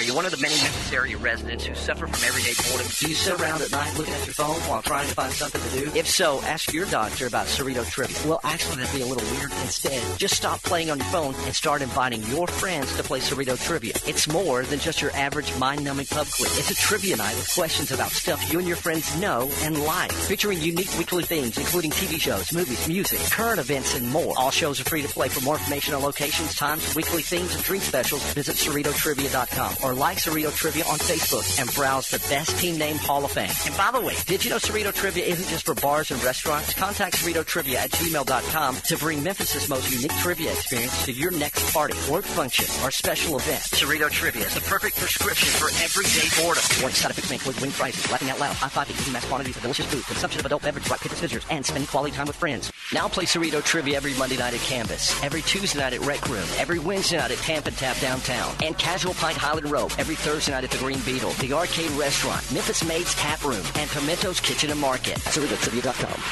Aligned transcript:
Are 0.00 0.02
you 0.02 0.14
one 0.14 0.24
of 0.24 0.30
the 0.30 0.38
many 0.38 0.54
Memphis 0.54 0.94
area 0.94 1.18
residents 1.18 1.66
who 1.66 1.74
suffer 1.74 2.06
from 2.06 2.26
everyday 2.26 2.54
boredom? 2.70 2.90
Do 2.98 3.06
you 3.06 3.14
sit 3.14 3.38
around 3.38 3.60
at 3.60 3.70
night 3.70 3.98
looking 3.98 4.14
at 4.14 4.24
your 4.24 4.32
phone 4.32 4.56
while 4.62 4.80
trying 4.80 5.06
to 5.06 5.14
find 5.14 5.30
something 5.30 5.60
to 5.60 5.90
do? 5.90 5.98
If 5.98 6.08
so, 6.08 6.40
ask 6.44 6.72
your 6.72 6.86
doctor 6.86 7.26
about 7.26 7.48
Cerrito 7.48 7.86
Trivia. 7.86 8.16
Well, 8.26 8.40
actually, 8.42 8.76
that'd 8.76 8.94
be 8.94 9.02
a 9.02 9.06
little 9.06 9.30
weird. 9.36 9.52
Instead, 9.60 10.02
just 10.18 10.36
stop 10.36 10.62
playing 10.62 10.90
on 10.90 10.96
your 10.96 11.06
phone 11.08 11.34
and 11.44 11.54
start 11.54 11.82
inviting 11.82 12.22
your 12.28 12.46
friends 12.46 12.96
to 12.96 13.02
play 13.02 13.20
Cerrito 13.20 13.62
Trivia. 13.62 13.92
It's 14.06 14.26
more 14.26 14.62
than 14.62 14.78
just 14.78 15.02
your 15.02 15.10
average 15.10 15.54
mind-numbing 15.58 16.06
pub 16.06 16.28
quiz. 16.28 16.56
It's 16.56 16.70
a 16.70 16.76
trivia 16.76 17.16
night 17.18 17.36
with 17.36 17.52
questions 17.52 17.92
about 17.92 18.10
stuff 18.10 18.50
you 18.50 18.58
and 18.58 18.66
your 18.66 18.78
friends 18.78 19.20
know 19.20 19.50
and 19.60 19.84
like, 19.84 20.12
featuring 20.12 20.62
unique 20.62 20.96
weekly 20.96 21.24
themes, 21.24 21.58
including 21.58 21.90
TV 21.90 22.18
shows, 22.18 22.54
movies, 22.54 22.88
music, 22.88 23.20
current 23.32 23.60
events, 23.60 23.94
and 23.94 24.08
more. 24.08 24.32
All 24.38 24.50
shows 24.50 24.80
are 24.80 24.84
free 24.84 25.02
to 25.02 25.08
play. 25.08 25.28
For 25.28 25.44
more 25.44 25.56
information 25.56 25.92
on 25.92 26.02
locations, 26.02 26.54
times, 26.54 26.94
weekly 26.94 27.20
themes, 27.20 27.54
and 27.54 27.62
drink 27.62 27.84
specials, 27.84 28.24
visit 28.32 28.56
CerritoTrivia.com 28.56 29.74
or 29.84 29.89
like 29.94 30.18
Cerrito 30.18 30.54
Trivia 30.54 30.84
on 30.84 30.98
Facebook 30.98 31.60
and 31.60 31.72
browse 31.74 32.10
the 32.10 32.18
best 32.28 32.58
team 32.58 32.78
name 32.78 32.96
Hall 32.96 33.24
of 33.24 33.32
Fame. 33.32 33.50
And 33.66 33.76
by 33.76 33.90
the 33.90 34.00
way, 34.00 34.14
did 34.26 34.44
you 34.44 34.50
know 34.50 34.58
Cerrito 34.58 34.92
Trivia 34.92 35.24
isn't 35.24 35.48
just 35.48 35.66
for 35.66 35.74
bars 35.74 36.10
and 36.10 36.22
restaurants? 36.22 36.74
Contact 36.74 37.16
Cerrito 37.16 37.44
Trivia 37.44 37.80
at 37.80 37.90
gmail.com 37.90 38.76
to 38.76 38.96
bring 38.98 39.22
Memphis's 39.22 39.68
most 39.68 39.90
unique 39.92 40.16
trivia 40.18 40.52
experience 40.52 41.04
to 41.04 41.12
your 41.12 41.30
next 41.30 41.72
party, 41.72 41.94
work 42.10 42.24
function, 42.24 42.66
or 42.84 42.90
special 42.90 43.36
event. 43.38 43.62
Cerrito 43.62 44.10
Trivia 44.10 44.46
is 44.46 44.54
the 44.54 44.60
perfect 44.62 44.96
prescription 44.96 45.48
for 45.48 45.68
everyday 45.82 46.28
boredom. 46.42 46.62
Warning 46.80 46.94
side 46.94 47.10
effects 47.10 47.30
may 47.30 47.36
include 47.36 47.60
wing 47.60 47.72
prizes, 47.72 48.10
laughing 48.10 48.30
out 48.30 48.40
loud, 48.40 48.54
high 48.56 48.68
five, 48.68 48.90
eating 48.90 49.12
mass 49.12 49.26
quantities 49.26 49.56
of 49.56 49.62
delicious 49.62 49.86
food, 49.86 50.04
consumption 50.06 50.40
of 50.40 50.46
adult 50.46 50.62
beverages 50.62 50.90
like 50.90 51.00
pitted 51.00 51.18
visitors, 51.18 51.46
and 51.50 51.64
spending 51.64 51.86
quality 51.86 52.14
time 52.14 52.26
with 52.26 52.36
friends. 52.36 52.70
Now 52.92 53.08
play 53.08 53.24
Cerrito 53.24 53.62
Trivia 53.64 53.96
every 53.96 54.14
Monday 54.14 54.36
night 54.36 54.54
at 54.54 54.60
Canvas, 54.60 55.22
every 55.22 55.42
Tuesday 55.42 55.78
night 55.78 55.92
at 55.92 56.00
Rec 56.00 56.28
Room, 56.28 56.46
every 56.58 56.78
Wednesday 56.78 57.18
night 57.18 57.30
at 57.30 57.38
Tamp 57.38 57.64
& 57.64 57.76
Tap 57.76 57.98
downtown, 58.00 58.54
and 58.62 58.76
Casual 58.78 59.14
Pint 59.14 59.36
Highland 59.36 59.69
Row 59.70 59.84
every 59.98 60.16
Thursday 60.16 60.52
night 60.52 60.64
at 60.64 60.70
the 60.70 60.78
Green 60.78 61.00
Beetle, 61.00 61.30
the 61.40 61.52
Arcade 61.52 61.90
Restaurant, 61.92 62.42
Memphis 62.52 62.84
Made's 62.86 63.14
Tap 63.14 63.44
Room, 63.44 63.64
and 63.76 63.88
Pimento's 63.90 64.40
Kitchen 64.40 64.70
and 64.70 64.80
Market. 64.80 65.18
CerritoTrivia.com. 65.18 66.22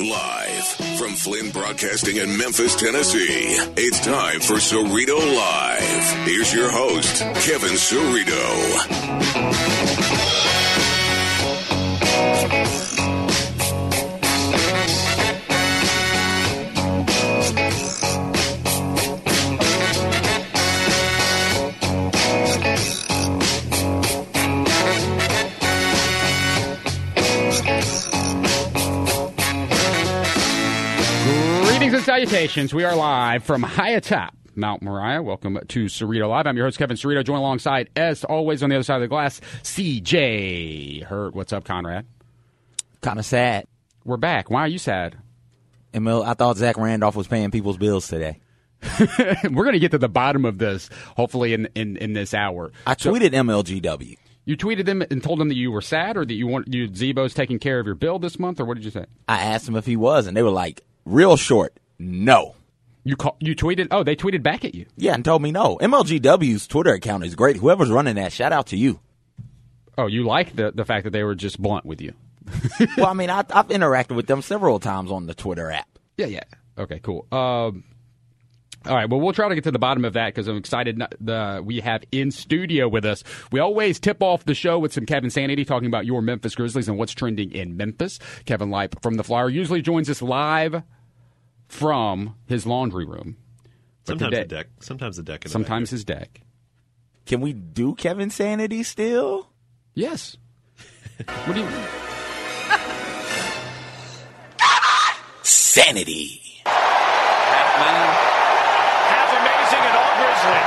Live 0.00 0.66
from 0.98 1.12
Flinn 1.14 1.50
Broadcasting 1.50 2.16
in 2.16 2.34
Memphis, 2.36 2.74
Tennessee. 2.74 3.54
It's 3.76 4.00
time 4.00 4.40
for 4.40 4.54
Cerrito 4.54 5.18
Live. 5.36 6.26
Here's 6.26 6.54
your 6.54 6.70
host, 6.70 7.20
Kevin 7.44 7.76
Cerrito. 7.76 8.40
Salutations. 32.10 32.74
We 32.74 32.82
are 32.82 32.96
live 32.96 33.44
from 33.44 33.62
high 33.62 33.90
atop 33.90 34.34
Mount 34.56 34.82
Moriah. 34.82 35.22
Welcome 35.22 35.60
to 35.68 35.84
Cerrito 35.84 36.28
Live. 36.28 36.44
I'm 36.44 36.56
your 36.56 36.66
host, 36.66 36.76
Kevin 36.76 36.96
Cerrito, 36.96 37.24
joined 37.24 37.38
alongside, 37.38 37.88
as 37.94 38.24
always, 38.24 38.64
on 38.64 38.70
the 38.70 38.74
other 38.74 38.82
side 38.82 38.96
of 38.96 39.02
the 39.02 39.06
glass, 39.06 39.40
CJ 39.62 41.04
Hurt. 41.04 41.36
What's 41.36 41.52
up, 41.52 41.62
Conrad? 41.62 42.06
Kind 43.00 43.20
of 43.20 43.24
sad. 43.24 43.68
We're 44.04 44.16
back. 44.16 44.50
Why 44.50 44.62
are 44.62 44.66
you 44.68 44.78
sad? 44.78 45.18
Emil, 45.94 46.24
I 46.24 46.34
thought 46.34 46.56
Zach 46.56 46.76
Randolph 46.78 47.14
was 47.14 47.28
paying 47.28 47.52
people's 47.52 47.76
bills 47.76 48.08
today. 48.08 48.40
We're 49.44 49.62
going 49.62 49.74
to 49.74 49.78
get 49.78 49.92
to 49.92 49.98
the 49.98 50.08
bottom 50.08 50.44
of 50.44 50.58
this, 50.58 50.90
hopefully, 51.16 51.52
in, 51.54 51.68
in, 51.76 51.96
in 51.96 52.12
this 52.14 52.34
hour. 52.34 52.72
I 52.88 52.96
So- 52.96 53.12
tweeted 53.12 53.30
MLGW. 53.34 54.16
you 54.46 54.56
tweeted 54.56 54.84
them 54.84 55.00
and 55.12 55.22
told 55.22 55.38
them 55.38 55.46
that 55.48 55.56
you 55.56 55.70
were 55.70 55.80
sad 55.80 56.16
or 56.16 56.24
that 56.24 56.34
you 56.34 56.48
want 56.48 56.74
you 56.74 56.92
Z-Bo's 56.92 57.34
taking 57.34 57.60
care 57.60 57.78
of 57.78 57.86
your 57.86 57.94
bill 57.94 58.18
this 58.18 58.36
month, 58.36 58.58
or 58.58 58.64
what 58.64 58.74
did 58.74 58.84
you 58.84 58.90
say? 58.90 59.04
I 59.28 59.40
asked 59.42 59.68
him 59.68 59.76
if 59.76 59.86
he 59.86 59.94
was, 59.94 60.26
and 60.26 60.36
they 60.36 60.42
were 60.42 60.50
like, 60.50 60.82
real 61.04 61.36
short, 61.36 61.78
no. 62.00 62.56
You 63.04 63.16
call, 63.16 63.36
you 63.40 63.54
tweeted. 63.56 63.88
Oh, 63.90 64.02
they 64.02 64.14
tweeted 64.14 64.42
back 64.42 64.64
at 64.64 64.74
you. 64.74 64.86
Yeah, 64.96 65.14
and 65.14 65.24
told 65.24 65.40
me 65.40 65.52
no. 65.52 65.78
MLGW's 65.80 66.66
Twitter 66.66 66.92
account 66.92 67.24
is 67.24 67.34
great. 67.34 67.56
Whoever's 67.56 67.90
running 67.90 68.16
that, 68.16 68.32
shout 68.32 68.52
out 68.52 68.66
to 68.68 68.76
you. 68.76 69.00
Oh, 69.96 70.06
you 70.06 70.24
like 70.24 70.54
the 70.56 70.70
the 70.70 70.84
fact 70.84 71.04
that 71.04 71.10
they 71.10 71.22
were 71.24 71.34
just 71.34 71.60
blunt 71.60 71.84
with 71.86 72.00
you. 72.00 72.12
well, 72.96 73.06
I 73.06 73.12
mean, 73.14 73.30
I, 73.30 73.38
I've 73.50 73.68
interacted 73.68 74.16
with 74.16 74.26
them 74.26 74.42
several 74.42 74.80
times 74.80 75.10
on 75.10 75.26
the 75.26 75.34
Twitter 75.34 75.70
app. 75.70 75.88
Yeah, 76.16 76.26
yeah. 76.26 76.42
Okay, 76.76 76.98
cool. 77.00 77.26
Um, 77.32 77.84
all 78.86 78.94
right. 78.96 79.08
Well, 79.08 79.20
we'll 79.20 79.32
try 79.34 79.48
to 79.48 79.54
get 79.54 79.64
to 79.64 79.70
the 79.70 79.78
bottom 79.78 80.04
of 80.04 80.14
that 80.14 80.26
because 80.34 80.48
I'm 80.48 80.56
excited. 80.56 80.98
not- 80.98 81.14
The 81.20 81.62
we 81.64 81.80
have 81.80 82.02
in 82.12 82.30
studio 82.30 82.88
with 82.88 83.04
us. 83.04 83.22
We 83.52 83.60
always 83.60 83.98
tip 84.00 84.22
off 84.22 84.44
the 84.44 84.54
show 84.54 84.78
with 84.78 84.92
some 84.92 85.06
Kevinsanity 85.06 85.66
talking 85.66 85.86
about 85.88 86.06
your 86.06 86.22
Memphis 86.22 86.54
Grizzlies 86.54 86.88
and 86.88 86.98
what's 86.98 87.12
trending 87.14 87.52
in 87.52 87.76
Memphis. 87.76 88.18
Kevin 88.46 88.70
Lipe 88.70 89.00
from 89.02 89.14
the 89.14 89.24
Flyer 89.24 89.48
usually 89.48 89.82
joins 89.82 90.08
us 90.10 90.20
live 90.22 90.82
from 91.70 92.34
his 92.46 92.66
laundry 92.66 93.04
room. 93.06 93.36
But 94.04 94.18
Sometimes 94.18 94.30
today- 94.30 94.42
the 94.42 94.48
deck. 94.48 94.66
Sometimes 94.80 95.16
the 95.16 95.22
deck. 95.22 95.44
In 95.44 95.48
the 95.48 95.52
Sometimes 95.52 95.90
his 95.90 96.04
deck. 96.04 96.40
Can 97.26 97.40
we 97.40 97.52
do 97.52 97.94
Kevinsanity 97.94 98.84
still? 98.84 99.50
Yes. 99.94 100.36
what 101.44 101.54
do 101.54 101.60
you? 101.60 101.66
Mean? 101.66 101.84
Sanity. 105.42 106.40
Half 106.64 107.80
amazing 109.40 109.84
and 109.86 109.96
all 109.96 110.12
Grizzly. 110.16 110.60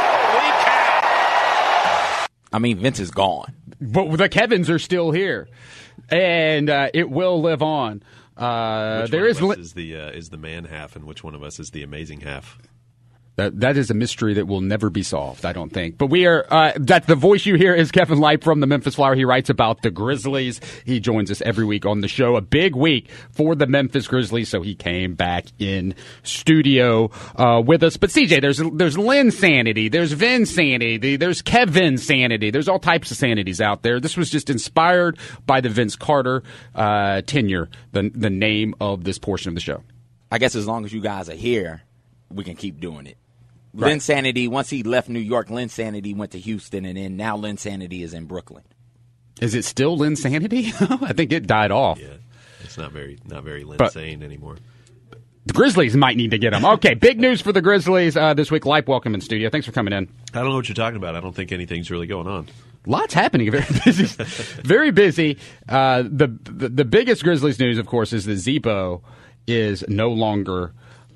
Holy 0.00 0.50
cow! 0.64 2.26
I 2.52 2.58
mean, 2.58 2.78
Vince 2.78 3.00
is 3.00 3.10
gone. 3.10 3.54
But 3.80 4.16
the 4.16 4.28
Kevins 4.28 4.68
are 4.70 4.78
still 4.80 5.12
here, 5.12 5.48
and 6.10 6.68
uh, 6.68 6.88
it 6.92 7.08
will 7.08 7.40
live 7.40 7.62
on. 7.62 8.02
Uh, 8.38 9.00
Which 9.02 9.10
there 9.10 9.22
one 9.22 9.30
is. 9.30 9.36
of 9.38 9.50
us 9.50 9.56
li- 9.56 9.62
is 9.62 9.72
the 9.74 9.96
uh, 9.96 10.10
is 10.10 10.28
the 10.30 10.36
man 10.36 10.64
half, 10.66 10.94
and 10.96 11.04
which 11.04 11.24
one 11.24 11.34
of 11.34 11.42
us 11.42 11.58
is 11.58 11.70
the 11.70 11.82
amazing 11.82 12.20
half? 12.20 12.58
That, 13.38 13.60
that 13.60 13.76
is 13.76 13.88
a 13.88 13.94
mystery 13.94 14.34
that 14.34 14.48
will 14.48 14.60
never 14.60 14.90
be 14.90 15.04
solved, 15.04 15.46
I 15.46 15.52
don't 15.52 15.72
think. 15.72 15.96
But 15.96 16.06
we 16.06 16.26
are, 16.26 16.44
uh, 16.50 16.72
that 16.74 17.06
the 17.06 17.14
voice 17.14 17.46
you 17.46 17.54
hear 17.54 17.72
is 17.72 17.92
Kevin 17.92 18.18
Lipe 18.18 18.42
from 18.42 18.58
the 18.58 18.66
Memphis 18.66 18.96
Flyer. 18.96 19.14
He 19.14 19.24
writes 19.24 19.48
about 19.48 19.82
the 19.82 19.92
Grizzlies. 19.92 20.60
He 20.84 20.98
joins 20.98 21.30
us 21.30 21.40
every 21.42 21.64
week 21.64 21.86
on 21.86 22.00
the 22.00 22.08
show. 22.08 22.34
A 22.34 22.40
big 22.40 22.74
week 22.74 23.08
for 23.30 23.54
the 23.54 23.68
Memphis 23.68 24.08
Grizzlies, 24.08 24.48
so 24.48 24.60
he 24.60 24.74
came 24.74 25.14
back 25.14 25.44
in 25.60 25.94
studio, 26.24 27.12
uh, 27.36 27.62
with 27.64 27.84
us. 27.84 27.96
But 27.96 28.10
CJ, 28.10 28.40
there's, 28.40 28.58
there's 28.58 28.96
Linsanity, 28.96 29.88
there's 29.88 30.14
Vinsanity, 30.14 31.16
there's 31.16 31.40
Kevinsanity, 31.40 32.52
there's 32.52 32.66
all 32.66 32.80
types 32.80 33.12
of 33.12 33.18
sanities 33.18 33.60
out 33.60 33.82
there. 33.82 34.00
This 34.00 34.16
was 34.16 34.30
just 34.30 34.50
inspired 34.50 35.16
by 35.46 35.60
the 35.60 35.68
Vince 35.68 35.94
Carter, 35.94 36.42
uh, 36.74 37.22
tenure, 37.22 37.68
the, 37.92 38.10
the 38.12 38.30
name 38.30 38.74
of 38.80 39.04
this 39.04 39.20
portion 39.20 39.50
of 39.50 39.54
the 39.54 39.60
show. 39.60 39.84
I 40.28 40.38
guess 40.38 40.56
as 40.56 40.66
long 40.66 40.84
as 40.84 40.92
you 40.92 41.00
guys 41.00 41.30
are 41.30 41.36
here, 41.36 41.82
we 42.30 42.42
can 42.42 42.56
keep 42.56 42.80
doing 42.80 43.06
it. 43.06 43.16
Linsanity, 43.76 44.48
once 44.48 44.70
he 44.70 44.82
left 44.82 45.08
New 45.08 45.18
York, 45.20 45.48
Linsanity 45.48 46.16
went 46.16 46.32
to 46.32 46.38
Houston, 46.38 46.84
and 46.84 46.96
then 46.96 47.16
now 47.16 47.36
Linsanity 47.36 48.02
is 48.02 48.14
in 48.14 48.24
Brooklyn. 48.26 48.64
Is 49.40 49.54
it 49.54 49.64
still 49.64 49.96
Linsanity? 49.96 50.72
I 51.02 51.12
think 51.12 51.32
it 51.32 51.46
died 51.46 51.70
off. 51.70 52.00
Yeah, 52.00 52.14
it's 52.64 52.76
not 52.78 52.92
very 52.92 53.18
not 53.26 53.44
very 53.44 53.64
But- 53.64 53.80
insane 53.88 54.22
anymore. 54.22 54.56
The 55.46 55.54
Grizzlies 55.54 55.96
might 55.96 56.18
need 56.18 56.32
to 56.32 56.38
get 56.38 56.52
him. 56.52 56.62
Okay, 56.62 56.92
big 56.92 57.18
news 57.18 57.40
for 57.40 57.52
the 57.52 57.62
Grizzlies 57.62 58.18
uh, 58.18 58.34
this 58.34 58.50
week. 58.50 58.66
Lipe, 58.66 58.86
welcome 58.86 59.14
in 59.14 59.22
studio. 59.22 59.48
Thanks 59.48 59.66
for 59.66 59.72
coming 59.72 59.94
in. 59.94 60.06
I 60.34 60.40
don't 60.40 60.50
know 60.50 60.56
what 60.56 60.68
you're 60.68 60.74
talking 60.74 60.98
about. 60.98 61.16
I 61.16 61.20
don't 61.20 61.34
think 61.34 61.52
anything's 61.52 61.90
really 61.90 62.06
going 62.06 62.26
on. 62.26 62.48
Lots 62.84 63.14
happening. 63.14 63.50
Very 63.52 63.64
busy. 63.82 64.04
Very 64.62 64.90
busy. 64.90 65.38
Uh, 65.66 66.02
the, 66.02 66.26
the 66.44 66.68
the 66.68 66.84
biggest 66.84 67.22
Grizzlies 67.24 67.58
news, 67.58 67.78
of 67.78 67.86
course, 67.86 68.12
is 68.12 68.26
that 68.26 68.36
Z-Bo 68.36 69.02
is 69.46 69.84
no 69.88 70.10
longer 70.10 70.74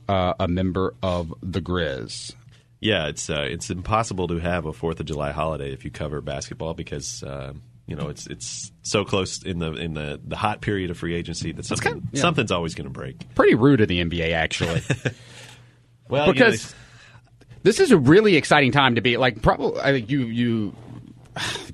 uh, 0.08 0.32
a 0.41 0.48
member 0.48 0.94
of 1.02 1.34
the 1.42 1.60
Grizz. 1.60 2.34
Yeah, 2.82 3.06
it's 3.06 3.31
uh, 3.31 3.47
it's 3.48 3.70
impossible 3.70 4.26
to 4.28 4.38
have 4.38 4.66
a 4.66 4.72
Fourth 4.72 4.98
of 4.98 5.06
July 5.06 5.31
holiday 5.31 5.72
if 5.72 5.84
you 5.84 5.91
cover 5.92 6.21
basketball 6.21 6.74
because 6.74 7.22
uh, 7.22 7.53
you 7.86 7.95
know 7.95 8.09
it's 8.09 8.27
it's 8.27 8.72
so 8.83 9.04
close 9.04 9.42
in 9.45 9.60
the 9.60 9.72
in 9.74 9.95
the, 9.95 10.21
the 10.27 10.34
hot 10.36 10.60
period 10.60 10.91
of 10.91 10.98
free 10.98 11.15
agency 11.15 11.53
that 11.53 11.65
something, 11.65 11.92
kind 11.92 12.03
of- 12.04 12.09
yeah. 12.12 12.21
something's 12.21 12.51
always 12.51 12.74
going 12.74 12.86
to 12.86 12.92
break. 12.92 13.34
Pretty 13.36 13.54
rude 13.54 13.80
of 13.80 13.89
the 13.89 14.03
NBA, 14.03 14.33
actually. 14.33 14.83
Well, 16.09 16.27
you 16.27 16.33
know, 16.34 16.47
because 16.47 16.74
this 17.62 17.80
is 17.80 17.91
a 17.91 17.97
really 17.97 18.36
exciting 18.36 18.71
time 18.72 18.97
to 18.97 19.01
be 19.01 19.16
like 19.16 19.41
probably 19.41 19.80
I 19.80 19.92
think 19.92 20.10
you 20.10 20.27
you 20.27 20.74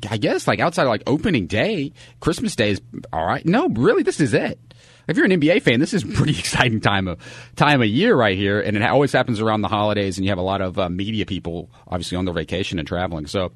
I 0.09 0.17
guess 0.19 0.47
like 0.47 0.61
outside 0.61 0.83
of 0.83 0.89
like 0.91 1.03
opening 1.07 1.47
day, 1.49 1.93
Christmas 2.21 2.55
Day 2.55 2.71
is 2.73 2.81
all 3.13 3.27
right. 3.27 3.45
No, 3.45 3.69
really, 3.69 4.05
this 4.05 4.21
is 4.21 4.35
it. 4.35 4.61
If 5.09 5.17
you're 5.17 5.25
an 5.25 5.33
NBA 5.33 5.63
fan, 5.63 5.81
this 5.81 5.95
is 5.95 6.05
a 6.05 6.07
pretty 6.07 6.33
exciting 6.39 6.81
time 6.81 7.09
of 7.09 7.19
time 7.57 7.81
of 7.81 7.89
year 7.89 8.15
right 8.15 8.37
here, 8.37 8.61
and 8.61 8.77
it 8.77 8.83
always 8.83 9.13
happens 9.13 9.41
around 9.41 9.63
the 9.63 9.69
holidays, 9.69 10.19
and 10.19 10.25
you 10.25 10.31
have 10.31 10.39
a 10.39 10.43
lot 10.43 10.61
of 10.61 10.79
uh, 10.79 10.89
media 10.89 11.27
people 11.27 11.71
obviously 11.89 12.17
on 12.17 12.27
their 12.27 12.35
vacation 12.35 12.79
and 12.79 12.87
traveling. 12.87 13.27
So, 13.27 13.53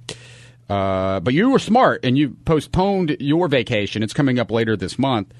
uh, 0.70 1.20
but 1.20 1.34
you 1.34 1.50
were 1.50 1.58
smart 1.58 2.04
and 2.04 2.16
you 2.16 2.30
postponed 2.30 3.16
your 3.20 3.48
vacation. 3.48 4.02
It's 4.02 4.14
coming 4.14 4.38
up 4.38 4.50
later 4.50 4.76
this 4.76 4.98
month, 4.98 5.32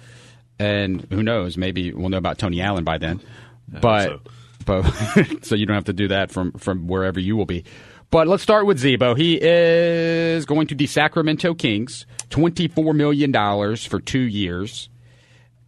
and 0.58 1.06
who 1.10 1.22
knows? 1.22 1.56
Maybe 1.56 1.92
we'll 1.92 2.10
know 2.10 2.18
about 2.18 2.38
Tony 2.38 2.60
Allen 2.60 2.84
by 2.84 2.98
then. 2.98 3.20
But 3.66 4.08
so. 4.08 4.20
but 4.66 4.82
so 5.42 5.54
you 5.54 5.64
don't 5.64 5.74
have 5.74 5.84
to 5.86 5.94
do 5.94 6.08
that 6.08 6.30
from 6.30 6.52
from 6.52 6.86
wherever 6.86 7.18
you 7.18 7.36
will 7.36 7.46
be. 7.46 7.64
But 8.10 8.28
let's 8.28 8.42
start 8.42 8.66
with 8.66 8.78
Z-Bo. 8.78 9.14
He 9.14 9.38
is 9.40 10.44
going 10.44 10.66
to 10.66 10.74
the 10.74 10.86
Sacramento 10.86 11.54
Kings, 11.54 12.04
$24 12.28 12.94
million 12.94 13.32
for 13.78 14.00
two 14.00 14.20
years. 14.20 14.90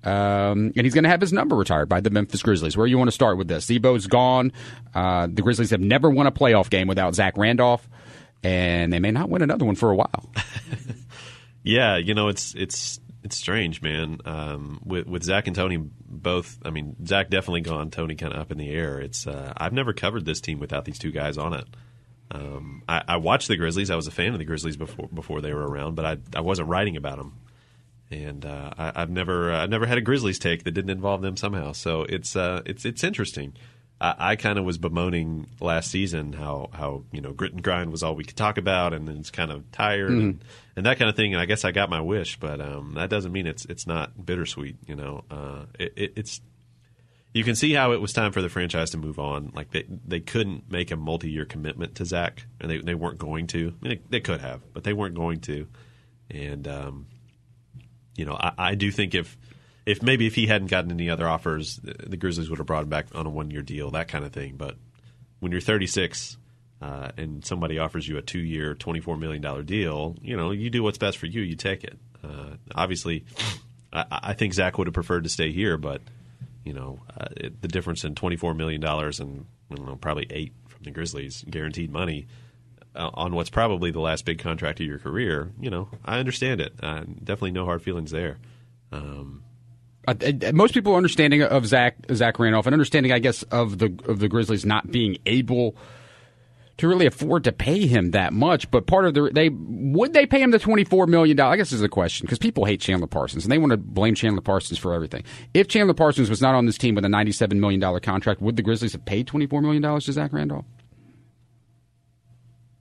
Um, 0.05 0.73
and 0.77 0.85
he's 0.85 0.93
going 0.93 1.05
to 1.05 1.11
have 1.11 1.21
his 1.21 1.33
number 1.33 1.57
retired 1.57 1.89
by 1.89 2.01
the 2.01 2.11
Memphis 2.11 2.43
Grizzlies. 2.43 2.77
Where 2.77 2.87
do 2.87 2.91
you 2.91 2.99
want 2.99 3.09
to 3.09 3.13
start 3.13 3.39
with 3.39 3.49
this? 3.49 3.65
Z-Bo's 3.65 4.07
gone. 4.07 4.53
Uh, 4.95 5.27
the 5.31 5.41
Grizzlies 5.41 5.71
have 5.71 5.81
never 5.81 6.11
won 6.11 6.27
a 6.27 6.33
playoff 6.33 6.69
game 6.69 6.89
without 6.89 7.15
Zach 7.15 7.39
Randolph, 7.39 7.89
and 8.43 8.93
they 8.93 8.99
may 8.99 9.11
not 9.11 9.31
win 9.31 9.41
another 9.41 9.65
one 9.65 9.77
for 9.77 9.91
a 9.91 9.97
while. 9.97 10.31
yeah, 11.63 11.97
you 11.97 12.15
know 12.15 12.29
it's 12.29 12.55
it's 12.55 13.01
it's 13.23 13.37
strange, 13.37 13.81
man. 13.81 14.19
Um, 14.27 14.81
with 14.85 15.07
with 15.07 15.23
Zach 15.23 15.47
and 15.47 15.57
Tony 15.57 15.79
both, 15.79 16.59
I 16.63 16.71
mean 16.71 16.97
Zach 17.07 17.31
definitely 17.31 17.63
gone, 17.63 17.91
Tony 17.91 18.15
kind 18.15 18.35
of 18.35 18.41
up 18.41 18.53
in 18.53 18.59
the 18.59 18.71
air. 18.71 19.01
It's 19.01 19.27
uh, 19.27 19.55
I've 19.57 19.73
never 19.73 19.95
covered 19.95 20.27
this 20.27 20.43
team 20.43 20.61
without 20.61 20.85
these 20.85 20.99
two 20.99 21.13
guys 21.13 21.39
on 21.39 21.55
it. 21.55 21.67
Um, 22.31 22.83
I, 22.89 23.03
I, 23.07 23.17
watched 23.19 23.49
the 23.49 23.57
Grizzlies. 23.57 23.91
I 23.91 23.97
was 23.97 24.07
a 24.07 24.11
fan 24.11 24.33
of 24.33 24.39
the 24.39 24.45
Grizzlies 24.45 24.77
before 24.77 25.09
before 25.09 25.41
they 25.41 25.53
were 25.53 25.67
around, 25.67 25.95
but 25.95 26.05
I 26.05 26.19
I 26.37 26.41
wasn't 26.43 26.69
writing 26.69 26.97
about 26.97 27.17
them 27.17 27.35
and 28.11 28.45
uh, 28.45 28.71
I, 28.77 29.01
have 29.01 29.11
never 29.11 29.53
uh, 29.53 29.63
I've 29.63 29.71
never 29.71 29.87
had 29.87 29.99
a 29.99 30.03
Grizzlies 30.03 30.39
take 30.39 30.65
that 30.65 30.73
didn't 30.73 30.91
involve 30.91 31.23
them 31.23 31.37
somehow. 31.37 31.73
So 31.73 32.03
it's 32.03 32.37
uh, 32.37 32.63
it's 32.67 32.85
it's 32.85 33.05
interesting. 33.05 33.55
I, 34.01 34.15
I 34.19 34.37
kind 34.37 34.59
of 34.59 34.65
was 34.65 34.79
bemoaning 34.79 35.47
last 35.61 35.91
season 35.91 36.33
how 36.33 36.71
how 36.73 37.05
you 37.13 37.21
know 37.21 37.33
grit 37.33 37.53
and 37.53 37.63
grind 37.63 37.91
was 37.91 38.03
all 38.03 38.15
we 38.15 38.25
could 38.25 38.37
talk 38.37 38.59
about, 38.59 38.93
and 38.93 39.09
it's 39.09 39.31
kind 39.31 39.51
of 39.51 39.71
tired 39.73 40.11
mm-hmm. 40.11 40.21
and, 40.21 40.45
and, 40.77 40.87
that 40.87 40.99
kind 40.99 41.09
of 41.09 41.17
thing. 41.17 41.33
And 41.33 41.41
I 41.41 41.47
guess 41.47 41.65
I 41.65 41.73
got 41.73 41.91
my 41.91 42.01
wish, 42.01 42.39
but 42.39 42.61
um, 42.61 42.95
that 42.95 43.11
doesn't 43.11 43.33
mean 43.33 43.47
it's 43.47 43.65
it's 43.67 43.87
not 43.87 44.25
bittersweet. 44.25 44.77
You 44.87 44.97
know, 44.97 45.25
uh, 45.31 45.65
it, 45.79 45.93
it, 45.97 46.13
it's 46.17 46.41
you 47.33 47.43
can 47.43 47.57
see 47.57 47.73
how 47.73 47.93
it 47.93 48.01
was 48.01 48.13
time 48.13 48.33
for 48.33 48.43
the 48.43 48.49
franchise 48.49 48.91
to 48.91 48.99
move 48.99 49.19
on. 49.19 49.53
Like 49.55 49.71
they 49.71 49.85
they 49.89 50.21
couldn't 50.21 50.71
make 50.71 50.91
a 50.91 50.97
multi 50.97 51.31
year 51.31 51.45
commitment 51.45 51.97
to 51.97 52.05
Zach, 52.05 52.45
and 52.61 52.71
they 52.71 52.79
they 52.79 52.95
weren't 52.95 53.19
going 53.19 53.47
to. 53.49 53.75
I 53.83 53.89
mean, 53.89 53.99
they, 53.99 54.19
they 54.19 54.21
could 54.21 54.41
have, 54.41 54.61
but 54.73 54.85
they 54.85 54.93
weren't 54.93 55.15
going 55.15 55.41
to. 55.43 55.67
And 56.31 56.67
um, 56.67 57.07
you 58.17 58.25
know, 58.25 58.35
I, 58.35 58.53
I, 58.59 58.75
do 58.75 58.91
think 58.91 59.15
if 59.15 59.37
if 59.87 60.03
maybe 60.03 60.27
if 60.27 60.35
he 60.35 60.47
hadn't 60.47 60.69
gotten 60.69 60.91
any 60.91 61.11
other 61.11 61.29
offers, 61.29 61.77
the 61.83 62.17
Grizzlies 62.17 62.49
would 62.49 62.59
have 62.59 62.67
brought 62.67 62.85
him 62.85 62.89
back 62.89 63.07
on 63.15 63.27
a 63.27 63.31
one 63.31 63.51
year 63.51 63.63
deal, 63.63 63.91
that 63.93 64.09
kind 64.09 64.25
of 64.25 64.33
thing. 64.33 64.57
But 64.57 64.77
when 65.41 65.53
you're 65.53 65.61
36 65.61 66.37
uh, 66.81 67.11
and 67.17 67.45
somebody 67.45 67.79
offers 67.79 68.07
you 68.07 68.17
a 68.17 68.23
two 68.23 68.39
year, 68.39 68.75
24 68.75 69.17
million 69.17 69.43
dollar 69.43 69.63
deal, 69.63 70.17
you 70.23 70.37
know, 70.37 70.51
you 70.51 70.71
do 70.71 70.83
what's 70.83 70.99
best 70.99 71.19
for 71.19 71.27
you. 71.27 71.43
You 71.43 71.57
take 71.57 71.85
it. 71.85 71.99
Uh, 72.23 72.57
obviously, 72.75 73.25
I, 73.93 74.05
I, 74.11 74.33
think 74.33 74.55
Zach 74.55 74.79
would 74.79 74.87
have 74.87 74.95
preferred 74.95 75.25
to 75.25 75.31
stay 75.31 75.53
here, 75.53 75.77
but 75.77 76.01
you 76.65 76.73
know, 76.73 77.01
uh, 77.19 77.27
it, 77.37 77.61
the 77.61 77.69
difference 77.69 78.05
in 78.05 78.15
24 78.15 78.55
million 78.55 78.81
dollars 78.81 79.21
and 79.21 79.45
I 79.71 79.75
don't 79.75 79.87
know, 79.87 79.97
probably 79.97 80.27
eight 80.31 80.53
from 80.69 80.85
the 80.85 80.91
Grizzlies 80.91 81.45
guaranteed 81.49 81.91
money 81.91 82.27
uh, 82.95 83.11
on 83.15 83.35
what's 83.35 83.51
probably 83.51 83.91
the 83.91 84.01
last 84.01 84.25
big 84.25 84.39
contract 84.39 84.81
of 84.81 84.87
your 84.87 84.99
career, 84.99 85.51
you 85.61 85.71
know, 85.71 85.89
I 86.05 86.19
understand 86.19 86.61
it. 86.61 86.75
Uh, 86.83 87.01
definitely 87.01 87.53
no 87.53 87.65
hard 87.65 87.83
feelings 87.83 88.11
there. 88.11 88.39
Um, 88.93 89.43
uh, 90.07 90.15
most 90.53 90.75
people 90.75 90.95
understanding 90.95 91.43
of 91.43 91.67
Zach 91.67 91.97
Zach 92.13 92.39
Randolph 92.39 92.67
and 92.67 92.75
understanding, 92.75 93.13
I 93.13 93.19
guess, 93.19 93.43
of 93.45 93.79
the 93.79 93.97
of 94.07 94.19
the 94.19 94.29
Grizzlies 94.29 94.65
not 94.65 94.91
being 94.91 95.19
able 95.27 95.77
to 96.77 96.89
really 96.89 97.07
afford 97.07 97.45
to 97.45 97.53
pay 97.53 97.87
him 97.87 98.11
that 98.11 98.33
much. 98.33 98.71
But 98.71 98.87
part 98.87 99.07
of 99.07 99.15
the 99.15 99.31
they 99.33 99.49
would 99.51 100.13
they 100.13 100.27
pay 100.27 100.43
him 100.43 100.51
the 100.51 100.59
twenty 100.59 100.85
four 100.85 101.07
million 101.07 101.37
dollars? 101.37 101.55
I 101.55 101.57
guess 101.57 101.73
is 101.73 101.81
the 101.81 101.89
question 101.89 102.27
because 102.27 102.39
people 102.39 102.65
hate 102.65 102.81
Chandler 102.81 103.07
Parsons 103.07 103.45
and 103.45 103.53
they 103.53 103.59
want 103.59 103.71
to 103.71 103.77
blame 103.77 104.15
Chandler 104.15 104.43
Parsons 104.43 104.79
for 104.79 104.93
everything. 104.93 105.25
If 105.55 105.69
Chandler 105.69 105.95
Parsons 105.95 106.29
was 106.29 106.43
not 106.43 106.55
on 106.55 106.67
this 106.67 106.79
team 106.79 106.95
with 106.95 107.05
a 107.05 107.09
ninety 107.09 107.33
seven 107.33 107.61
million 107.61 107.81
dollar 107.81 108.01
contract, 108.01 108.41
would 108.43 108.57
the 108.57 108.63
Grizzlies 108.63 108.93
have 108.93 109.05
paid 109.05 109.27
twenty 109.27 109.47
four 109.47 109.63
million 109.63 109.83
dollars 109.83 110.05
to 110.07 110.13
Zach 110.13 110.33
Randolph? 110.33 110.67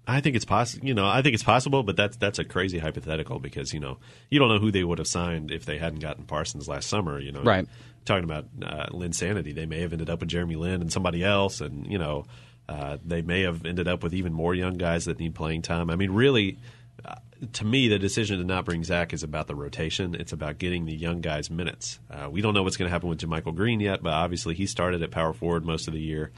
I 0.06 0.20
think 0.20 0.36
it's 0.36 0.46
possible. 0.46 0.86
You 0.86 0.94
know, 0.94 1.06
I 1.06 1.22
think 1.22 1.34
it's 1.34 1.44
possible, 1.44 1.84
but 1.84 1.96
that's 1.96 2.18
that's 2.18 2.40
a 2.40 2.44
crazy 2.44 2.80
hypothetical 2.80 3.40
because 3.40 3.74
you 3.74 3.80
know 3.80 4.00
you 4.30 4.40
don't 4.40 4.50
know 4.50 4.60
who 4.60 4.72
they 4.72 4.84
would 4.84 4.98
have 4.98 5.08
signed 5.08 5.52
if 5.52 5.66
they 5.66 5.78
hadn't 5.78 6.00
gotten 6.00 6.26
Parsons 6.26 6.68
last 6.68 6.90
summer. 6.90 7.20
You 7.20 7.32
know, 7.32 7.44
right? 7.44 7.68
Talking 8.06 8.26
about 8.26 8.46
uh, 8.62 8.88
Linsanity, 8.88 9.56
they 9.56 9.66
may 9.66 9.80
have 9.80 9.94
ended 9.94 10.10
up 10.10 10.20
with 10.20 10.30
Jeremy 10.30 10.58
Lin 10.58 10.82
and 10.82 10.92
somebody 10.92 11.24
else, 11.24 11.62
and 11.62 11.90
you 11.90 11.98
know, 11.98 12.26
uh, 12.68 12.98
they 13.06 13.22
may 13.22 13.42
have 13.42 13.66
ended 13.66 13.88
up 13.88 14.04
with 14.04 14.14
even 14.14 14.34
more 14.34 14.54
young 14.54 14.74
guys 14.74 15.06
that 15.06 15.20
need 15.20 15.36
playing 15.36 15.62
time. 15.62 15.90
I 15.90 15.96
mean, 15.96 16.12
really, 16.12 16.58
uh, 17.06 17.16
to 17.54 17.66
me, 17.66 17.88
the 17.88 18.00
decision 18.00 18.40
to 18.40 18.44
not 18.44 18.66
bring 18.66 18.84
Zach 18.84 19.14
is 19.14 19.24
about 19.24 19.48
the 19.48 19.56
rotation. 19.56 20.16
It's 20.16 20.34
about 20.34 20.58
getting 20.58 20.86
the 20.86 20.94
young 20.94 21.22
guys 21.22 21.50
minutes. 21.50 22.00
Uh, 22.12 22.30
we 22.30 22.42
don't 22.42 22.54
know 22.54 22.64
what's 22.64 22.76
going 22.76 22.88
to 22.88 22.92
happen 22.92 23.08
with 23.08 23.20
JaMychal 23.20 23.56
Green 23.56 23.80
yet, 23.80 24.04
but 24.04 24.12
obviously 24.12 24.54
he 24.54 24.66
started 24.66 25.02
at 25.02 25.12
power 25.12 25.32
forward 25.32 25.66
most 25.66 25.88
of 25.88 25.94
the 25.94 26.02
year. 26.02 26.32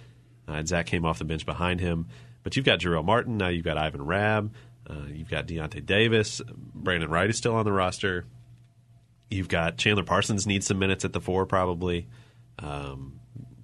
Uh, 0.48 0.54
and 0.54 0.68
Zach 0.68 0.86
came 0.86 1.06
off 1.06 1.18
the 1.18 1.26
bench 1.26 1.46
behind 1.46 1.80
him. 1.80 2.08
But 2.46 2.56
you've 2.56 2.66
got 2.66 2.80
Jarell 2.80 3.04
Martin 3.04 3.38
now. 3.38 3.48
You've 3.48 3.66
got 3.66 3.76
Ivan 3.76 4.06
Rabb. 4.06 4.54
Uh, 4.88 5.08
you've 5.12 5.32
got 5.32 5.48
Deyonta 5.48 5.84
Davis. 5.84 6.42
Brandon 6.76 7.10
Wright 7.10 7.28
is 7.28 7.38
still 7.38 7.56
on 7.56 7.66
the 7.66 7.72
roster. 7.74 8.26
You've 9.32 9.50
got 9.50 9.78
Chandler 9.78 10.04
Parsons 10.04 10.46
needs 10.46 10.68
some 10.68 10.78
minutes 10.78 11.04
at 11.04 11.12
the 11.12 11.20
four 11.20 11.48
probably. 11.48 12.08
Um, 12.60 13.20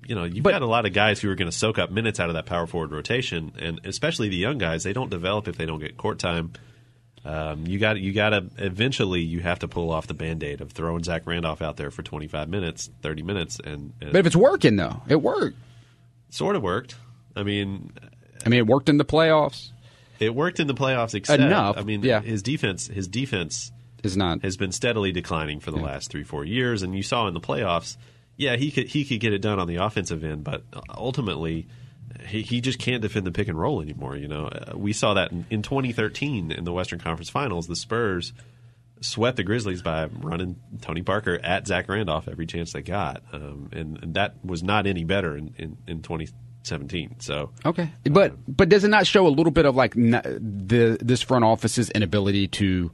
you 0.08 0.16
know, 0.16 0.24
you've 0.24 0.44
but, 0.44 0.50
got 0.50 0.64
a 0.64 0.68
lot 0.68 0.88
of 0.88 0.94
guys 0.94 1.22
who 1.22 1.30
are 1.30 1.36
going 1.36 1.50
to 1.50 1.56
soak 1.56 1.78
up 1.78 1.92
minutes 1.92 2.20
out 2.20 2.30
of 2.30 2.34
that 2.34 2.48
power 2.48 2.66
forward 2.66 2.92
rotation, 2.92 3.52
and 3.60 3.80
especially 3.86 4.30
the 4.30 4.36
young 4.36 4.58
guys. 4.58 4.84
They 4.84 4.94
don't 4.94 5.12
develop 5.12 5.48
if 5.48 5.58
they 5.58 5.68
don't 5.68 5.80
get 5.80 5.96
court 5.96 6.18
time. 6.18 6.54
Um, 7.24 7.68
you 7.68 7.78
got 7.78 8.00
you 8.00 8.14
got 8.14 8.32
to 8.32 8.50
eventually 8.58 9.22
you 9.22 9.42
have 9.42 9.60
to 9.60 9.68
pull 9.68 9.92
off 9.92 10.08
the 10.08 10.16
band 10.16 10.44
aid 10.44 10.60
of 10.60 10.72
throwing 10.72 11.04
Zach 11.04 11.28
Randolph 11.28 11.62
out 11.62 11.78
there 11.78 11.92
for 11.92 12.02
25 12.02 12.50
minutes, 12.50 12.90
30 13.04 13.22
minutes, 13.22 13.60
and, 13.64 13.94
and 14.02 14.12
but 14.12 14.18
if 14.18 14.26
it's 14.26 14.36
working 14.36 14.76
though, 14.76 15.04
it 15.08 15.22
worked. 15.22 15.56
Sort 16.32 16.56
of 16.56 16.64
worked. 16.64 16.96
I 17.36 17.44
mean, 17.44 17.92
I 18.46 18.50
mean, 18.50 18.60
it 18.60 18.68
worked 18.68 18.90
in 18.90 18.98
the 18.98 19.06
playoffs. 19.06 19.70
It 20.20 20.36
worked 20.36 20.60
in 20.60 20.68
the 20.68 20.74
playoffs, 20.76 21.16
except 21.16 21.42
enough. 21.42 21.78
I 21.78 21.84
mean, 21.84 22.04
yeah. 22.04 22.22
his 22.22 22.44
defense, 22.44 22.88
his 22.88 23.08
defense 23.08 23.72
is 24.04 24.16
not 24.16 24.44
has 24.44 24.58
been 24.58 24.72
steadily 24.72 25.12
declining 25.12 25.60
for 25.60 25.72
the 25.72 25.78
yeah. 25.78 25.86
last 25.86 26.12
three, 26.12 26.24
four 26.24 26.46
years, 26.46 26.84
and 26.84 26.96
you 26.96 27.04
saw 27.04 27.28
in 27.28 27.34
the 27.34 27.40
playoffs. 27.40 27.98
Yeah, 28.38 28.56
he 28.56 28.72
could 28.72 28.88
he 28.88 29.04
could 29.04 29.20
get 29.20 29.34
it 29.34 29.42
done 29.42 29.60
on 29.60 29.68
the 29.68 29.78
offensive 29.78 30.24
end, 30.24 30.44
but 30.44 30.64
ultimately, 30.96 31.68
he, 32.28 32.42
he 32.42 32.62
just 32.62 32.80
can't 32.80 33.02
defend 33.02 33.26
the 33.26 33.32
pick 33.32 33.48
and 33.48 33.60
roll 33.60 33.82
anymore. 33.82 34.16
You 34.16 34.28
know, 34.28 34.46
uh, 34.46 34.74
we 34.76 34.94
saw 34.94 35.16
that 35.16 35.32
in, 35.32 35.46
in 35.50 35.62
2013 35.62 36.52
in 36.52 36.64
the 36.64 36.72
Western 36.72 37.00
Conference 37.00 37.30
Finals. 37.30 37.68
The 37.68 37.76
Spurs 37.76 38.34
sweat 39.02 39.36
the 39.36 39.44
Grizzlies 39.44 39.82
by 39.82 40.06
running 40.06 40.60
Tony 40.82 41.02
Parker 41.02 41.40
at 41.44 41.68
Zach 41.68 41.90
Randolph 41.90 42.28
every 42.28 42.46
chance 42.46 42.74
they 42.74 42.84
got, 42.84 43.24
um, 43.34 43.70
and, 43.72 44.04
and, 44.04 44.14
that 44.14 44.36
was 44.46 44.62
not 44.62 44.86
any 44.86 45.04
better 45.04 45.36
in, 45.36 45.56
in, 45.58 45.78
in 45.88 46.02
20, 46.04 46.30
17. 46.64 47.20
So 47.20 47.52
okay, 47.66 47.92
but 48.04 48.32
uh, 48.32 48.36
but 48.48 48.70
does 48.70 48.84
it 48.84 48.90
not 48.90 49.08
show 49.08 49.28
a 49.28 49.30
little 49.30 49.52
bit 49.52 49.66
of 49.66 49.76
like 49.76 49.94
the 49.94 50.98
this 51.02 51.22
front 51.22 51.44
office's 51.44 51.90
inability 51.92 52.48
to 52.50 52.92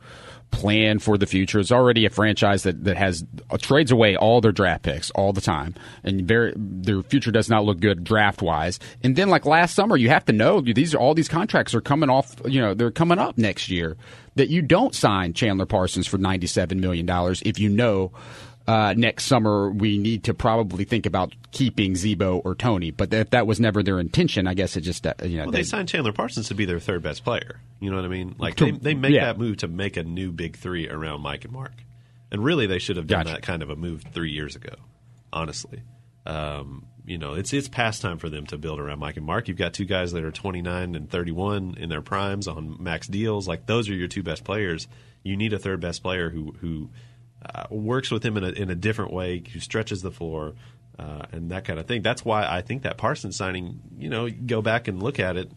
plan 0.52 1.00
for 1.00 1.18
the 1.18 1.26
future? 1.26 1.60
It's 1.60 1.72
already 1.72 2.06
a 2.06 2.10
franchise 2.10 2.64
that 2.64 2.84
that 2.86 2.98
has 2.98 3.26
uh, 3.50 3.58
trades 3.58 3.92
away 3.92 4.16
all 4.16 4.42
their 4.42 4.52
draft 4.52 4.84
picks 4.84 5.12
all 5.12 5.34
the 5.34 5.42
time, 5.42 5.76
and 6.04 6.28
very 6.28 6.54
their 6.56 7.04
future 7.04 7.32
does 7.32 7.50
not 7.50 7.66
look 7.66 7.80
good 7.80 8.04
draft 8.04 8.42
wise. 8.42 8.80
And 9.04 9.16
then 9.16 9.30
like 9.30 9.46
last 9.46 9.76
summer, 9.76 9.98
you 9.98 10.10
have 10.10 10.26
to 10.26 10.34
know 10.34 10.62
these 10.62 10.94
are 10.94 11.00
all 11.00 11.14
these 11.14 11.30
contracts 11.30 11.76
are 11.76 11.82
coming 11.82 12.10
off. 12.10 12.36
You 12.46 12.62
know 12.62 12.74
they're 12.74 12.92
coming 12.92 13.20
up 13.20 13.38
next 13.38 13.70
year. 13.70 13.98
That 14.36 14.50
you 14.50 14.62
don't 14.62 14.94
sign 14.94 15.34
Chandler 15.34 15.66
Parsons 15.66 16.06
for 16.06 16.20
ninety 16.20 16.48
seven 16.48 16.80
million 16.80 17.06
dollars 17.06 17.42
if 17.44 17.60
you 17.60 17.70
know 17.70 18.12
uh, 18.68 18.94
next 18.98 19.26
summer 19.26 19.70
we 19.70 19.98
need 19.98 20.26
to 20.26 20.34
probably 20.34 20.84
think 20.84 21.06
about 21.06 21.34
keeping 21.52 21.96
Z-Bo 21.96 22.40
or 22.40 22.54
Tony. 22.54 22.92
But 22.92 23.14
if 23.14 23.30
that 23.30 23.48
was 23.48 23.60
never 23.60 23.82
their 23.82 24.00
intention, 24.00 24.48
I 24.48 24.54
guess 24.54 24.76
it 24.76 24.82
just 24.82 25.08
uh, 25.08 25.14
you 25.24 25.38
know 25.38 25.44
well, 25.44 25.52
they, 25.52 25.60
they, 25.60 25.64
signed 25.64 25.88
Chandler 25.88 26.12
Parsons 26.12 26.50
to 26.50 26.56
be 26.56 26.66
their 26.66 26.80
third 26.80 27.02
best 27.02 27.24
player. 27.24 27.60
You 27.80 27.90
know 27.90 27.96
what 27.96 28.06
I 28.06 28.10
mean? 28.10 28.36
Like 28.38 28.56
to, 28.56 28.66
they, 28.66 28.72
they 28.72 28.94
make 28.94 29.14
yeah. 29.14 29.26
that 29.26 29.38
move 29.40 29.58
to 29.58 29.68
make 29.68 29.96
a 29.98 30.04
new 30.04 30.32
big 30.32 30.58
three 30.58 30.90
around 30.90 31.22
Mike 31.22 31.46
and 31.46 31.54
Marc, 31.54 31.74
and 32.32 32.44
really 32.44 32.68
they 32.68 32.80
should 32.80 32.98
have 32.98 33.08
done 33.08 33.24
gotcha. 33.24 33.36
that 33.36 33.42
kind 33.44 33.64
of 33.64 33.70
a 33.70 33.76
move 33.76 34.04
three 34.14 34.32
years 34.32 34.56
ago. 34.56 34.74
Honestly. 35.32 35.84
Um, 36.26 36.88
you 37.06 37.18
know, 37.18 37.36
it's 37.36 37.54
it's 37.54 37.70
past 37.70 38.02
time 38.02 38.18
for 38.18 38.28
them 38.28 38.46
to 38.48 38.58
build 38.58 38.82
around 38.82 39.00
Mike 39.00 39.16
and 39.16 39.26
Marc. 39.26 39.48
You've 39.48 39.58
got 39.58 39.74
two 39.74 39.86
guys 39.86 40.12
that 40.12 40.26
are 40.26 40.32
29 40.32 40.94
and 40.94 41.10
31 41.10 41.76
in 41.78 41.88
their 41.88 42.02
primes 42.02 42.50
on 42.50 42.84
max 42.84 43.08
deals. 43.08 43.48
Like 43.48 43.66
those 43.66 43.90
are 43.90 43.94
your 43.94 44.10
two 44.10 44.24
best 44.24 44.44
players. 44.44 44.90
You 45.24 45.38
need 45.38 45.54
a 45.54 45.60
third 45.60 45.80
best 45.80 46.04
player 46.04 46.30
who 46.30 46.54
who 46.60 46.90
uh, 47.54 47.66
works 47.70 48.12
with 48.12 48.24
him 48.24 48.38
in 48.38 48.44
a, 48.44 48.50
in 48.50 48.70
a 48.70 48.76
different 48.76 49.14
way, 49.14 49.44
who 49.54 49.60
stretches 49.60 50.02
the 50.02 50.12
floor, 50.12 50.54
uh, 51.00 51.24
and 51.32 51.52
that 51.52 51.66
kind 51.66 51.80
of 51.80 51.86
thing. 51.86 52.02
That's 52.02 52.26
why 52.26 52.46
I 52.46 52.62
think 52.62 52.84
that 52.84 52.98
Parsons 52.98 53.36
signing, 53.36 53.80
you 53.98 54.10
know, 54.10 54.30
go 54.30 54.62
back 54.62 54.88
and 54.88 55.02
look 55.02 55.20
at 55.20 55.38
it. 55.38 55.52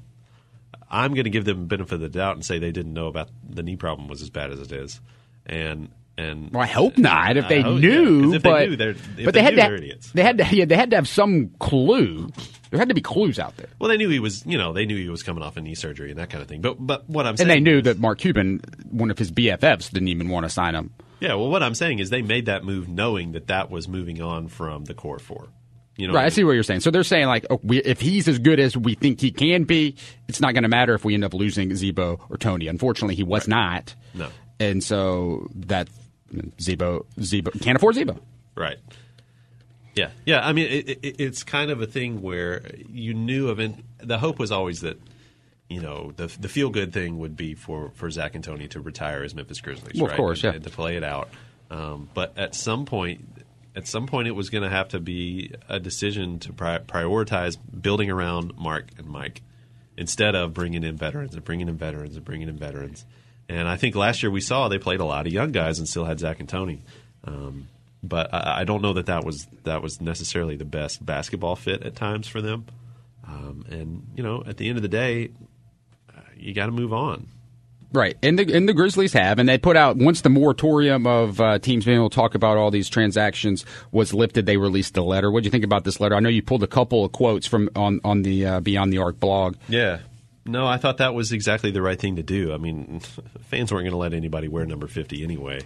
I'm 0.90 1.14
going 1.14 1.24
to 1.24 1.30
give 1.30 1.44
them 1.44 1.66
benefit 1.66 1.94
of 1.94 2.00
the 2.00 2.08
doubt 2.08 2.34
and 2.34 2.44
say 2.44 2.58
they 2.58 2.72
didn't 2.72 2.92
know 2.92 3.06
about 3.06 3.28
the 3.48 3.62
knee 3.62 3.76
problem 3.76 4.08
was 4.08 4.22
as 4.22 4.30
bad 4.30 4.50
as 4.50 4.60
it 4.60 4.72
is, 4.72 5.00
and 5.46 5.88
and 6.18 6.50
well, 6.52 6.62
I 6.62 6.66
hope 6.66 6.98
not. 6.98 7.36
If 7.36 7.48
they 7.48 7.62
hope, 7.62 7.80
knew, 7.80 8.30
yeah, 8.30 8.36
if 8.36 8.42
but 8.42 8.58
they 8.58 8.66
knew, 8.66 8.76
they're, 8.76 8.94
but 9.24 9.34
they, 9.34 9.40
they 9.40 9.42
had 9.42 9.54
to 9.56 9.74
idiots. 9.74 10.10
they 10.12 10.22
had 10.22 10.38
to 10.38 10.56
yeah, 10.56 10.64
they 10.64 10.76
had 10.76 10.90
to 10.90 10.96
have 10.96 11.08
some 11.08 11.50
clue. 11.58 12.30
There 12.70 12.78
had 12.78 12.88
to 12.88 12.94
be 12.94 13.00
clues 13.00 13.38
out 13.38 13.56
there. 13.56 13.68
Well, 13.78 13.88
they 13.88 13.96
knew 13.96 14.08
he 14.08 14.20
was 14.20 14.44
you 14.46 14.58
know 14.58 14.72
they 14.72 14.84
knew 14.84 14.96
he 14.96 15.08
was 15.08 15.22
coming 15.22 15.42
off 15.42 15.56
a 15.56 15.60
knee 15.60 15.74
surgery 15.74 16.10
and 16.10 16.18
that 16.18 16.30
kind 16.30 16.42
of 16.42 16.48
thing. 16.48 16.60
But 16.60 16.76
but 16.78 17.08
what 17.08 17.26
I'm 17.26 17.36
saying 17.36 17.50
and 17.50 17.56
they 17.56 17.60
knew 17.60 17.78
is, 17.78 17.84
that 17.84 17.98
Mark 17.98 18.18
Cuban, 18.18 18.60
one 18.90 19.10
of 19.10 19.18
his 19.18 19.30
BFFs, 19.30 19.90
didn't 19.90 20.08
even 20.08 20.28
want 20.28 20.44
to 20.44 20.50
sign 20.50 20.74
him. 20.74 20.92
Yeah, 21.20 21.34
well, 21.34 21.48
what 21.48 21.62
I'm 21.62 21.74
saying 21.74 21.98
is 21.98 22.10
they 22.10 22.22
made 22.22 22.46
that 22.46 22.64
move 22.64 22.88
knowing 22.88 23.32
that 23.32 23.48
that 23.48 23.70
was 23.70 23.86
moving 23.88 24.22
on 24.22 24.48
from 24.48 24.84
the 24.84 24.94
core 24.94 25.18
four. 25.18 25.48
You 25.96 26.08
know, 26.08 26.14
Right, 26.14 26.24
I 26.24 26.28
see 26.30 26.44
what 26.44 26.52
you're 26.52 26.62
saying. 26.62 26.80
So 26.80 26.90
they're 26.90 27.04
saying 27.04 27.26
like, 27.26 27.44
oh, 27.50 27.60
we, 27.62 27.78
if 27.82 28.00
he's 28.00 28.26
as 28.26 28.38
good 28.38 28.58
as 28.58 28.74
we 28.74 28.94
think 28.94 29.20
he 29.20 29.30
can 29.30 29.64
be, 29.64 29.96
it's 30.28 30.40
not 30.40 30.54
going 30.54 30.62
to 30.62 30.68
matter 30.68 30.94
if 30.94 31.04
we 31.04 31.12
end 31.12 31.24
up 31.24 31.34
losing 31.34 31.74
Z-Bo 31.74 32.20
or 32.30 32.36
Tony. 32.38 32.68
Unfortunately, 32.68 33.14
he 33.14 33.22
was 33.22 33.46
not. 33.46 33.94
No. 34.14 34.28
and 34.58 34.82
so 34.82 35.46
that 35.54 35.88
Z-Bo, 36.58 37.04
Z-Bo 37.20 37.50
can't 37.60 37.76
afford 37.76 37.96
Z-Bo. 37.96 38.18
Right. 38.54 38.78
Yeah, 39.94 40.10
yeah. 40.24 40.46
I 40.46 40.52
mean, 40.54 40.68
it, 40.68 40.88
it, 41.02 41.16
it's 41.20 41.42
kind 41.42 41.70
of 41.70 41.82
a 41.82 41.86
thing 41.86 42.22
where 42.22 42.62
you 42.88 43.12
knew 43.12 43.48
of 43.48 43.60
it. 43.60 43.72
The 43.98 44.18
hope 44.18 44.38
was 44.38 44.52
always 44.52 44.80
that 44.80 44.98
you 45.70 45.80
know 45.80 46.12
the 46.16 46.26
the 46.26 46.48
feel 46.48 46.68
good 46.68 46.92
thing 46.92 47.18
would 47.18 47.36
be 47.36 47.54
for 47.54 47.90
for 47.94 48.10
Zach 48.10 48.34
and 48.34 48.44
Tony 48.44 48.68
to 48.68 48.80
retire 48.80 49.22
as 49.22 49.34
Memphis 49.34 49.60
Grizzlies, 49.62 49.94
Well, 49.96 50.04
of 50.06 50.10
right? 50.10 50.16
course, 50.18 50.44
and, 50.44 50.52
yeah. 50.52 50.56
and 50.56 50.64
to 50.64 50.70
play 50.70 50.96
it 50.96 51.04
out. 51.04 51.30
Um, 51.70 52.10
but 52.12 52.36
at 52.36 52.54
some 52.54 52.84
point, 52.84 53.24
at 53.76 53.86
some 53.86 54.06
point, 54.06 54.26
it 54.28 54.32
was 54.32 54.50
going 54.50 54.64
to 54.64 54.68
have 54.68 54.88
to 54.88 54.98
be 55.00 55.54
a 55.68 55.78
decision 55.78 56.40
to 56.40 56.52
pri- 56.52 56.80
prioritize 56.80 57.56
building 57.80 58.10
around 58.10 58.52
Marc 58.58 58.88
and 58.98 59.06
Mike 59.06 59.40
instead 59.96 60.34
of 60.34 60.52
bringing 60.52 60.82
in 60.82 60.96
veterans 60.96 61.34
and 61.34 61.44
bringing 61.44 61.68
in 61.68 61.76
veterans 61.76 62.16
and 62.16 62.24
bringing 62.24 62.48
in 62.48 62.56
veterans. 62.58 63.06
And 63.48 63.68
I 63.68 63.76
think 63.76 63.94
last 63.94 64.22
year 64.22 64.30
we 64.30 64.40
saw 64.40 64.68
they 64.68 64.78
played 64.78 65.00
a 65.00 65.04
lot 65.04 65.26
of 65.26 65.32
young 65.32 65.52
guys 65.52 65.78
and 65.78 65.88
still 65.88 66.04
had 66.04 66.18
Zach 66.18 66.40
and 66.40 66.48
Tony. 66.48 66.82
Um, 67.24 67.68
but 68.02 68.32
I, 68.34 68.60
I 68.60 68.64
don't 68.64 68.82
know 68.82 68.94
that 68.94 69.06
that 69.06 69.24
was 69.24 69.46
that 69.64 69.82
was 69.82 70.00
necessarily 70.00 70.56
the 70.56 70.64
best 70.64 71.04
basketball 71.04 71.54
fit 71.54 71.82
at 71.84 71.94
times 71.94 72.26
for 72.26 72.40
them. 72.40 72.66
Um, 73.26 73.64
and 73.68 74.06
you 74.16 74.22
know, 74.24 74.42
at 74.46 74.56
the 74.56 74.68
end 74.68 74.78
of 74.78 74.82
the 74.82 74.88
day, 74.88 75.30
you 76.40 76.54
got 76.54 76.66
to 76.66 76.72
move 76.72 76.92
on. 76.92 77.28
Right, 77.92 78.16
and 78.22 78.38
the 78.38 78.54
and 78.54 78.68
the 78.68 78.72
Grizzlies 78.72 79.14
have, 79.14 79.40
and 79.40 79.48
they 79.48 79.58
put 79.58 79.76
out 79.76 79.96
once 79.96 80.20
the 80.20 80.30
moratorium 80.30 81.08
of 81.08 81.40
uh, 81.40 81.58
teams 81.58 81.84
being 81.84 81.96
able 81.96 82.08
to 82.08 82.14
talk 82.14 82.36
about 82.36 82.56
all 82.56 82.70
these 82.70 82.88
transactions 82.88 83.64
was 83.90 84.14
lifted. 84.14 84.46
They 84.46 84.56
released 84.56 84.96
a 84.96 85.02
letter. 85.02 85.28
What 85.28 85.42
do 85.42 85.48
you 85.48 85.50
think 85.50 85.64
about 85.64 85.82
this 85.82 85.98
letter? 85.98 86.14
I 86.14 86.20
know 86.20 86.28
you 86.28 86.40
pulled 86.40 86.62
a 86.62 86.68
couple 86.68 87.04
of 87.04 87.10
quotes 87.10 87.48
from 87.48 87.68
on 87.74 88.00
on 88.04 88.22
the 88.22 88.46
uh, 88.46 88.60
Beyond 88.60 88.92
the 88.92 88.98
Arc 88.98 89.18
blog. 89.18 89.56
Yeah. 89.68 90.00
No, 90.46 90.66
I 90.66 90.78
thought 90.78 90.98
that 90.98 91.14
was 91.14 91.32
exactly 91.32 91.72
the 91.72 91.82
right 91.82 91.98
thing 91.98 92.16
to 92.16 92.22
do. 92.22 92.54
I 92.54 92.58
mean, 92.58 93.00
fans 93.40 93.72
weren't 93.72 93.84
going 93.84 93.90
to 93.90 93.96
let 93.96 94.14
anybody 94.14 94.46
wear 94.46 94.64
number 94.66 94.86
fifty 94.86 95.24
anyway. 95.24 95.60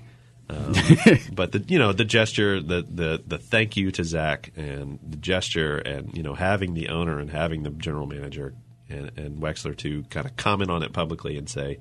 Um, 0.48 0.74
but 1.32 1.52
the 1.52 1.62
you 1.68 1.78
know 1.78 1.92
the 1.92 2.06
gesture, 2.06 2.60
the 2.62 2.86
the 2.88 3.22
the 3.26 3.36
thank 3.36 3.76
you 3.76 3.90
to 3.92 4.02
Zach, 4.02 4.50
and 4.56 4.98
the 5.06 5.18
gesture, 5.18 5.76
and 5.76 6.16
you 6.16 6.22
know 6.22 6.34
having 6.34 6.72
the 6.72 6.88
owner 6.88 7.18
and 7.18 7.30
having 7.30 7.64
the 7.64 7.70
general 7.70 8.06
manager 8.06 8.54
and, 8.88 9.10
and 9.16 9.40
Wexler 9.42 9.76
to 9.78 10.02
kind 10.10 10.26
of 10.26 10.36
comment 10.36 10.70
on 10.70 10.82
it 10.82 10.92
publicly 10.92 11.36
and 11.36 11.48
say, 11.48 11.78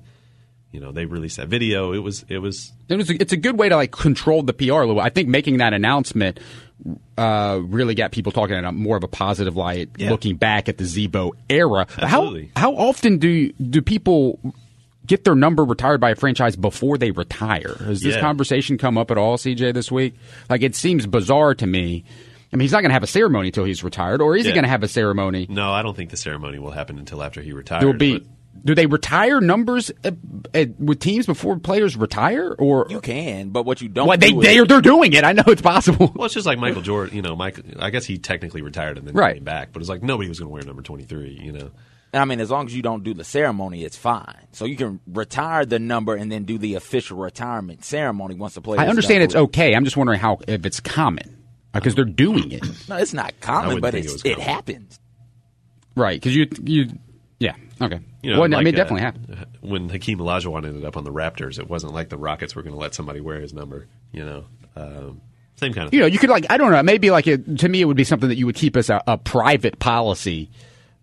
you 0.72 0.80
know, 0.80 0.90
they 0.90 1.04
released 1.06 1.36
that 1.36 1.48
video. 1.48 1.92
It 1.92 1.98
was 1.98 2.24
it 2.28 2.38
was 2.38 2.72
It 2.88 2.96
was 2.96 3.10
a, 3.10 3.14
it's 3.20 3.32
a 3.32 3.36
good 3.36 3.58
way 3.58 3.68
to 3.68 3.76
like 3.76 3.92
control 3.92 4.42
the 4.42 4.52
PR 4.52 4.72
a 4.72 4.86
little. 4.86 5.00
I 5.00 5.10
think 5.10 5.28
making 5.28 5.58
that 5.58 5.72
announcement 5.72 6.40
uh, 7.16 7.60
really 7.62 7.94
got 7.94 8.10
people 8.10 8.32
talking 8.32 8.56
in 8.56 8.64
a 8.64 8.72
more 8.72 8.96
of 8.96 9.04
a 9.04 9.08
positive 9.08 9.56
light, 9.56 9.90
Yeah. 9.96 10.10
looking 10.10 10.36
back 10.36 10.68
at 10.68 10.78
the 10.78 10.84
Z-Bo 10.84 11.34
era. 11.48 11.86
Absolutely. 11.98 12.50
How 12.56 12.62
how 12.74 12.76
often 12.76 13.18
do 13.18 13.52
do 13.52 13.80
people 13.82 14.40
get 15.06 15.22
their 15.24 15.34
number 15.36 15.62
retired 15.64 16.00
by 16.00 16.10
a 16.10 16.14
franchise 16.16 16.56
before 16.56 16.98
they 16.98 17.12
retire? 17.12 17.76
Has 17.84 18.00
this 18.00 18.14
Yeah. 18.16 18.20
conversation 18.20 18.76
come 18.78 18.98
up 18.98 19.10
at 19.12 19.18
all, 19.18 19.36
CJ, 19.36 19.72
this 19.72 19.92
week? 19.92 20.14
Like 20.50 20.62
it 20.62 20.74
seems 20.74 21.06
bizarre 21.06 21.54
to 21.54 21.66
me. 21.66 22.04
I 22.54 22.56
mean, 22.56 22.62
he's 22.62 22.72
not 22.72 22.82
going 22.82 22.90
to 22.90 22.94
have 22.94 23.02
a 23.02 23.08
ceremony 23.08 23.48
until 23.48 23.64
he's 23.64 23.82
retired, 23.82 24.22
or 24.22 24.36
is 24.36 24.46
he 24.46 24.52
going 24.52 24.62
to 24.62 24.68
have 24.70 24.84
a 24.84 24.88
ceremony? 24.88 25.46
no. 25.50 25.72
I 25.72 25.82
don't 25.82 25.96
think 25.96 26.10
the 26.10 26.16
ceremony 26.16 26.58
will 26.60 26.70
happen 26.70 26.98
until 27.00 27.20
after 27.22 27.42
he 27.42 27.52
retires. 27.52 27.80
There 27.80 27.88
will 27.90 27.98
be. 27.98 28.18
but- 28.20 28.28
Do 28.64 28.74
they 28.76 28.86
retire 28.86 29.40
numbers 29.40 29.90
uh, 30.04 30.12
uh, 30.54 30.66
with 30.78 31.00
teams 31.00 31.26
before 31.26 31.58
players 31.58 31.96
retire, 31.96 32.54
or 32.56 32.86
You 32.88 33.00
can, 33.00 33.48
but 33.50 33.64
what 33.64 33.80
you 33.82 33.88
don't 33.88 34.06
Well, 34.06 34.16
they 34.16 34.30
do 34.30 34.40
they 34.40 34.54
is, 34.54 34.62
are 34.62 34.66
they're 34.66 34.80
doing 34.80 35.12
it. 35.14 35.24
I 35.24 35.32
know 35.32 35.42
it's 35.48 35.60
possible. 35.62 36.12
Well, 36.14 36.26
it's 36.26 36.34
just 36.34 36.46
like 36.46 36.58
Michael 36.60 36.80
Jordan. 36.80 37.16
You 37.16 37.22
know, 37.22 37.34
Mike. 37.34 37.58
I 37.80 37.90
guess 37.90 38.04
he 38.06 38.18
technically 38.18 38.62
retired 38.62 38.96
and 38.98 39.06
then 39.08 39.14
Right. 39.14 39.34
came 39.34 39.44
back, 39.44 39.72
but 39.72 39.82
it's 39.82 39.88
like 39.88 40.02
nobody 40.04 40.28
was 40.28 40.38
going 40.38 40.48
to 40.48 40.52
wear 40.54 40.62
number 40.62 40.82
twenty 40.82 41.02
three. 41.04 41.38
You 41.42 41.50
know. 41.52 41.70
And 42.12 42.22
I 42.22 42.24
mean, 42.26 42.38
as 42.38 42.48
long 42.52 42.66
as 42.66 42.76
you 42.76 42.80
don't 42.82 43.02
do 43.02 43.12
the 43.12 43.24
ceremony, 43.24 43.82
it's 43.82 43.96
fine. 43.96 44.46
So 44.52 44.64
you 44.66 44.76
can 44.76 45.00
retire 45.08 45.66
the 45.66 45.80
number 45.80 46.14
and 46.14 46.30
then 46.30 46.44
do 46.44 46.56
the 46.58 46.76
official 46.76 47.18
retirement 47.18 47.84
ceremony 47.84 48.36
once 48.36 48.54
the 48.54 48.60
player. 48.60 48.78
I 48.80 48.86
understand 48.86 49.24
it's 49.24 49.34
okay. 49.34 49.74
I'm 49.74 49.84
just 49.84 49.96
wondering 49.96 50.20
how 50.20 50.38
if 50.46 50.64
it's 50.64 50.78
common 50.78 51.42
because 51.74 51.94
they're 51.94 52.04
doing 52.04 52.52
it 52.52 52.64
No, 52.88 52.96
it's 52.96 53.14
not 53.14 53.38
common, 53.40 53.80
but 53.80 53.92
think 53.92 54.04
it's, 54.06 54.14
it 54.14 54.16
was 54.16 54.24
it 54.24 54.34
common. 54.34 54.48
happens. 54.48 55.00
right 55.96 56.20
because 56.20 56.34
you 56.34 56.46
you 56.62 56.88
yeah 57.38 57.54
okay. 57.80 58.00
You 58.22 58.32
know, 58.32 58.40
well, 58.40 58.54
I 58.54 58.58
mean, 58.58 58.68
it 58.68 58.74
uh, 58.76 58.84
definitely 58.84 59.02
happened. 59.02 59.46
When 59.60 59.90
Hakeem 59.90 60.18
Olajuwon 60.18 60.66
ended 60.66 60.86
up 60.86 60.96
on 60.96 61.04
the 61.04 61.12
Raptors, 61.12 61.58
it 61.58 61.68
wasn't 61.68 61.92
like 61.92 62.08
the 62.08 62.16
Rockets 62.16 62.56
were 62.56 62.62
going 62.62 62.72
to 62.72 62.80
let 62.80 62.94
somebody 62.94 63.20
wear 63.20 63.38
his 63.38 63.52
number. 63.52 63.86
You 64.12 64.24
know, 64.24 64.44
um, 64.76 65.20
same 65.56 65.74
kind 65.74 65.88
of. 65.88 65.92
You 65.92 66.00
know, 66.00 66.06
you 66.06 66.18
could 66.18 66.30
like 66.30 66.46
I 66.48 66.56
don't 66.56 66.70
know. 66.70 66.82
Maybe 66.82 67.10
like 67.10 67.26
it, 67.26 67.58
to 67.58 67.68
me, 67.68 67.82
it 67.82 67.84
would 67.84 67.98
be 67.98 68.04
something 68.04 68.30
that 68.30 68.36
you 68.36 68.46
would 68.46 68.54
keep 68.54 68.78
as 68.78 68.88
a, 68.88 69.02
a 69.06 69.18
private 69.18 69.78
policy, 69.78 70.50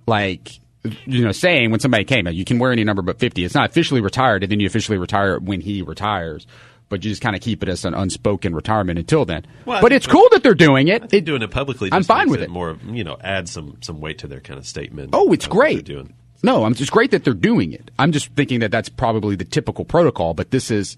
like 0.08 0.60
you 1.06 1.24
know, 1.24 1.32
saying 1.32 1.70
when 1.70 1.80
somebody 1.80 2.06
came, 2.06 2.28
you 2.28 2.44
can 2.44 2.58
wear 2.58 2.72
any 2.72 2.84
number 2.84 3.04
but 3.04 3.20
50. 3.20 3.46
It's 3.46 3.54
not 3.54 3.70
officially 3.70 4.01
retired, 4.01 4.44
and 4.44 4.51
then 4.51 4.60
you 4.60 4.66
officially 4.66 4.98
retire 4.98 5.40
when 5.40 5.62
he 5.62 5.84
retires. 5.84 6.48
But 6.92 7.04
you 7.04 7.10
just 7.10 7.22
kind 7.24 7.36
of 7.36 7.42
keep 7.42 7.64
it 7.64 7.70
as 7.70 7.86
an 7.86 7.96
unspoken 7.96 8.54
retirement 8.54 9.00
until 9.00 9.26
then. 9.26 9.48
Well, 9.66 9.82
but 9.82 9.92
it's 9.92 10.06
cool 10.06 10.28
that 10.32 10.44
they're 10.44 10.54
doing 10.54 10.90
it. 10.90 11.10
They're 11.10 11.22
doing 11.22 11.42
it 11.42 11.50
publicly. 11.50 11.90
I'm 11.92 12.04
fine 12.04 12.30
with 12.30 12.42
it. 12.42 12.50
More, 12.52 12.78
you 12.86 13.04
know, 13.04 13.18
add 13.24 13.50
some 13.50 13.78
some 13.82 14.00
weight 14.02 14.20
to 14.20 14.28
their 14.28 14.42
kind 14.42 14.60
of 14.60 14.68
statement. 14.68 15.10
Oh, 15.14 15.32
it's 15.32 15.46
of 15.48 15.52
what 15.56 15.74
they're 15.78 15.84
great. 15.96 16.10
No, 16.44 16.64
I'm 16.66 16.74
just 16.76 16.92
great 16.92 17.12
that 17.12 17.24
they're 17.24 17.34
doing 17.34 17.72
it. 17.72 17.90
I'm 17.98 18.12
just 18.12 18.32
thinking 18.34 18.60
that 18.60 18.72
that's 18.72 18.90
probably 18.90 19.36
the 19.36 19.46
typical 19.46 19.86
protocol, 19.86 20.34
but 20.34 20.52
this 20.52 20.70
is 20.70 20.98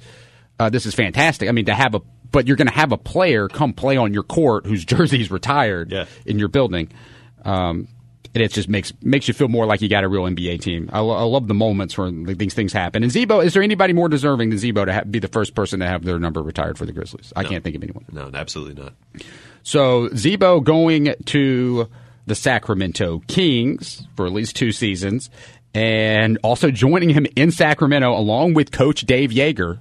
uh, 0.59 0.69
this 0.69 0.85
is 0.85 0.95
fantastic. 0.95 1.47
I 1.47 1.51
mean, 1.51 1.65
to 1.65 1.73
have 1.75 1.95
a 1.95 2.01
but 2.31 2.47
you're 2.47 2.57
going 2.57 2.67
to 2.67 2.73
have 2.73 2.91
a 2.91 2.97
player 2.97 3.47
come 3.47 3.73
play 3.73 3.95
on 3.95 4.11
your 4.13 4.23
court 4.23 4.65
whose 4.65 4.83
jersey's 4.93 5.29
retired 5.29 5.91
Yeah. 5.91 6.05
in 6.25 6.39
your 6.39 6.47
building. 6.47 6.91
Um, 7.45 7.87
and 8.33 8.43
it 8.43 8.51
just 8.51 8.67
makes 8.67 8.93
makes 9.01 9.27
you 9.27 9.33
feel 9.33 9.47
more 9.47 9.65
like 9.65 9.81
you 9.81 9.89
got 9.89 10.03
a 10.03 10.07
real 10.07 10.23
NBA 10.23 10.61
team. 10.61 10.89
I, 10.91 10.99
I 10.99 11.23
love 11.23 11.47
the 11.47 11.53
moments 11.53 11.97
when 11.97 12.23
these 12.23 12.53
things 12.53 12.73
happen. 12.73 13.03
And 13.03 13.11
Z-Bo, 13.11 13.41
is 13.41 13.53
there 13.53 13.63
anybody 13.63 13.93
more 13.93 14.09
deserving 14.09 14.49
than 14.49 14.57
Z-Bo 14.57 14.85
to 14.85 14.93
ha- 14.93 15.03
be 15.03 15.19
the 15.19 15.27
first 15.27 15.53
person 15.55 15.79
to 15.81 15.87
have 15.87 16.03
their 16.03 16.19
number 16.19 16.41
retired 16.41 16.77
for 16.77 16.85
the 16.85 16.93
Grizzlies? 16.93 17.31
I 17.35 17.43
can't 17.43 17.63
think 17.63 17.75
of 17.75 17.83
anyone. 17.83 18.05
No, 18.11 18.31
absolutely 18.33 18.81
not. 18.81 18.93
So 19.61 20.09
Z-Bo 20.09 20.61
going 20.61 21.13
to 21.25 21.89
the 22.25 22.35
Sacramento 22.35 23.21
Kings 23.27 24.07
for 24.15 24.25
at 24.25 24.31
least 24.31 24.55
two 24.55 24.71
seasons, 24.71 25.29
and 25.73 26.37
also 26.43 26.71
joining 26.71 27.09
him 27.09 27.27
in 27.35 27.51
Sacramento 27.51 28.17
along 28.17 28.53
with 28.53 28.71
Coach 28.71 29.01
Dave 29.01 29.31
Joerger, 29.31 29.79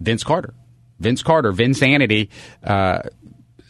Vince 0.00 0.24
Carter. 0.24 0.54
Vince 0.98 1.22
Carter, 1.22 1.52
Vinsanity, 1.52 2.28
uh, 2.64 3.00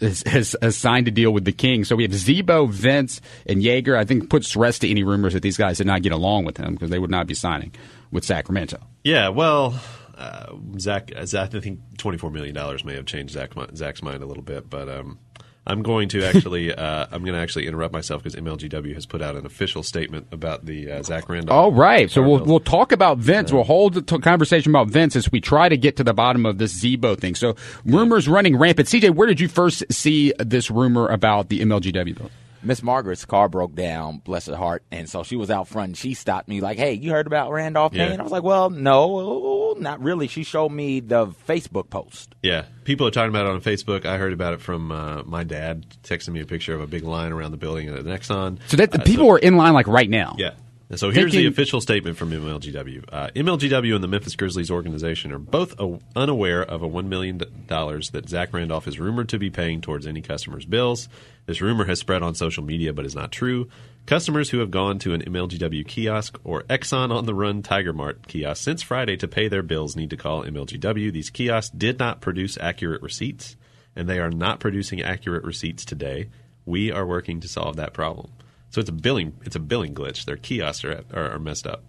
has, 0.01 0.57
has, 0.61 0.77
signed 0.77 1.09
a 1.09 1.11
deal 1.11 1.33
with 1.33 1.45
the 1.45 1.53
Kings. 1.53 1.89
So 1.89 1.97
we 1.97 2.03
have 2.03 2.15
Z-Bo, 2.15 2.67
Vince, 2.67 3.21
and 3.47 3.63
Joerger. 3.63 3.97
I 3.97 4.05
think 4.05 4.31
puts 4.31 4.57
rest 4.57 4.83
to 4.83 4.91
any 4.91 5.03
rumors 5.03 5.33
that 5.35 5.43
these 5.43 5.57
guys 5.57 5.79
did 5.79 5.87
not 5.87 6.03
get 6.03 6.13
along 6.13 6.45
with 6.45 6.57
him 6.57 6.75
because 6.75 6.91
they 6.91 6.99
would 6.99 7.11
not 7.11 7.27
be 7.27 7.35
signing 7.35 7.73
with 8.11 8.25
Sacramento. 8.25 8.79
Yeah, 9.05 9.29
well, 9.29 9.81
uh, 10.17 10.55
Zach, 10.79 11.13
Zach, 11.25 11.55
I 11.55 11.61
think 11.61 11.81
twenty 11.99 12.19
four 12.19 12.31
million 12.31 12.55
dollars 12.55 12.85
may 12.85 12.95
have 12.95 13.07
changed 13.07 13.35
Zach, 13.35 13.53
Zach's 13.75 14.03
mind 14.03 14.23
a 14.23 14.27
little 14.27 14.43
bit, 14.43 14.69
but 14.69 14.89
um, 14.89 15.19
I'm 15.67 15.83
going 15.83 16.09
to 16.11 16.25
actually, 16.25 16.73
uh, 16.75 17.07
I'm 17.11 17.23
going 17.23 17.35
to 17.35 17.41
actually 17.41 17.67
interrupt 17.67 17.93
myself 17.93 18.23
because 18.23 18.39
MLGW 18.39 18.95
has 18.95 19.07
put 19.07 19.21
out 19.23 19.37
an 19.37 19.45
official 19.45 19.83
statement 19.83 20.29
about 20.33 20.67
the 20.67 20.91
uh, 20.91 21.03
Zach 21.03 21.29
Randolph. 21.29 21.57
All 21.57 21.73
right. 21.73 22.11
So 22.11 22.23
we'll, 22.23 22.45
we'll 22.45 22.61
talk 22.61 22.93
about 22.93 23.19
Vince. 23.19 23.53
We'll 23.53 23.65
hold 23.65 23.95
the 23.95 24.03
t- 24.03 24.19
conversation 24.19 24.71
about 24.71 24.89
Vince 24.89 25.17
as 25.17 25.31
we 25.31 25.41
try 25.41 25.69
to 25.69 25.77
get 25.77 25.97
to 25.97 26.05
the 26.05 26.15
bottom 26.15 26.47
of 26.47 26.59
this 26.59 26.73
Z-Bo 26.73 27.17
thing. 27.17 27.35
So 27.35 27.57
rumors 27.85 28.29
running 28.29 28.57
rampant. 28.57 28.89
CJ, 28.89 29.15
where 29.15 29.27
did 29.27 29.41
you 29.41 29.49
first 29.49 29.85
see 29.91 30.33
this 30.39 30.71
rumor 30.71 31.09
about 31.09 31.49
the 31.49 31.61
MLGW 31.61 32.17
bill? 32.17 32.31
Miss 32.63 32.83
Margaret's 32.83 33.25
car 33.25 33.49
broke 33.49 33.75
down, 33.75 34.19
bless 34.19 34.47
her 34.47 34.57
heart, 34.57 34.83
and 34.91 35.09
so 35.09 35.23
she 35.23 35.37
was 35.37 35.51
out 35.51 35.69
front. 35.69 35.89
and 35.91 35.97
She 35.97 36.15
stopped 36.15 36.49
me 36.49 36.61
like, 36.61 36.79
"Hey, 36.79 36.95
you 36.95 37.11
heard 37.13 37.27
about 37.27 37.53
Randolph 37.53 37.93
Yeah. 37.95 38.09
Payne?" 38.09 38.21
I 38.21 38.23
was 38.23 38.33
like, 38.33 38.43
"Well, 38.43 38.71
no, 38.71 39.75
not 39.79 40.03
really." 40.03 40.27
She 40.29 40.43
showed 40.45 40.71
me 40.71 41.01
the 41.01 41.29
Facebook 41.49 41.91
post. 41.91 42.35
Yeah, 42.43 42.65
people 42.85 43.07
are 43.07 43.11
talking 43.11 43.31
about 43.31 43.47
it 43.47 43.53
on 43.53 43.61
Facebook. 43.61 44.05
I 44.07 44.17
heard 44.19 44.33
about 44.33 44.55
it 44.55 44.61
from 44.61 44.91
uh, 44.91 45.23
my 45.25 45.45
dad 45.45 45.87
texting 46.03 46.31
me 46.31 46.41
a 46.41 46.47
picture 46.47 46.75
of 46.75 46.81
a 46.81 46.87
big 46.87 47.05
line 47.05 47.33
around 47.33 47.51
the 47.53 47.57
building 47.57 47.89
at 47.89 48.05
Nexon. 48.05 48.59
So 48.69 48.77
that 48.77 48.91
the 48.93 49.01
Uh, 49.01 49.05
people 49.05 49.31
are 49.31 49.39
in 49.39 49.57
line 49.57 49.73
like 49.75 49.87
right 49.87 50.09
now. 50.11 50.35
Yeah. 50.39 50.51
So 50.95 51.11
here's 51.11 51.33
the 51.33 51.47
official 51.47 51.81
statement 51.81 52.17
from 52.17 52.31
MLGW. 52.31 53.07
Uh, 53.11 53.29
MLGW 53.35 53.97
and 53.97 54.05
the 54.05 54.09
Memphis 54.09 54.37
Grizzlies 54.37 54.71
organization 54.71 55.33
are 55.33 55.39
both 55.39 55.75
unaware 56.15 56.63
of 56.63 56.85
a 56.85 56.89
$1 56.89 57.07
million 57.07 57.39
that 57.39 58.25
Zach 58.29 58.53
Randolph 58.53 58.87
is 58.87 59.01
rumored 59.01 59.29
to 59.31 59.39
be 59.39 59.51
paying 59.51 59.81
towards 59.81 60.07
any 60.07 60.23
customer's 60.23 60.65
bills. 60.65 61.09
This 61.47 61.61
rumor 61.61 61.87
has 61.87 61.99
spread 61.99 62.23
on 62.23 62.37
social 62.37 62.63
media 62.63 62.93
but 62.93 63.05
is 63.05 63.17
not 63.17 63.33
true. 63.33 63.69
Customers 64.07 64.51
who 64.51 64.61
have 64.61 64.71
gone 64.71 65.01
to 65.01 65.13
an 65.13 65.23
MLGW 65.23 65.89
kiosk 65.89 66.39
or 66.45 66.63
Exxon 66.65 67.11
on 67.11 67.27
the 67.27 67.35
Run 67.35 67.63
Tiger 67.63 67.93
Mart 67.93 68.29
kiosk 68.29 68.63
since 68.63 68.81
Friday 68.81 69.17
to 69.17 69.27
pay 69.27 69.49
their 69.49 69.65
bills 69.65 69.97
need 69.97 70.11
to 70.11 70.17
call 70.17 70.45
MLGW. 70.45 71.13
These 71.13 71.31
kiosks 71.31 71.75
did 71.77 71.99
not 71.99 72.21
produce 72.21 72.57
accurate 72.59 73.03
receipts, 73.03 73.57
and 73.97 74.09
they 74.09 74.21
are 74.21 74.31
not 74.31 74.61
producing 74.61 75.03
accurate 75.03 75.43
receipts 75.43 75.85
today. 75.85 76.29
We 76.65 76.93
are 76.93 77.05
working 77.05 77.41
to 77.41 77.49
solve 77.49 77.75
that 77.77 77.93
problem. 77.93 78.31
So 78.77 78.81
it's 78.81 78.91
a 78.91 78.93
billing 78.93 79.33
it's 79.45 79.57
a 79.57 79.59
billing 79.59 79.95
glitch. 79.95 80.27
Their 80.27 80.37
kiosks 80.37 80.85
are, 80.85 81.03
are, 81.15 81.31
are 81.31 81.39
messed 81.39 81.67
up. 81.67 81.83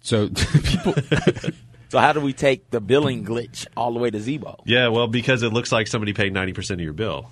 So 0.00 0.28
people, 0.64 0.92
So 1.90 2.00
how 2.00 2.12
do 2.12 2.20
we 2.20 2.32
take 2.32 2.68
the 2.70 2.80
billing 2.80 3.24
glitch 3.24 3.68
all 3.76 3.92
the 3.92 4.00
way 4.00 4.10
to 4.10 4.18
Z-Bo? 4.18 4.64
Yeah, 4.66 4.88
well, 4.88 5.06
because 5.06 5.44
it 5.44 5.52
looks 5.52 5.70
like 5.70 5.86
somebody 5.86 6.12
paid 6.12 6.32
ninety 6.32 6.52
percent 6.52 6.80
of 6.80 6.84
your 6.84 6.94
bill. 6.94 7.30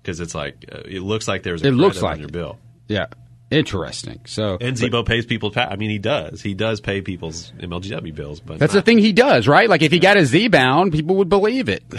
because 0.00 0.20
it's 0.20 0.34
like 0.34 0.64
uh, 0.72 0.78
it 0.86 1.00
looks 1.02 1.28
like 1.28 1.42
there's 1.42 1.62
a 1.62 1.66
It 1.68 1.72
looks 1.72 2.00
like 2.00 2.14
on 2.14 2.20
your 2.20 2.28
it. 2.28 2.32
bill. 2.32 2.58
Yeah, 2.88 3.08
interesting. 3.50 4.20
So 4.24 4.56
And 4.58 4.78
Z-Bo 4.78 5.02
pays 5.02 5.26
people. 5.26 5.52
I 5.54 5.76
mean, 5.76 5.90
he 5.90 5.98
does. 5.98 6.40
He 6.40 6.54
does 6.54 6.80
pay 6.80 7.02
people's 7.02 7.52
MLGW 7.60 8.14
bills, 8.14 8.40
but 8.40 8.58
that's 8.58 8.72
the 8.72 8.80
thing 8.80 8.96
he 8.96 9.12
does, 9.12 9.46
right? 9.46 9.68
Like 9.68 9.82
if 9.82 9.92
he 9.92 9.98
got 9.98 10.16
a 10.16 10.24
Z 10.24 10.48
bound, 10.48 10.92
people 10.92 11.16
would 11.16 11.28
believe 11.28 11.68
it. 11.68 11.84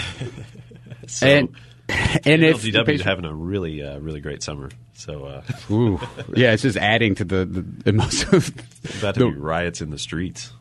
So, 1.08 1.28
and 1.28 1.56
and 2.26 2.44
if 2.44 2.66
is 2.66 3.02
having 3.02 3.26
a 3.26 3.34
really, 3.34 3.84
uh, 3.84 4.00
really 4.00 4.20
great 4.22 4.42
summer. 4.42 4.70
So 4.94 5.26
uh, 5.26 5.42
Ooh, 5.72 6.00
yeah, 6.36 6.54
it's 6.54 6.64
just 6.64 6.78
adding 6.78 7.16
to 7.16 7.26
the 7.26 7.46
the, 7.46 7.62
the 7.62 7.94
most. 7.94 8.24
about 8.24 9.14
to 9.16 9.20
The- 9.20 9.30
be 9.32 9.38
riots 9.38 9.82
in 9.82 9.90
the 9.92 10.00
streets. 10.00 10.52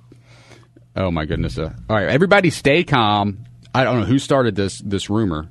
oh 0.96 1.10
my 1.10 1.24
goodness! 1.24 1.56
Uh, 1.58 1.72
all 1.88 1.96
right, 1.96 2.08
everybody, 2.08 2.50
stay 2.50 2.84
calm. 2.84 3.44
I 3.74 3.84
don't 3.84 4.00
know 4.00 4.06
who 4.06 4.18
started 4.18 4.54
this 4.54 4.78
this 4.80 5.08
rumor, 5.08 5.48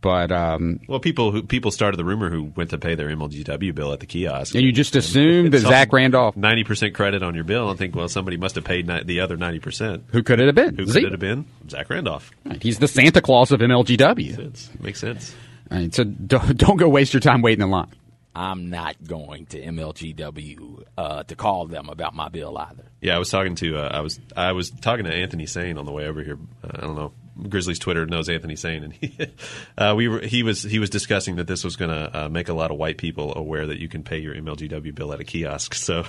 but 0.00 0.30
um, 0.32 0.80
Well, 0.88 1.00
people 1.00 1.32
who 1.32 1.42
people 1.42 1.70
started 1.70 1.96
the 1.96 2.04
rumor 2.04 2.30
who 2.30 2.44
went 2.56 2.70
to 2.70 2.78
pay 2.78 2.94
their 2.94 3.08
MLGW 3.08 3.74
bill 3.74 3.92
at 3.92 4.00
the 4.00 4.06
kiosk. 4.06 4.54
and 4.54 4.62
you 4.64 4.72
just 4.72 4.94
assumed 4.96 5.52
that 5.52 5.60
Zach 5.60 5.92
Randolph, 5.92 6.36
ninety 6.36 6.64
percent 6.64 6.94
credit 6.94 7.22
on 7.22 7.34
your 7.34 7.44
bill, 7.44 7.70
and 7.70 7.78
think, 7.78 7.94
well, 7.96 8.08
somebody 8.08 8.36
must 8.36 8.54
have 8.54 8.64
paid 8.64 8.86
ni- 8.86 9.02
the 9.04 9.20
other 9.20 9.36
ninety 9.36 9.58
percent. 9.58 10.04
who 10.12 10.22
could 10.22 10.40
it 10.40 10.46
have 10.46 10.54
been? 10.54 10.76
Who 10.76 10.86
Z- 10.86 10.92
could 11.00 11.04
it 11.08 11.10
have 11.12 11.20
been? 11.20 11.46
Zach 11.68 11.90
Randolph. 11.90 12.30
He's 12.60 12.78
the 12.78 12.88
Santa 12.88 13.20
Claus 13.20 13.50
of 13.52 13.60
MLGW. 13.60 14.36
Sense. 14.36 14.70
Makes 14.80 15.00
sense. 15.00 15.34
All 15.70 15.78
right, 15.78 15.94
so 15.94 16.04
don't, 16.04 16.56
don't 16.56 16.76
go 16.76 16.88
waste 16.88 17.12
your 17.12 17.20
time 17.20 17.42
waiting 17.42 17.62
in 17.62 17.70
line. 17.70 17.88
I'm 18.34 18.70
not 18.70 18.96
going 19.04 19.46
to 19.46 19.60
MLGW 19.60 20.84
uh, 20.96 21.22
to 21.24 21.34
call 21.34 21.66
them 21.66 21.88
about 21.88 22.14
my 22.14 22.28
bill 22.28 22.56
either. 22.56 22.84
Yeah, 23.00 23.16
I 23.16 23.18
was 23.18 23.30
talking 23.30 23.54
to 23.56 23.76
uh, 23.78 23.88
I 23.92 24.00
was 24.00 24.20
I 24.36 24.52
was 24.52 24.70
talking 24.70 25.04
to 25.06 25.12
Anthony 25.12 25.46
Sane 25.46 25.76
on 25.78 25.84
the 25.86 25.92
way 25.92 26.06
over 26.06 26.22
here. 26.22 26.38
Uh, 26.62 26.68
I 26.74 26.80
don't 26.82 26.94
know. 26.96 27.12
Grizzlies 27.48 27.78
Twitter 27.78 28.06
knows 28.06 28.28
Anthony 28.28 28.56
Sane, 28.56 28.84
and 28.84 28.92
he 28.92 29.16
uh, 29.78 29.94
we 29.96 30.08
were 30.08 30.20
he 30.20 30.42
was 30.42 30.62
he 30.62 30.78
was 30.78 30.90
discussing 30.90 31.36
that 31.36 31.46
this 31.46 31.64
was 31.64 31.76
going 31.76 31.90
to 31.90 32.24
uh, 32.24 32.28
make 32.28 32.48
a 32.48 32.54
lot 32.54 32.70
of 32.70 32.78
white 32.78 32.98
people 32.98 33.36
aware 33.36 33.66
that 33.66 33.78
you 33.78 33.88
can 33.88 34.02
pay 34.02 34.18
your 34.18 34.34
MLGW 34.34 34.94
bill 34.94 35.12
at 35.12 35.20
a 35.20 35.24
kiosk. 35.24 35.74
So 35.74 36.04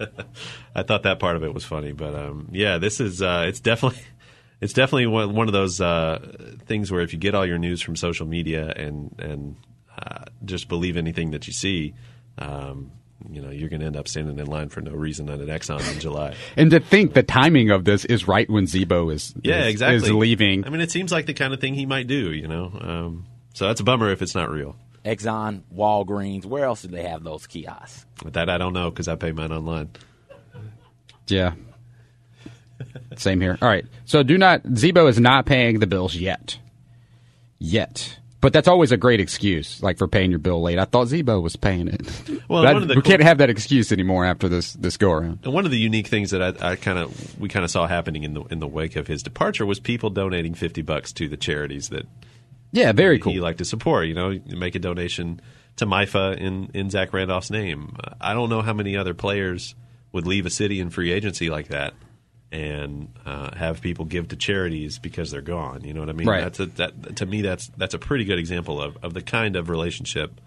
I 0.74 0.82
thought 0.82 1.04
that 1.04 1.18
part 1.18 1.36
of 1.36 1.44
it 1.44 1.52
was 1.52 1.64
funny, 1.64 1.92
but 1.92 2.14
um, 2.14 2.48
yeah, 2.52 2.78
this 2.78 3.00
is 3.00 3.22
uh, 3.22 3.44
it's 3.48 3.60
definitely. 3.60 4.02
It's 4.62 4.74
definitely 4.74 5.06
one, 5.06 5.48
of 5.48 5.54
those 5.54 5.80
uh, 5.80 6.18
things 6.66 6.92
where 6.92 7.00
if 7.00 7.14
you 7.14 7.18
get 7.18 7.34
all 7.34 7.46
your 7.46 7.56
news 7.56 7.80
from 7.80 7.96
social 7.96 8.26
media 8.26 8.70
and 8.76 9.14
and 9.18 9.56
uh, 9.96 10.24
just 10.44 10.68
believe 10.68 10.98
anything 10.98 11.30
that 11.30 11.46
you 11.46 11.54
see, 11.54 11.94
um, 12.36 12.92
you 13.28 13.42
know 13.42 13.50
you're 13.50 13.68
going 13.68 13.80
to 13.80 13.86
end 13.86 13.96
up 13.96 14.08
standing 14.08 14.38
in 14.38 14.46
line 14.46 14.68
for 14.68 14.80
no 14.80 14.92
reason 14.92 15.28
at 15.28 15.40
an 15.40 15.48
Exxon 15.48 15.92
in 15.92 16.00
July. 16.00 16.34
And 16.56 16.70
to 16.70 16.80
think 16.80 17.14
the 17.14 17.22
timing 17.22 17.70
of 17.70 17.84
this 17.84 18.04
is 18.04 18.26
right 18.26 18.48
when 18.48 18.66
Z-Bo 18.66 19.10
is 19.10 19.34
Yeah, 19.42 19.64
is, 19.64 19.68
exactly. 19.72 19.96
is 19.96 20.10
leaving. 20.12 20.64
I 20.64 20.70
mean, 20.70 20.80
it 20.80 20.90
seems 20.90 21.12
like 21.12 21.26
the 21.26 21.34
kind 21.34 21.52
of 21.52 21.60
thing 21.60 21.74
he 21.74 21.86
might 21.86 22.06
do. 22.06 22.32
You 22.32 22.48
know, 22.48 22.72
um, 22.80 23.26
so 23.54 23.66
that's 23.66 23.80
a 23.80 23.84
bummer 23.84 24.10
if 24.10 24.22
it's 24.22 24.34
not 24.34 24.50
real. 24.50 24.76
Exxon, 25.04 25.62
Walgreens, 25.74 26.44
where 26.44 26.64
else 26.64 26.82
do 26.82 26.88
they 26.88 27.04
have 27.04 27.22
those 27.24 27.46
kiosks? 27.46 28.04
But 28.22 28.34
that 28.34 28.50
I 28.50 28.58
don't 28.58 28.72
know 28.74 28.90
because 28.90 29.08
I 29.08 29.16
pay 29.16 29.32
mine 29.32 29.50
online. 29.52 29.90
Yeah. 31.26 31.54
Same 33.16 33.40
here. 33.40 33.58
All 33.62 33.68
right. 33.68 33.84
So 34.04 34.22
do 34.22 34.36
not 34.38 34.62
Z-Bo 34.76 35.06
is 35.06 35.20
not 35.20 35.46
paying 35.46 35.78
the 35.80 35.86
bills 35.86 36.14
yet. 36.14 36.58
Yet. 37.58 38.18
But 38.40 38.54
that's 38.54 38.68
always 38.68 38.90
a 38.90 38.96
great 38.96 39.20
excuse, 39.20 39.82
like 39.82 39.98
for 39.98 40.08
paying 40.08 40.30
your 40.30 40.38
bill 40.38 40.62
late. 40.62 40.78
I 40.78 40.86
thought 40.86 41.08
Z-Bo 41.08 41.40
was 41.40 41.56
paying 41.56 41.88
it. 41.88 42.00
Well, 42.48 42.62
That- 42.62 42.72
one 42.72 42.82
of 42.82 42.88
the 42.88 42.94
we 42.94 43.02
cool- 43.02 43.10
can't 43.10 43.22
have 43.22 43.36
that 43.38 43.50
excuse 43.50 43.92
anymore 43.92 44.24
after 44.24 44.48
this 44.48 44.72
this 44.72 44.96
go 44.96 45.10
around. 45.12 45.40
And 45.44 45.52
one 45.52 45.66
of 45.66 45.70
the 45.70 45.78
unique 45.78 46.06
things 46.06 46.30
that 46.30 46.40
I, 46.62 46.72
I 46.72 46.76
kind 46.76 46.98
of 46.98 47.38
we 47.38 47.48
kind 47.50 47.64
of 47.66 47.70
saw 47.70 47.86
happening 47.86 48.22
in 48.24 48.32
the 48.34 48.42
in 48.44 48.58
the 48.58 48.66
wake 48.66 48.96
of 48.96 49.06
his 49.08 49.22
departure 49.22 49.66
was 49.66 49.78
people 49.78 50.08
donating 50.08 50.54
fifty 50.54 50.80
bucks 50.82 51.12
to 51.14 51.28
the 51.28 51.36
charities 51.36 51.90
that 51.90 52.06
Yeah, 52.72 52.92
very 52.92 53.18
cool. 53.18 53.32
he 53.32 53.40
liked 53.40 53.58
to 53.58 53.64
support. 53.66 54.06
You 54.08 54.14
know, 54.14 54.30
you 54.30 54.56
make 54.56 54.74
a 54.74 54.78
donation 54.78 55.40
to 55.76 55.84
MIFA 55.86 56.38
in 56.38 56.70
in 56.72 56.88
Zach 56.88 57.12
Randolph's 57.12 57.50
name. 57.50 57.94
I 58.20 58.32
don't 58.32 58.48
know 58.48 58.62
how 58.62 58.72
many 58.72 58.96
other 58.96 59.12
players 59.12 59.74
would 60.12 60.26
leave 60.26 60.46
a 60.46 60.50
city 60.50 60.80
in 60.80 60.88
free 60.90 61.12
agency 61.12 61.50
like 61.50 61.68
that 61.68 61.92
and 62.52 63.12
uh, 63.24 63.54
have 63.56 63.80
people 63.80 64.04
give 64.04 64.28
to 64.28 64.36
charities 64.36 64.98
because 64.98 65.30
they're 65.30 65.40
gone. 65.40 65.84
You 65.84 65.94
know 65.94 66.00
what 66.00 66.08
I 66.08 66.12
mean? 66.12 66.28
Right. 66.28 66.42
That's 66.42 66.60
a, 66.60 66.66
that 66.66 67.16
to 67.16 67.26
me 67.26 67.42
that's 67.42 67.68
that's 67.76 67.94
a 67.94 67.98
pretty 67.98 68.24
good 68.24 68.38
example 68.38 68.80
of, 68.80 68.96
of 69.02 69.14
the 69.14 69.22
kind 69.22 69.56
of 69.56 69.68
relationship 69.68 70.40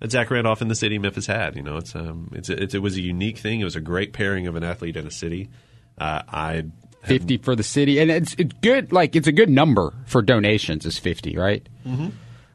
that 0.00 0.10
Zach 0.10 0.30
Randolph 0.30 0.60
and 0.60 0.70
the 0.70 0.74
city 0.74 0.96
of 0.96 1.02
Memphis 1.02 1.26
had. 1.26 1.56
You 1.56 1.62
know, 1.62 1.76
it's 1.76 1.94
um 1.94 2.30
it's, 2.34 2.48
it's 2.48 2.74
it 2.74 2.80
was 2.80 2.96
a 2.96 3.00
unique 3.00 3.38
thing. 3.38 3.60
It 3.60 3.64
was 3.64 3.76
a 3.76 3.80
great 3.80 4.12
pairing 4.12 4.46
of 4.46 4.56
an 4.56 4.64
athlete 4.64 4.96
and 4.96 5.06
a 5.06 5.10
city. 5.10 5.50
Uh, 5.98 6.22
I 6.28 6.64
fifty 7.02 7.36
for 7.38 7.56
the 7.56 7.62
city, 7.62 7.98
and 7.98 8.10
it's 8.10 8.34
it's 8.38 8.54
good. 8.62 8.92
Like 8.92 9.16
it's 9.16 9.26
a 9.26 9.32
good 9.32 9.50
number 9.50 9.92
for 10.06 10.22
donations. 10.22 10.86
Is 10.86 10.98
fifty 10.98 11.36
right? 11.36 11.66
Mm-hmm. 11.86 12.08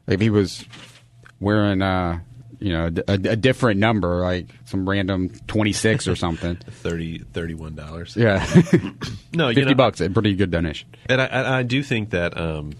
If 0.08 0.20
he 0.20 0.30
was 0.30 0.64
wearing, 1.40 1.82
uh, 1.82 2.20
you 2.58 2.72
know, 2.72 2.90
a, 3.08 3.12
a 3.12 3.36
different 3.36 3.80
number, 3.80 4.20
like 4.20 4.46
some 4.64 4.88
random 4.88 5.30
twenty 5.46 5.72
six 5.72 6.08
or 6.08 6.16
something. 6.16 6.56
30 6.70 7.18
31 7.32 7.74
dollars. 7.74 8.16
yeah, 8.16 8.44
No, 9.34 9.48
you 9.48 9.54
fifty 9.54 9.70
know, 9.70 9.74
bucks, 9.74 10.00
a 10.00 10.08
pretty 10.10 10.34
good 10.34 10.50
donation. 10.50 10.88
And 11.08 11.20
I, 11.20 11.58
I, 11.58 11.62
do 11.62 11.82
think 11.82 12.10
that 12.10 12.36
um, 12.38 12.72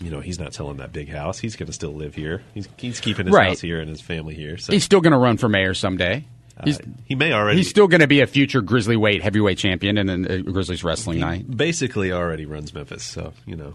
you 0.00 0.10
know 0.10 0.20
he's 0.20 0.38
not 0.38 0.54
selling 0.54 0.76
that 0.78 0.92
big 0.92 1.08
house. 1.08 1.38
He's 1.38 1.56
going 1.56 1.66
to 1.66 1.72
still 1.72 1.94
live 1.94 2.14
here. 2.14 2.42
He's 2.54 2.68
he's 2.76 3.00
keeping 3.00 3.26
his 3.26 3.34
Right. 3.34 3.48
house 3.48 3.60
here 3.60 3.80
and 3.80 3.88
his 3.88 4.00
family 4.00 4.34
here. 4.34 4.56
So 4.58 4.72
He's 4.72 4.84
still 4.84 5.00
going 5.00 5.12
to 5.12 5.18
run 5.18 5.36
for 5.36 5.48
mayor 5.48 5.74
someday. 5.74 6.24
He's 6.62 6.78
uh, 6.78 6.84
he 7.04 7.16
may 7.16 7.32
already. 7.32 7.56
he's 7.58 7.68
still 7.70 7.88
going 7.88 8.00
to 8.02 8.06
be 8.06 8.20
a 8.20 8.28
future 8.28 8.60
Grizzly 8.62 8.96
weight 8.96 9.22
heavyweight 9.22 9.58
champion 9.58 9.98
and 9.98 10.08
then 10.08 10.30
uh, 10.30 10.50
Grizzlies 10.52 10.84
wrestling 10.84 11.18
night. 11.18 11.50
basically 11.50 12.12
already 12.12 12.46
runs 12.46 12.72
Memphis. 12.72 13.02
So 13.02 13.32
you 13.44 13.56
know, 13.56 13.74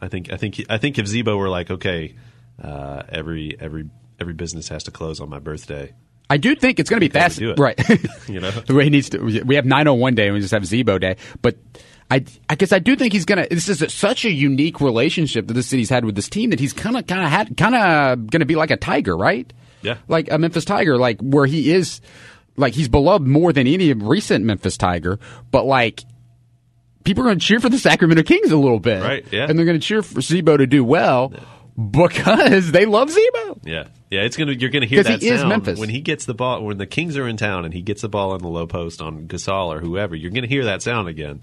I 0.00 0.08
think 0.08 0.32
I 0.32 0.38
think 0.38 0.64
I 0.70 0.78
think 0.78 0.98
if 0.98 1.06
Z-Bo 1.06 1.36
were 1.36 1.50
like, 1.50 1.70
okay, 1.70 2.14
uh, 2.62 3.02
every 3.10 3.54
every 3.60 3.90
every 4.20 4.34
business 4.34 4.68
has 4.68 4.84
to 4.84 4.90
close 4.90 5.20
on 5.20 5.28
my 5.28 5.38
birthday. 5.38 5.92
I 6.30 6.38
do 6.38 6.54
think 6.54 6.80
it's 6.80 6.88
going 6.88 7.00
to 7.00 7.06
be 7.06 7.12
fast, 7.12 7.40
right? 7.58 7.78
You 8.28 8.40
know? 8.40 8.50
he 8.66 8.90
needs 8.90 9.10
to. 9.10 9.18
We 9.18 9.56
have 9.56 9.66
901 9.66 10.14
day, 10.14 10.26
and 10.26 10.34
we 10.34 10.40
just 10.40 10.52
have 10.52 10.64
Z-Bo 10.66 10.98
day, 10.98 11.16
but. 11.42 11.56
I, 12.10 12.22
I 12.50 12.54
guess 12.54 12.70
I 12.70 12.80
do 12.80 12.96
think 12.96 13.14
he's 13.14 13.24
gonna. 13.24 13.46
This 13.50 13.66
is 13.70 13.80
a, 13.80 13.88
such 13.88 14.26
a 14.26 14.30
unique 14.30 14.78
relationship 14.82 15.46
that 15.46 15.54
the 15.54 15.62
city's 15.62 15.88
had 15.88 16.04
with 16.04 16.14
this 16.14 16.28
team 16.28 16.50
that 16.50 16.60
he's 16.60 16.74
kind 16.74 16.98
of, 16.98 17.06
kind 17.06 17.24
of 17.24 17.30
had, 17.30 17.56
kind 17.56 17.74
of 17.74 18.30
gonna 18.30 18.44
be 18.44 18.56
like 18.56 18.70
a 18.70 18.76
tiger, 18.76 19.16
right? 19.16 19.50
Yeah. 19.80 19.96
like 20.06 20.30
a 20.30 20.36
Memphis 20.36 20.66
Tiger, 20.66 20.98
like 20.98 21.20
where 21.22 21.46
he 21.46 21.72
is, 21.72 22.02
like 22.58 22.74
he's 22.74 22.88
beloved 22.90 23.26
more 23.26 23.54
than 23.54 23.66
any 23.66 23.90
recent 23.94 24.44
Memphis 24.44 24.76
Tiger, 24.76 25.18
but 25.50 25.64
like 25.64 26.02
people 27.04 27.24
are 27.24 27.28
gonna 27.28 27.40
cheer 27.40 27.58
for 27.58 27.70
the 27.70 27.78
Sacramento 27.78 28.22
Kings 28.22 28.50
a 28.52 28.56
little 28.58 28.80
bit, 28.80 29.02
Right, 29.02 29.24
yeah. 29.32 29.46
and 29.48 29.58
they're 29.58 29.66
gonna 29.66 29.78
cheer 29.78 30.02
for 30.02 30.20
Z-Bo 30.20 30.58
to 30.58 30.66
do 30.66 30.84
well 30.84 31.32
because 31.90 32.70
they 32.72 32.84
love 32.84 33.10
Z-Bo. 33.10 33.60
Yeah, 33.64 33.84
yeah. 34.14 34.20
It's 34.22 34.36
gonna 34.36 34.52
you're 34.52 34.70
gonna 34.70 34.86
hear 34.86 35.02
that 35.02 35.20
he 35.20 35.28
is 35.28 35.40
sound 35.40 35.50
Memphis. 35.50 35.78
when 35.78 35.88
he 35.88 36.00
gets 36.00 36.24
the 36.24 36.34
ball 36.34 36.64
when 36.64 36.78
the 36.78 36.86
Kings 36.86 37.16
are 37.16 37.28
in 37.28 37.36
town 37.36 37.64
and 37.64 37.74
he 37.74 37.82
gets 37.82 38.02
the 38.02 38.08
ball 38.08 38.32
on 38.32 38.40
the 38.40 38.48
low 38.48 38.66
post 38.66 39.02
on 39.02 39.26
Gasol 39.26 39.74
or 39.74 39.80
whoever. 39.80 40.14
You're 40.14 40.30
gonna 40.30 40.46
hear 40.46 40.64
that 40.64 40.82
sound 40.82 41.08
again. 41.08 41.42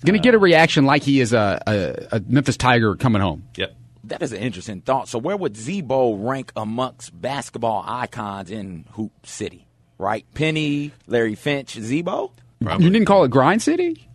He's 0.00 0.04
Going 0.04 0.22
to 0.22 0.26
get 0.26 0.32
a 0.32 0.38
uh, 0.38 0.40
reaction 0.40 0.86
like 0.86 1.02
he 1.02 1.20
is 1.20 1.34
a, 1.34 1.62
a, 1.66 2.16
a 2.16 2.20
Memphis 2.26 2.56
Tiger 2.56 2.96
coming 2.96 3.20
home. 3.20 3.46
Yep. 3.56 3.76
That 4.04 4.22
is 4.22 4.32
an 4.32 4.38
interesting 4.38 4.80
thought. 4.80 5.08
So, 5.08 5.18
where 5.18 5.36
would 5.36 5.58
Z-Bo 5.58 6.14
rank 6.14 6.52
amongst 6.56 7.20
basketball 7.20 7.84
icons 7.86 8.50
in 8.50 8.86
Hoop 8.92 9.26
City? 9.26 9.66
Right, 9.98 10.24
Penny, 10.32 10.92
Larry 11.06 11.34
Finch, 11.34 11.78
Z-Bo. 11.78 12.32
Probably. 12.62 12.86
You 12.86 12.90
didn't 12.90 13.06
call 13.06 13.24
it 13.24 13.30
Grind 13.30 13.62
City? 13.62 14.06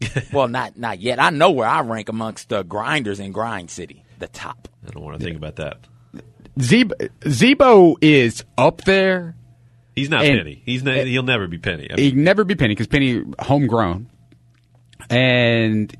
Well, 0.32 0.48
not 0.48 0.76
not 0.78 1.00
yet. 1.00 1.18
I 1.18 1.30
know 1.30 1.50
where 1.50 1.66
I 1.66 1.80
rank 1.80 2.10
amongst 2.10 2.50
the 2.50 2.62
grinders 2.62 3.18
in 3.18 3.32
Grind 3.32 3.70
City, 3.70 4.04
the 4.18 4.28
top. 4.28 4.68
I 4.86 4.90
don't 4.90 5.02
want 5.02 5.18
to 5.18 5.24
think 5.24 5.38
about 5.38 5.56
that. 5.56 5.78
Z-Bo, 6.60 6.94
Z-Bo 7.28 7.98
is 8.00 8.44
up 8.56 8.82
there. 8.82 9.34
He's 9.94 10.08
not 10.10 10.24
And- 10.24 10.38
Penny. 10.38 10.62
He's 10.64 10.82
not, 10.82 10.96
he'll 11.06 11.22
never 11.22 11.46
be 11.46 11.58
Penny. 11.58 11.88
I 11.90 11.96
mean, 11.96 12.24
never 12.24 12.44
be 12.44 12.54
Penny 12.54 12.74
because 12.74 12.86
Penny 12.86 13.22
homegrown, 13.38 14.08
and 15.10 15.94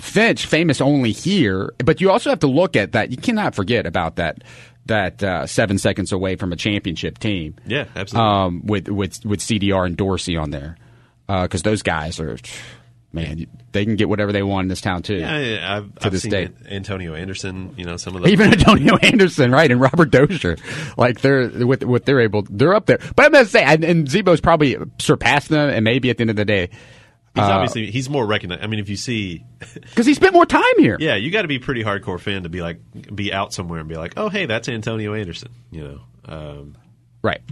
Finch 0.00 0.46
famous 0.46 0.80
only 0.80 1.12
here. 1.12 1.72
But 1.84 2.00
you 2.00 2.10
also 2.10 2.30
have 2.30 2.40
to 2.40 2.46
look 2.46 2.76
at 2.76 2.92
that. 2.92 3.10
You 3.10 3.16
cannot 3.16 3.54
forget 3.54 3.86
about 3.86 4.16
that. 4.16 4.42
That 4.86 5.20
uh, 5.20 5.46
seven 5.48 5.78
seconds 5.78 6.12
away 6.12 6.36
from 6.36 6.52
a 6.52 6.56
championship 6.56 7.18
team. 7.18 7.56
yeah, 7.66 7.86
absolutely. 7.96 8.30
um, 8.30 8.62
with 8.66 8.88
with 8.88 9.24
with 9.24 9.40
CDR 9.40 9.84
and 9.84 9.96
Dorsey 9.96 10.36
on 10.36 10.50
there, 10.50 10.76
because 11.26 11.62
those 11.62 11.82
guys 11.82 12.20
are, 12.20 12.38
man, 13.16 13.46
they 13.72 13.84
can 13.84 13.96
get 13.96 14.08
whatever 14.08 14.30
they 14.30 14.42
want 14.44 14.66
in 14.66 14.68
this 14.68 14.80
town 14.80 15.02
too. 15.02 15.16
yeah, 15.16 15.38
yeah, 15.38 15.76
I've, 15.76 15.94
to 15.96 16.06
I've 16.06 16.12
this 16.12 16.22
seen 16.22 16.30
day. 16.30 16.48
Antonio 16.70 17.14
Anderson. 17.14 17.74
You 17.76 17.84
know, 17.84 17.96
some 17.96 18.14
of 18.14 18.22
the 18.22 18.28
Even 18.28 18.52
Antonio 18.52 18.96
Anderson, 19.02 19.50
right, 19.50 19.70
and 19.70 19.80
Robert 19.80 20.10
Dozier, 20.10 20.56
like 20.96 21.20
they're 21.20 21.48
with 21.66 21.82
what 21.82 22.04
they're 22.04 22.20
able, 22.20 22.42
they're 22.48 22.74
up 22.74 22.86
there. 22.86 22.98
But 23.16 23.26
I'm 23.26 23.32
gonna 23.32 23.46
say, 23.46 23.64
and, 23.64 23.82
and 23.82 24.08
Z-Bo's 24.08 24.40
probably 24.40 24.76
surpassed 25.00 25.48
them, 25.48 25.68
and 25.68 25.82
maybe 25.82 26.10
at 26.10 26.18
the 26.18 26.22
end 26.22 26.30
of 26.30 26.36
the 26.36 26.44
day, 26.44 26.70
He's 27.36 27.44
uh, 27.44 27.48
obviously 27.48 27.90
he's 27.90 28.08
more 28.08 28.26
recognized. 28.26 28.62
I 28.62 28.66
mean, 28.66 28.80
if 28.80 28.88
you 28.88 28.96
see, 28.96 29.44
because 29.74 30.06
he 30.06 30.14
spent 30.14 30.32
more 30.32 30.46
time 30.46 30.62
here. 30.78 30.96
yeah, 30.98 31.16
you 31.16 31.30
got 31.30 31.42
to 31.42 31.48
be 31.48 31.56
a 31.56 31.60
pretty 31.60 31.84
hardcore 31.84 32.18
fan 32.18 32.44
to 32.44 32.48
be 32.48 32.62
like 32.62 32.80
be 33.14 33.30
out 33.30 33.52
somewhere 33.52 33.78
and 33.78 33.88
be 33.88 33.96
like, 33.96 34.14
oh, 34.16 34.30
hey, 34.30 34.46
that's 34.46 34.70
Antonio 34.70 35.12
Anderson. 35.12 35.50
You 35.70 35.82
know, 35.82 36.00
um, 36.24 36.76
Right. 37.22 37.42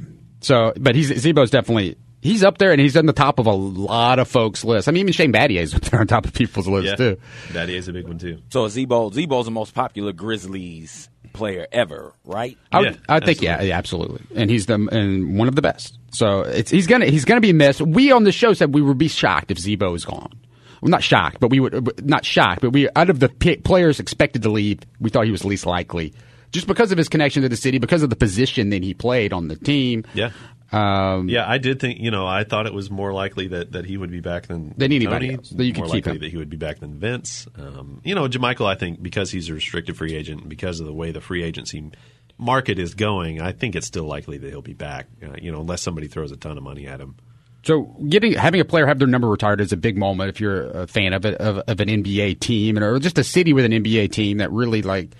So, 0.40 0.72
but 0.78 0.94
he's 0.94 1.08
Z-Bo's 1.08 1.50
definitely 1.50 1.96
he's 2.24 2.42
up 2.42 2.58
there, 2.58 2.72
and 2.72 2.80
he's 2.80 2.96
on 2.96 3.06
the 3.06 3.12
top 3.12 3.38
of 3.38 3.46
a 3.46 3.52
lot 3.52 4.18
of 4.18 4.26
folks' 4.26 4.64
lists. 4.64 4.88
I 4.88 4.90
mean, 4.90 5.02
even 5.02 5.12
Shane 5.12 5.30
Battier's 5.30 5.72
up 5.74 5.82
there 5.82 6.00
on 6.00 6.08
top 6.08 6.24
of 6.24 6.32
people's 6.32 6.66
lists 6.66 6.90
yeah, 6.90 6.96
too. 6.96 7.20
Daddy 7.52 7.76
is 7.76 7.86
a 7.86 7.92
big 7.92 8.08
one 8.08 8.18
too. 8.18 8.40
So 8.48 8.66
Z-Bo, 8.66 9.10
Z-Bo's 9.12 9.44
the 9.44 9.52
most 9.52 9.74
popular 9.74 10.12
Grizzlies 10.12 11.08
player 11.32 11.66
ever, 11.70 12.12
right? 12.24 12.58
I, 12.72 12.80
would, 12.80 12.94
Yeah, 12.94 13.00
I 13.08 13.20
think 13.20 13.42
yeah, 13.42 13.52
absolutely. 13.52 13.68
yeah, 13.68 13.78
absolutely, 13.78 14.22
and 14.34 14.50
he's 14.50 14.66
the 14.66 14.74
and 14.74 15.38
one 15.38 15.46
of 15.46 15.54
the 15.54 15.62
best. 15.62 15.98
So 16.10 16.40
it's 16.40 16.70
he's 16.70 16.86
gonna 16.86 17.06
he's 17.06 17.24
gonna 17.24 17.40
be 17.40 17.52
missed. 17.52 17.80
We 17.80 18.10
on 18.10 18.24
the 18.24 18.32
show 18.32 18.52
said 18.54 18.74
we 18.74 18.82
would 18.82 18.98
be 18.98 19.08
shocked 19.08 19.50
if 19.50 19.58
Z-Bo 19.58 19.94
is 19.94 20.04
gone. 20.04 20.32
Well, 20.80 20.90
not 20.90 21.02
shocked, 21.02 21.40
but 21.40 21.50
we 21.50 21.60
would 21.60 22.04
not 22.04 22.24
shocked, 22.24 22.60
but 22.60 22.70
we 22.70 22.88
out 22.94 23.10
of 23.10 23.18
the 23.18 23.28
p- 23.28 23.56
players 23.56 24.00
expected 24.00 24.42
to 24.42 24.50
leave, 24.50 24.80
we 25.00 25.10
thought 25.10 25.24
he 25.24 25.30
was 25.30 25.44
least 25.44 25.64
likely, 25.66 26.12
just 26.52 26.66
because 26.66 26.92
of 26.92 26.98
his 26.98 27.08
connection 27.08 27.42
to 27.42 27.48
the 27.48 27.56
city, 27.56 27.78
because 27.78 28.02
of 28.02 28.10
the 28.10 28.16
position 28.16 28.70
that 28.70 28.82
he 28.82 28.94
played 28.94 29.32
on 29.32 29.48
the 29.48 29.56
team. 29.56 30.04
Yeah. 30.14 30.30
Um, 30.72 31.28
Yeah, 31.28 31.48
I 31.48 31.58
did 31.58 31.80
think. 31.80 32.00
You 32.00 32.10
know, 32.10 32.26
I 32.26 32.44
thought 32.44 32.66
it 32.66 32.74
was 32.74 32.90
more 32.90 33.12
likely 33.12 33.48
that, 33.48 33.72
that 33.72 33.84
he 33.84 33.96
would 33.96 34.10
be 34.10 34.20
back 34.20 34.46
than 34.46 34.74
Than 34.76 34.92
anybody 34.92 35.26
Tony, 35.26 35.38
else, 35.38 35.50
that 35.50 35.64
you 35.64 35.72
could 35.72 35.84
more 35.84 35.86
keep 35.86 36.06
likely 36.06 36.12
him. 36.12 36.18
that 36.20 36.30
he 36.30 36.36
would 36.36 36.50
be 36.50 36.56
back 36.56 36.80
than 36.80 36.98
Vince. 36.98 37.46
Um, 37.56 38.00
you 38.04 38.14
know, 38.14 38.28
JaMychal, 38.28 38.66
I 38.66 38.74
think 38.74 39.02
because 39.02 39.30
he's 39.30 39.48
a 39.48 39.54
restricted 39.54 39.96
free 39.96 40.14
agent, 40.14 40.40
and 40.40 40.50
because 40.50 40.80
of 40.80 40.86
the 40.86 40.94
way 40.94 41.12
the 41.12 41.20
free 41.20 41.42
agency 41.42 41.90
market 42.38 42.78
is 42.78 42.94
going, 42.94 43.40
I 43.40 43.52
think 43.52 43.76
it's 43.76 43.86
still 43.86 44.04
likely 44.04 44.38
that 44.38 44.50
he'll 44.50 44.62
be 44.62 44.74
back. 44.74 45.06
Uh, 45.22 45.34
you 45.40 45.52
know, 45.52 45.60
unless 45.60 45.82
somebody 45.82 46.08
throws 46.08 46.32
a 46.32 46.36
ton 46.36 46.56
of 46.56 46.64
money 46.64 46.86
at 46.86 47.00
him. 47.00 47.16
So 47.64 47.82
getting 48.08 48.34
having 48.34 48.60
a 48.60 48.64
player 48.64 48.86
have 48.86 48.98
their 48.98 49.08
number 49.08 49.28
retired 49.28 49.60
is 49.60 49.72
a 49.72 49.76
big 49.76 49.96
moment 49.96 50.28
if 50.28 50.38
you're 50.38 50.64
a 50.82 50.86
fan 50.86 51.14
of 51.14 51.24
it, 51.24 51.34
of, 51.36 51.58
of 51.58 51.80
an 51.80 51.88
NBA 51.88 52.40
team 52.40 52.76
and 52.76 52.84
or 52.84 52.98
just 52.98 53.18
a 53.18 53.24
city 53.24 53.54
with 53.54 53.64
an 53.64 53.72
NBA 53.72 54.12
team 54.12 54.38
that 54.38 54.52
really 54.52 54.82
like 54.82 55.14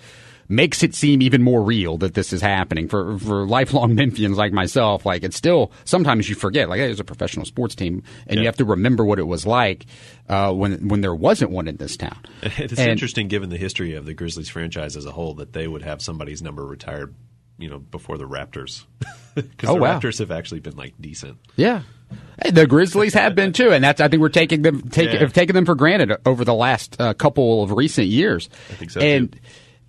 makes 0.47 0.83
it 0.83 0.93
seem 0.93 1.21
even 1.21 1.41
more 1.41 1.61
real 1.63 1.97
that 1.97 2.13
this 2.13 2.31
is 2.33 2.41
happening 2.41 2.87
for 2.87 3.17
for 3.19 3.45
lifelong 3.47 3.95
Memphians 3.95 4.35
like 4.35 4.53
myself. 4.53 5.05
Like 5.05 5.23
it's 5.23 5.35
still 5.37 5.71
sometimes 5.85 6.29
you 6.29 6.35
forget 6.35 6.69
like 6.69 6.79
hey, 6.79 6.91
it's 6.91 6.99
a 6.99 7.03
professional 7.03 7.45
sports 7.45 7.75
team 7.75 8.03
and 8.27 8.39
you 8.39 8.45
have 8.45 8.57
to 8.57 8.65
remember 8.65 9.03
what 9.05 9.19
it 9.19 9.27
was 9.27 9.45
like 9.45 9.85
uh, 10.29 10.51
when 10.53 10.87
when 10.87 11.01
there 11.01 11.15
wasn't 11.15 11.51
one 11.51 11.67
in 11.67 11.77
this 11.77 11.97
town. 11.97 12.17
It's 12.57 12.77
And- 12.79 12.91
interesting, 12.91 13.27
given 13.27 13.49
the 13.49 13.57
history 13.57 13.95
of 13.95 14.05
the 14.05 14.13
Grizzlies 14.13 14.49
franchise 14.49 14.95
as 14.95 15.05
a 15.05 15.11
whole, 15.11 15.33
that 15.35 15.53
they 15.53 15.67
would 15.67 15.81
have 15.83 16.01
somebody's 16.01 16.41
number 16.41 16.65
retired. 16.65 17.13
You 17.57 17.69
know, 17.69 17.79
before 17.79 18.17
the 18.17 18.27
Raptors, 18.27 18.83
because 19.35 19.69
Oh, 19.69 19.75
the 19.75 19.79
wow. 19.81 19.97
Raptors 19.97 20.19
have 20.19 20.29
actually 20.29 20.59
been 20.59 20.75
like 20.75 20.93
decent. 20.99 21.37
Yeah. 21.55 21.83
Hey, 22.43 22.51
the 22.51 22.67
Grizzlies 22.67 23.13
have 23.13 23.33
been 23.33 23.53
too, 23.53 23.71
and 23.71 23.81
that's 23.81 24.01
I 24.01 24.09
think 24.09 24.19
we're 24.21 24.27
taking 24.27 24.61
them 24.61 24.81
take, 24.89 25.13
Yeah. 25.13 25.19
have 25.19 25.31
taken 25.31 25.55
them 25.55 25.65
for 25.65 25.73
granted 25.73 26.17
over 26.25 26.43
the 26.43 26.53
last 26.53 26.99
uh, 26.99 27.13
couple 27.13 27.63
of 27.63 27.71
recent 27.71 28.07
years. 28.07 28.49
I 28.69 28.73
think 28.73 28.91
so, 28.91 28.99
And 28.99 29.31
too. 29.31 29.39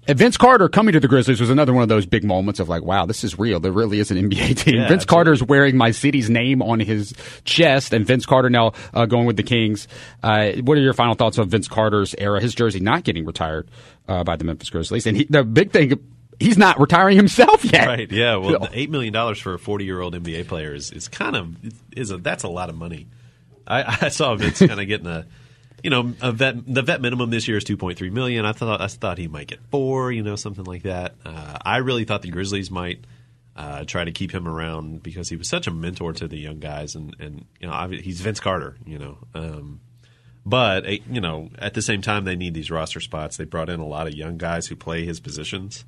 And 0.06 0.18
Vince 0.18 0.36
Carter 0.36 0.68
coming 0.68 0.92
to 0.92 1.00
the 1.00 1.08
Grizzlies 1.08 1.40
was 1.40 1.50
another 1.50 1.72
one 1.72 1.82
of 1.82 1.88
those 1.88 2.06
big 2.06 2.24
moments 2.24 2.60
of 2.60 2.68
like, 2.68 2.82
wow, 2.82 3.06
this 3.06 3.24
is 3.24 3.38
real. 3.38 3.60
There 3.60 3.72
really 3.72 3.98
is 3.98 4.10
an 4.10 4.16
NBA 4.30 4.58
team. 4.58 4.74
Yeah, 4.76 4.88
Vince 4.88 5.02
absolutely. 5.02 5.06
Carter's 5.06 5.42
wearing 5.42 5.76
my 5.76 5.90
city's 5.90 6.30
name 6.30 6.62
on 6.62 6.80
his 6.80 7.14
chest, 7.44 7.92
and 7.92 8.06
Vince 8.06 8.26
Carter 8.26 8.50
now 8.50 8.72
uh, 8.94 9.06
going 9.06 9.26
with 9.26 9.36
the 9.36 9.42
Kings. 9.42 9.88
Uh, 10.22 10.52
what 10.62 10.78
are 10.78 10.80
your 10.80 10.92
final 10.92 11.14
thoughts 11.14 11.38
on 11.38 11.48
Vince 11.48 11.68
Carter's 11.68 12.14
era? 12.18 12.40
His 12.40 12.54
jersey 12.54 12.80
not 12.80 13.04
getting 13.04 13.24
retired 13.24 13.68
uh, 14.08 14.24
by 14.24 14.36
the 14.36 14.44
Memphis 14.44 14.70
Grizzlies, 14.70 15.06
and 15.06 15.16
he, 15.16 15.24
the 15.24 15.44
big 15.44 15.72
thing. 15.72 15.98
He's 16.38 16.58
not 16.58 16.78
retiring 16.78 17.16
himself 17.16 17.64
yet. 17.64 17.86
Right. 17.86 18.12
Yeah. 18.12 18.36
Well, 18.36 18.58
the 18.58 18.68
eight 18.74 18.90
million 18.90 19.12
dollars 19.14 19.38
for 19.38 19.54
a 19.54 19.58
forty-year-old 19.58 20.14
NBA 20.14 20.46
player 20.48 20.74
is, 20.74 20.90
is 20.90 21.08
kind 21.08 21.34
of 21.34 21.56
is 21.96 22.10
a 22.10 22.18
that's 22.18 22.42
a 22.42 22.48
lot 22.48 22.68
of 22.68 22.76
money. 22.76 23.06
I, 23.66 23.98
I 24.02 24.08
saw 24.10 24.34
Vince 24.34 24.58
kind 24.58 24.78
of 24.78 24.86
getting 24.86 25.06
a, 25.06 25.26
you 25.82 25.90
know, 25.90 26.02
vet. 26.02 26.66
The 26.66 26.82
vet 26.82 27.00
minimum 27.00 27.30
this 27.30 27.46
year 27.48 27.56
is 27.56 27.64
two 27.64 27.76
point 27.76 27.98
three 27.98 28.10
million. 28.10 28.44
I 28.44 28.52
thought 28.52 28.80
I 28.80 28.86
thought 28.88 29.18
he 29.18 29.28
might 29.28 29.46
get 29.46 29.60
four. 29.70 30.12
You 30.12 30.22
know, 30.22 30.36
something 30.36 30.64
like 30.64 30.82
that. 30.82 31.14
Uh, 31.24 31.58
I 31.64 31.78
really 31.78 32.04
thought 32.04 32.22
the 32.22 32.30
Grizzlies 32.30 32.70
might 32.70 33.04
uh, 33.54 33.84
try 33.84 34.04
to 34.04 34.12
keep 34.12 34.32
him 34.32 34.46
around 34.46 35.02
because 35.02 35.28
he 35.28 35.36
was 35.36 35.48
such 35.48 35.66
a 35.66 35.70
mentor 35.70 36.12
to 36.14 36.28
the 36.28 36.38
young 36.38 36.60
guys, 36.60 36.94
and 36.94 37.14
and 37.18 37.46
you 37.60 37.68
know, 37.68 37.88
he's 37.88 38.20
Vince 38.20 38.40
Carter. 38.40 38.76
You 38.86 38.98
know. 38.98 39.18
Um, 39.34 39.80
but 40.44 40.86
eh, 40.86 40.98
you 41.10 41.20
know, 41.20 41.50
at 41.58 41.74
the 41.74 41.82
same 41.82 42.02
time, 42.02 42.24
they 42.24 42.36
need 42.36 42.54
these 42.54 42.70
roster 42.70 43.00
spots. 43.00 43.36
They 43.36 43.44
brought 43.44 43.68
in 43.68 43.80
a 43.80 43.86
lot 43.86 44.06
of 44.06 44.14
young 44.14 44.38
guys 44.38 44.68
who 44.68 44.76
play 44.76 45.04
his 45.04 45.18
positions, 45.18 45.84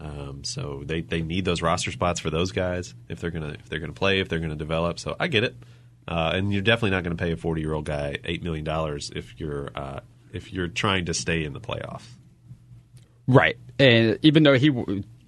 um, 0.00 0.42
so 0.44 0.82
they, 0.84 1.00
they 1.00 1.22
need 1.22 1.44
those 1.44 1.62
roster 1.62 1.92
spots 1.92 2.20
for 2.20 2.28
those 2.28 2.52
guys 2.52 2.94
if 3.08 3.20
they're 3.20 3.30
gonna 3.30 3.56
if 3.58 3.68
they're 3.68 3.78
gonna 3.78 3.92
play 3.92 4.20
if 4.20 4.28
they're 4.28 4.40
gonna 4.40 4.54
develop. 4.54 4.98
So 4.98 5.16
I 5.18 5.28
get 5.28 5.44
it, 5.44 5.56
uh, 6.08 6.32
and 6.34 6.52
you're 6.52 6.62
definitely 6.62 6.90
not 6.90 7.04
going 7.04 7.16
to 7.16 7.22
pay 7.22 7.32
a 7.32 7.36
40 7.36 7.60
year 7.60 7.72
old 7.72 7.84
guy 7.84 8.18
eight 8.24 8.42
million 8.42 8.64
dollars 8.64 9.10
if 9.14 9.38
you're 9.38 9.70
uh, 9.74 10.00
if 10.32 10.52
you're 10.52 10.68
trying 10.68 11.06
to 11.06 11.14
stay 11.14 11.44
in 11.44 11.52
the 11.52 11.60
playoffs. 11.60 12.06
Right, 13.26 13.56
and 13.78 14.18
even 14.22 14.42
though 14.42 14.58
he 14.58 14.72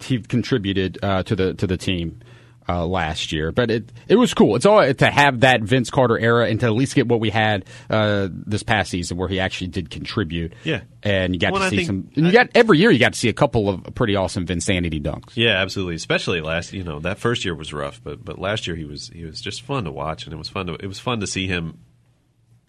he 0.00 0.20
contributed 0.20 0.98
uh, 1.02 1.22
to 1.24 1.36
the 1.36 1.54
to 1.54 1.66
the 1.66 1.76
team 1.76 2.20
uh, 2.68 2.86
last 2.86 3.30
year, 3.32 3.52
but 3.52 3.70
it 3.70 3.92
it 4.08 4.16
was 4.16 4.32
cool. 4.32 4.56
It's 4.56 4.64
all 4.66 4.92
to 4.94 5.10
have 5.10 5.40
that 5.40 5.60
Vince 5.62 5.90
Carter 5.90 6.18
era 6.18 6.48
and 6.48 6.58
to 6.60 6.66
at 6.66 6.72
least 6.72 6.94
get 6.94 7.06
what 7.06 7.20
we 7.20 7.30
had 7.30 7.64
uh, 7.90 8.28
this 8.30 8.62
past 8.62 8.90
season 8.90 9.16
where 9.18 9.28
he 9.28 9.38
actually 9.40 9.66
did 9.68 9.90
contribute. 9.90 10.54
Yeah. 10.64 10.80
and 11.02 11.34
you 11.34 11.38
got 11.40 11.52
Well, 11.52 11.62
to 11.62 11.68
see 11.70 11.76
think- 11.76 11.86
some. 11.86 12.10
And 12.16 12.26
you 12.26 12.32
got 12.32 12.48
every 12.54 12.78
year 12.78 12.90
you 12.90 12.98
got 12.98 13.12
to 13.12 13.18
see 13.18 13.28
a 13.28 13.34
couple 13.34 13.68
of 13.68 13.94
pretty 13.94 14.16
awesome 14.16 14.46
Vinsanity 14.46 15.02
dunks. 15.02 15.32
Yeah, 15.34 15.60
absolutely. 15.60 15.96
Especially 15.96 16.40
last, 16.40 16.72
you 16.72 16.84
know, 16.84 17.00
that 17.00 17.18
first 17.18 17.44
year 17.44 17.54
was 17.54 17.72
rough, 17.72 18.00
but 18.02 18.24
but 18.24 18.38
last 18.38 18.66
year 18.66 18.76
he 18.76 18.84
was 18.84 19.08
he 19.08 19.24
was 19.24 19.40
just 19.40 19.62
fun 19.62 19.84
to 19.84 19.92
watch, 19.92 20.24
and 20.24 20.32
it 20.32 20.36
was 20.36 20.48
fun 20.48 20.66
to 20.68 20.74
it 20.74 20.86
was 20.86 20.98
fun 20.98 21.20
to 21.20 21.26
see 21.26 21.46
him. 21.46 21.78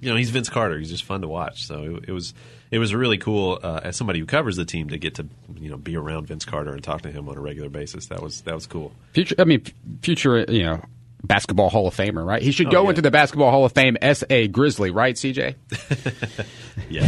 You 0.02 0.10
know, 0.10 0.18
he's 0.18 0.30
Vince 0.30 0.50
Carter. 0.50 0.78
He's 0.78 0.90
just 0.92 1.06
fun 1.06 1.22
to 1.22 1.28
watch. 1.30 1.66
So 1.66 1.96
it, 1.96 2.10
it 2.10 2.12
was 2.12 2.34
it 2.72 2.80
was 2.80 2.94
really 2.94 3.18
cool 3.18 3.60
uh, 3.62 3.82
as 3.84 3.96
somebody 3.96 4.20
who 4.20 4.26
covers 4.26 4.56
the 4.56 4.66
team 4.66 4.90
to 4.90 4.98
get 4.98 5.16
to 5.16 5.28
you 5.58 5.70
know 5.70 5.78
be 5.78 5.96
around 5.96 6.28
Vince 6.28 6.46
Carter 6.46 6.74
and 6.74 6.84
talk 6.84 7.02
to 7.04 7.12
him 7.12 7.28
on 7.30 7.38
a 7.38 7.42
regular 7.42 7.70
basis. 7.70 8.08
That 8.08 8.22
was 8.22 8.42
that 8.42 8.56
was 8.56 8.68
cool. 8.68 8.92
Future, 9.14 9.36
I 9.40 9.44
mean, 9.46 9.64
future, 10.02 10.40
you 10.50 10.64
know. 10.64 10.82
Basketball 11.24 11.70
Hall 11.72 11.88
of 11.88 11.96
Famer, 11.96 12.24
right? 12.24 12.40
He 12.40 12.52
should 12.52 12.68
Oh, 12.68 12.72
go 12.72 12.84
yeah. 12.84 12.90
into 12.90 13.02
the 13.02 13.10
Basketball 13.10 13.50
Hall 13.50 13.66
of 13.66 13.72
Fame 13.72 13.98
as 14.00 14.24
a 14.30 14.48
Grizzly, 14.48 14.92
right, 14.92 15.16
CJ? 15.16 15.56
Yeah. 16.90 17.04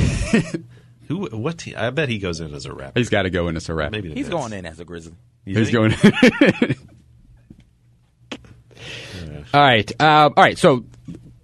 who? 1.07 1.27
What? 1.37 1.59
Team? 1.59 1.75
I 1.77 1.91
bet 1.91 2.09
he 2.09 2.17
goes 2.17 2.39
in 2.39 2.51
as 2.55 2.65
a 2.65 2.73
rapper. 2.73 2.99
He's 2.99 3.09
got 3.09 3.23
to 3.23 3.29
go 3.29 3.47
in 3.47 3.55
as 3.55 3.69
a 3.69 3.75
rep. 3.75 3.91
Maybe 3.91 4.07
He's 4.09 4.27
Nets. 4.27 4.29
going 4.29 4.53
in 4.53 4.65
as 4.65 4.79
a 4.79 4.85
Grizzly. 4.85 5.13
You 5.45 5.59
He's 5.59 5.69
think? 5.69 6.01
going. 6.01 6.75
all 9.53 9.61
right, 9.61 9.91
uh, 10.01 10.29
all 10.35 10.43
right. 10.43 10.57
So, 10.57 10.85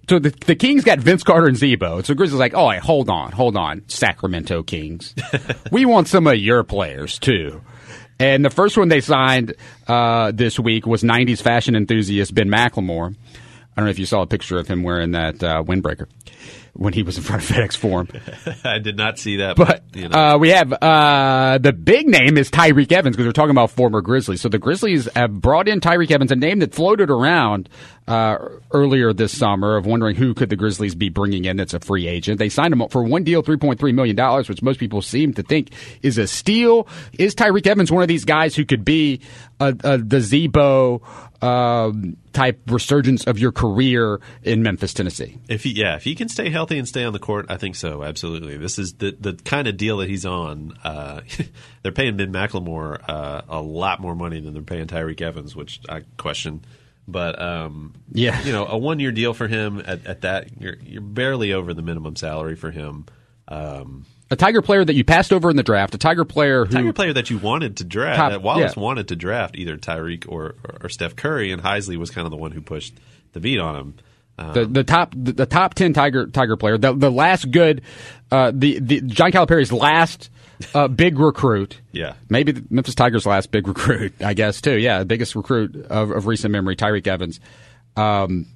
so 0.08 0.18
the 0.18 0.30
the 0.46 0.54
Kings 0.56 0.84
got 0.84 0.98
Vince 0.98 1.22
Carter 1.22 1.46
and 1.46 1.56
Zebo. 1.56 2.04
So 2.04 2.14
Grizzlies 2.14 2.38
like, 2.40 2.54
oh, 2.54 2.68
wait, 2.68 2.80
hold 2.80 3.08
on, 3.10 3.32
hold 3.32 3.56
on, 3.56 3.82
Sacramento 3.88 4.62
Kings. 4.62 5.14
we 5.72 5.84
want 5.84 6.08
some 6.08 6.26
of 6.26 6.36
your 6.36 6.62
players 6.64 7.18
too. 7.18 7.60
And 8.20 8.44
the 8.44 8.50
first 8.50 8.76
one 8.78 8.88
they 8.88 9.00
signed 9.00 9.54
uh, 9.88 10.30
this 10.32 10.58
week 10.58 10.86
was 10.86 11.02
'90s 11.02 11.42
fashion 11.42 11.74
enthusiast 11.74 12.34
Ben 12.34 12.48
McLemore. 12.48 13.14
I 13.76 13.80
don't 13.80 13.86
know 13.86 13.90
if 13.90 13.98
you 13.98 14.06
saw 14.06 14.22
a 14.22 14.26
picture 14.26 14.56
of 14.58 14.68
him 14.68 14.84
wearing 14.84 15.10
that 15.12 15.42
uh, 15.42 15.62
windbreaker 15.64 16.06
when 16.74 16.92
he 16.92 17.02
was 17.02 17.16
in 17.16 17.24
front 17.24 17.42
of 17.42 17.48
FedEx 17.56 17.76
Forum. 17.76 18.08
I 18.64 18.78
did 18.78 18.96
not 18.96 19.18
see 19.18 19.38
that, 19.38 19.56
But 19.56 19.82
you 19.94 20.08
know. 20.08 20.16
uh, 20.34 20.38
we 20.38 20.50
have 20.50 20.72
uh, 20.72 21.58
the 21.58 21.72
big 21.72 22.06
name 22.08 22.36
is 22.38 22.50
Tyreke 22.52 22.92
Evans 22.92 23.16
because 23.16 23.26
we're 23.26 23.32
talking 23.32 23.50
about 23.50 23.70
former 23.72 24.00
Grizzlies. 24.00 24.40
So 24.40 24.48
the 24.48 24.58
Grizzlies 24.60 25.08
have 25.16 25.32
brought 25.40 25.66
in 25.66 25.80
Tyreke 25.80 26.12
Evans, 26.12 26.30
a 26.30 26.36
name 26.36 26.60
that 26.60 26.72
floated 26.72 27.10
around 27.10 27.68
uh, 28.06 28.36
earlier 28.70 29.12
this 29.12 29.36
summer 29.36 29.76
of 29.76 29.86
wondering 29.86 30.14
who 30.14 30.34
could 30.34 30.50
the 30.50 30.56
Grizzlies 30.56 30.94
be 30.94 31.08
bringing 31.08 31.46
in 31.46 31.56
that's 31.56 31.74
a 31.74 31.80
free 31.80 32.06
agent. 32.06 32.38
They 32.38 32.48
signed 32.48 32.72
him 32.72 32.82
up 32.82 32.92
for 32.92 33.02
one 33.02 33.24
deal, 33.24 33.42
three 33.42 33.56
point 33.56 33.80
three 33.80 33.92
million 33.92 34.14
dollars, 34.14 34.48
which 34.48 34.62
most 34.62 34.78
people 34.78 35.00
seem 35.00 35.32
to 35.34 35.42
think 35.42 35.70
is 36.02 36.18
a 36.18 36.26
steal. 36.26 36.86
Is 37.18 37.34
Tyreke 37.34 37.66
Evans 37.66 37.90
one 37.90 38.02
of 38.02 38.08
these 38.08 38.24
guys 38.24 38.54
who 38.54 38.64
could 38.64 38.84
be 38.84 39.20
a, 39.60 39.74
a, 39.84 39.98
the 39.98 40.20
Z-Bo? 40.20 41.02
Um, 41.42 42.16
type 42.32 42.58
resurgence 42.68 43.26
of 43.26 43.38
your 43.38 43.52
career 43.52 44.18
in 44.44 44.62
Memphis, 44.62 44.94
Tennessee. 44.94 45.36
If 45.46 45.64
he, 45.64 45.72
yeah, 45.72 45.96
if 45.96 46.04
he 46.04 46.14
can 46.14 46.30
stay 46.30 46.48
healthy 46.48 46.78
and 46.78 46.88
stay 46.88 47.04
on 47.04 47.12
the 47.12 47.18
court, 47.18 47.44
I 47.50 47.58
think 47.58 47.76
so. 47.76 48.02
Absolutely, 48.02 48.56
this 48.56 48.78
is 48.78 48.94
the 48.94 49.14
the 49.20 49.34
kind 49.34 49.68
of 49.68 49.76
deal 49.76 49.98
that 49.98 50.08
he's 50.08 50.24
on. 50.24 50.72
Uh, 50.82 51.20
they're 51.82 51.92
paying 51.92 52.16
Ben 52.16 52.32
McLemore 52.32 52.98
uh, 53.06 53.42
a 53.46 53.60
lot 53.60 54.00
more 54.00 54.14
money 54.14 54.40
than 54.40 54.54
they're 54.54 54.62
paying 54.62 54.86
Tyreke 54.86 55.20
Evans, 55.20 55.54
which 55.54 55.80
I 55.86 56.04
question. 56.16 56.64
But 57.06 57.40
um, 57.40 57.94
Yeah. 58.12 58.42
you 58.44 58.52
know, 58.52 58.66
a 58.66 58.78
one 58.78 58.98
year 59.00 59.12
deal 59.12 59.34
for 59.34 59.46
him 59.46 59.82
at, 59.84 60.06
at 60.06 60.20
that, 60.22 60.60
you're 60.60 60.76
you're 60.82 61.02
barely 61.02 61.52
over 61.52 61.74
the 61.74 61.82
minimum 61.82 62.16
salary 62.16 62.56
for 62.56 62.70
him. 62.70 63.04
Um, 63.46 64.06
A 64.30 64.36
Tiger 64.36 64.62
player 64.62 64.84
that 64.84 64.94
you 64.94 65.04
passed 65.04 65.30
over 65.32 65.50
in 65.50 65.56
the 65.56 65.62
draft, 65.62 65.94
a 65.94 65.98
Tiger 65.98 66.24
player 66.24 66.64
who 66.64 66.72
Tiger 66.72 66.92
player 66.94 67.12
that 67.12 67.28
you 67.28 67.36
wanted 67.38 67.76
to 67.78 67.84
draft, 67.84 68.16
Top- 68.16 68.30
that 68.32 68.40
Wallace 68.42 68.74
yeah. 68.76 68.82
wanted 68.82 69.08
to 69.08 69.16
draft 69.16 69.54
either 69.56 69.76
Tyreke 69.76 70.24
or, 70.28 70.54
or 70.64 70.76
or 70.84 70.88
Steph 70.88 71.14
Curry, 71.14 71.52
and 71.52 71.62
Heisley 71.62 71.96
was 71.96 72.10
kind 72.10 72.24
of 72.26 72.30
the 72.30 72.38
one 72.38 72.52
who 72.52 72.62
pushed 72.62 72.94
the 73.32 73.40
beat 73.40 73.58
on 73.58 73.76
him. 73.76 73.94
Um, 74.38 74.52
the, 74.54 74.64
the 74.64 74.84
top 74.84 75.12
the, 75.16 75.32
the 75.32 75.46
top 75.46 75.74
ten 75.74 75.92
Tiger 75.92 76.26
Tiger 76.26 76.56
player, 76.56 76.78
the 76.78 76.94
the 76.94 77.10
last 77.10 77.50
good, 77.50 77.82
uh, 78.32 78.50
the 78.54 78.78
the 78.80 79.00
John 79.02 79.30
Calipari's 79.30 79.70
last 79.72 80.30
uh, 80.74 80.88
big 80.88 81.18
recruit. 81.18 81.80
Yeah. 81.92 82.14
maybe 82.28 82.52
the 82.52 82.64
Memphis 82.70 82.94
Tigers' 82.94 83.26
last 83.26 83.50
big 83.50 83.66
recruit, 83.68 84.14
I 84.22 84.34
guess 84.34 84.60
too. 84.60 84.78
Yeah, 84.78 85.00
the 85.00 85.04
biggest 85.04 85.34
recruit 85.34 85.74
of, 85.86 86.10
of 86.10 86.26
recent 86.26 86.52
memory, 86.52 86.76
Tyreke 86.76 87.06
Evans. 87.06 87.40
Um, 87.96 88.46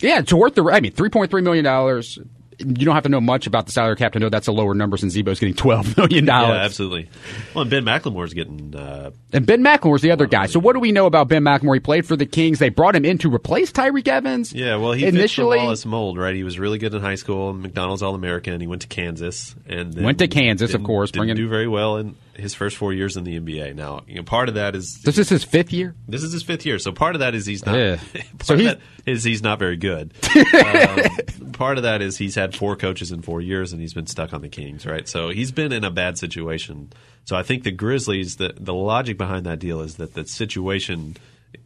yeah, 0.00 0.18
it's 0.18 0.32
worth 0.32 0.54
the. 0.54 0.64
I 0.64 0.80
mean, 0.80 0.92
three 0.92 1.10
point 1.10 1.30
three 1.30 1.42
million 1.42 1.64
dollars. 1.64 2.18
You 2.66 2.84
don't 2.86 2.94
have 2.94 3.02
to 3.04 3.08
know 3.08 3.20
much 3.20 3.46
about 3.46 3.66
the 3.66 3.72
salary 3.72 3.96
cap 3.96 4.12
to 4.12 4.18
know 4.18 4.28
that's 4.28 4.46
a 4.48 4.52
lower 4.52 4.74
number 4.74 4.96
since 4.96 5.12
Z-Bo's 5.12 5.38
getting 5.40 5.54
twelve 5.54 5.96
million 5.96 6.24
dollars. 6.24 6.56
yeah, 6.56 6.64
absolutely. 6.64 7.08
Well, 7.54 7.62
and 7.62 7.70
Ben 7.70 7.84
McLemore's 7.84 8.34
getting 8.34 8.74
uh, 8.74 9.10
And 9.32 9.44
Ben 9.46 9.62
McLemore's 9.62 10.02
the 10.02 10.10
other 10.12 10.26
guy. 10.26 10.46
So 10.46 10.60
what 10.60 10.74
do 10.74 10.80
we 10.80 10.92
know 10.92 11.06
about 11.06 11.28
Ben 11.28 11.42
McLemore? 11.42 11.74
He 11.74 11.80
played 11.80 12.06
for 12.06 12.16
the 12.16 12.26
Kings. 12.26 12.58
They 12.58 12.68
brought 12.68 12.94
him 12.96 13.04
in 13.04 13.18
to 13.18 13.34
replace 13.34 13.72
Tyreke 13.72 14.08
Evans. 14.08 14.52
Yeah, 14.52 14.76
well, 14.76 14.92
he 14.92 15.04
initially 15.06 15.56
fits 15.56 15.62
the 15.62 15.64
Wallace 15.66 15.86
mold, 15.86 16.18
right? 16.18 16.34
He 16.34 16.44
was 16.44 16.58
really 16.58 16.78
good 16.78 16.94
in 16.94 17.00
high 17.00 17.16
school, 17.16 17.52
McDonald's 17.52 18.02
All 18.02 18.14
American. 18.14 18.52
And 18.52 18.62
he 18.62 18.66
went 18.68 18.82
to 18.82 18.88
Kansas 18.88 19.54
and 19.66 19.92
then 19.92 20.04
Went 20.04 20.18
to 20.18 20.28
Kansas, 20.28 20.74
of 20.74 20.82
course, 20.84 21.10
Didn't 21.10 21.20
bringing- 21.26 21.36
do 21.36 21.48
very 21.48 21.68
well 21.68 21.96
in 21.96 22.14
his 22.36 22.54
first 22.54 22.76
four 22.76 22.92
years 22.92 23.16
in 23.16 23.24
the 23.24 23.38
NBA. 23.38 23.74
Now, 23.74 24.02
you 24.06 24.16
know, 24.16 24.22
part 24.22 24.48
of 24.48 24.54
that 24.56 24.74
is 24.74 25.00
This 25.02 25.18
is 25.18 25.28
his 25.28 25.44
fifth 25.44 25.72
year. 25.72 25.94
this 26.08 26.22
is 26.22 26.32
his 26.32 26.42
fifth 26.42 26.64
year, 26.66 26.78
so 26.78 26.92
part 26.92 27.14
of 27.14 27.20
that 27.20 27.34
is 27.34 27.46
he's 27.46 27.64
not. 27.66 27.76
Yeah. 27.78 27.96
part 28.14 28.44
So 28.44 28.54
of 28.54 28.60
he's- 28.60 28.74
that 28.74 28.80
is 29.06 29.24
he's 29.24 29.42
not 29.42 29.58
very 29.58 29.76
good. 29.76 30.12
um, 30.36 31.52
part 31.52 31.76
of 31.76 31.82
that 31.84 32.00
is 32.02 32.16
he's 32.18 32.34
had 32.34 32.54
four 32.54 32.76
coaches 32.76 33.12
in 33.12 33.22
four 33.22 33.40
years, 33.40 33.72
and 33.72 33.80
he's 33.80 33.94
been 33.94 34.06
stuck 34.06 34.32
on 34.32 34.40
the 34.42 34.48
Kings, 34.48 34.86
right? 34.86 35.08
So 35.08 35.28
he's 35.30 35.52
been 35.52 35.72
in 35.72 35.84
a 35.84 35.90
bad 35.90 36.18
situation. 36.18 36.92
So 37.24 37.36
I 37.36 37.42
think 37.42 37.62
the 37.64 37.70
Grizzlies, 37.70 38.36
the 38.36 38.54
the 38.58 38.74
logic 38.74 39.18
behind 39.18 39.46
that 39.46 39.58
deal 39.58 39.80
is 39.80 39.96
that 39.96 40.14
the 40.14 40.26
situation 40.26 41.16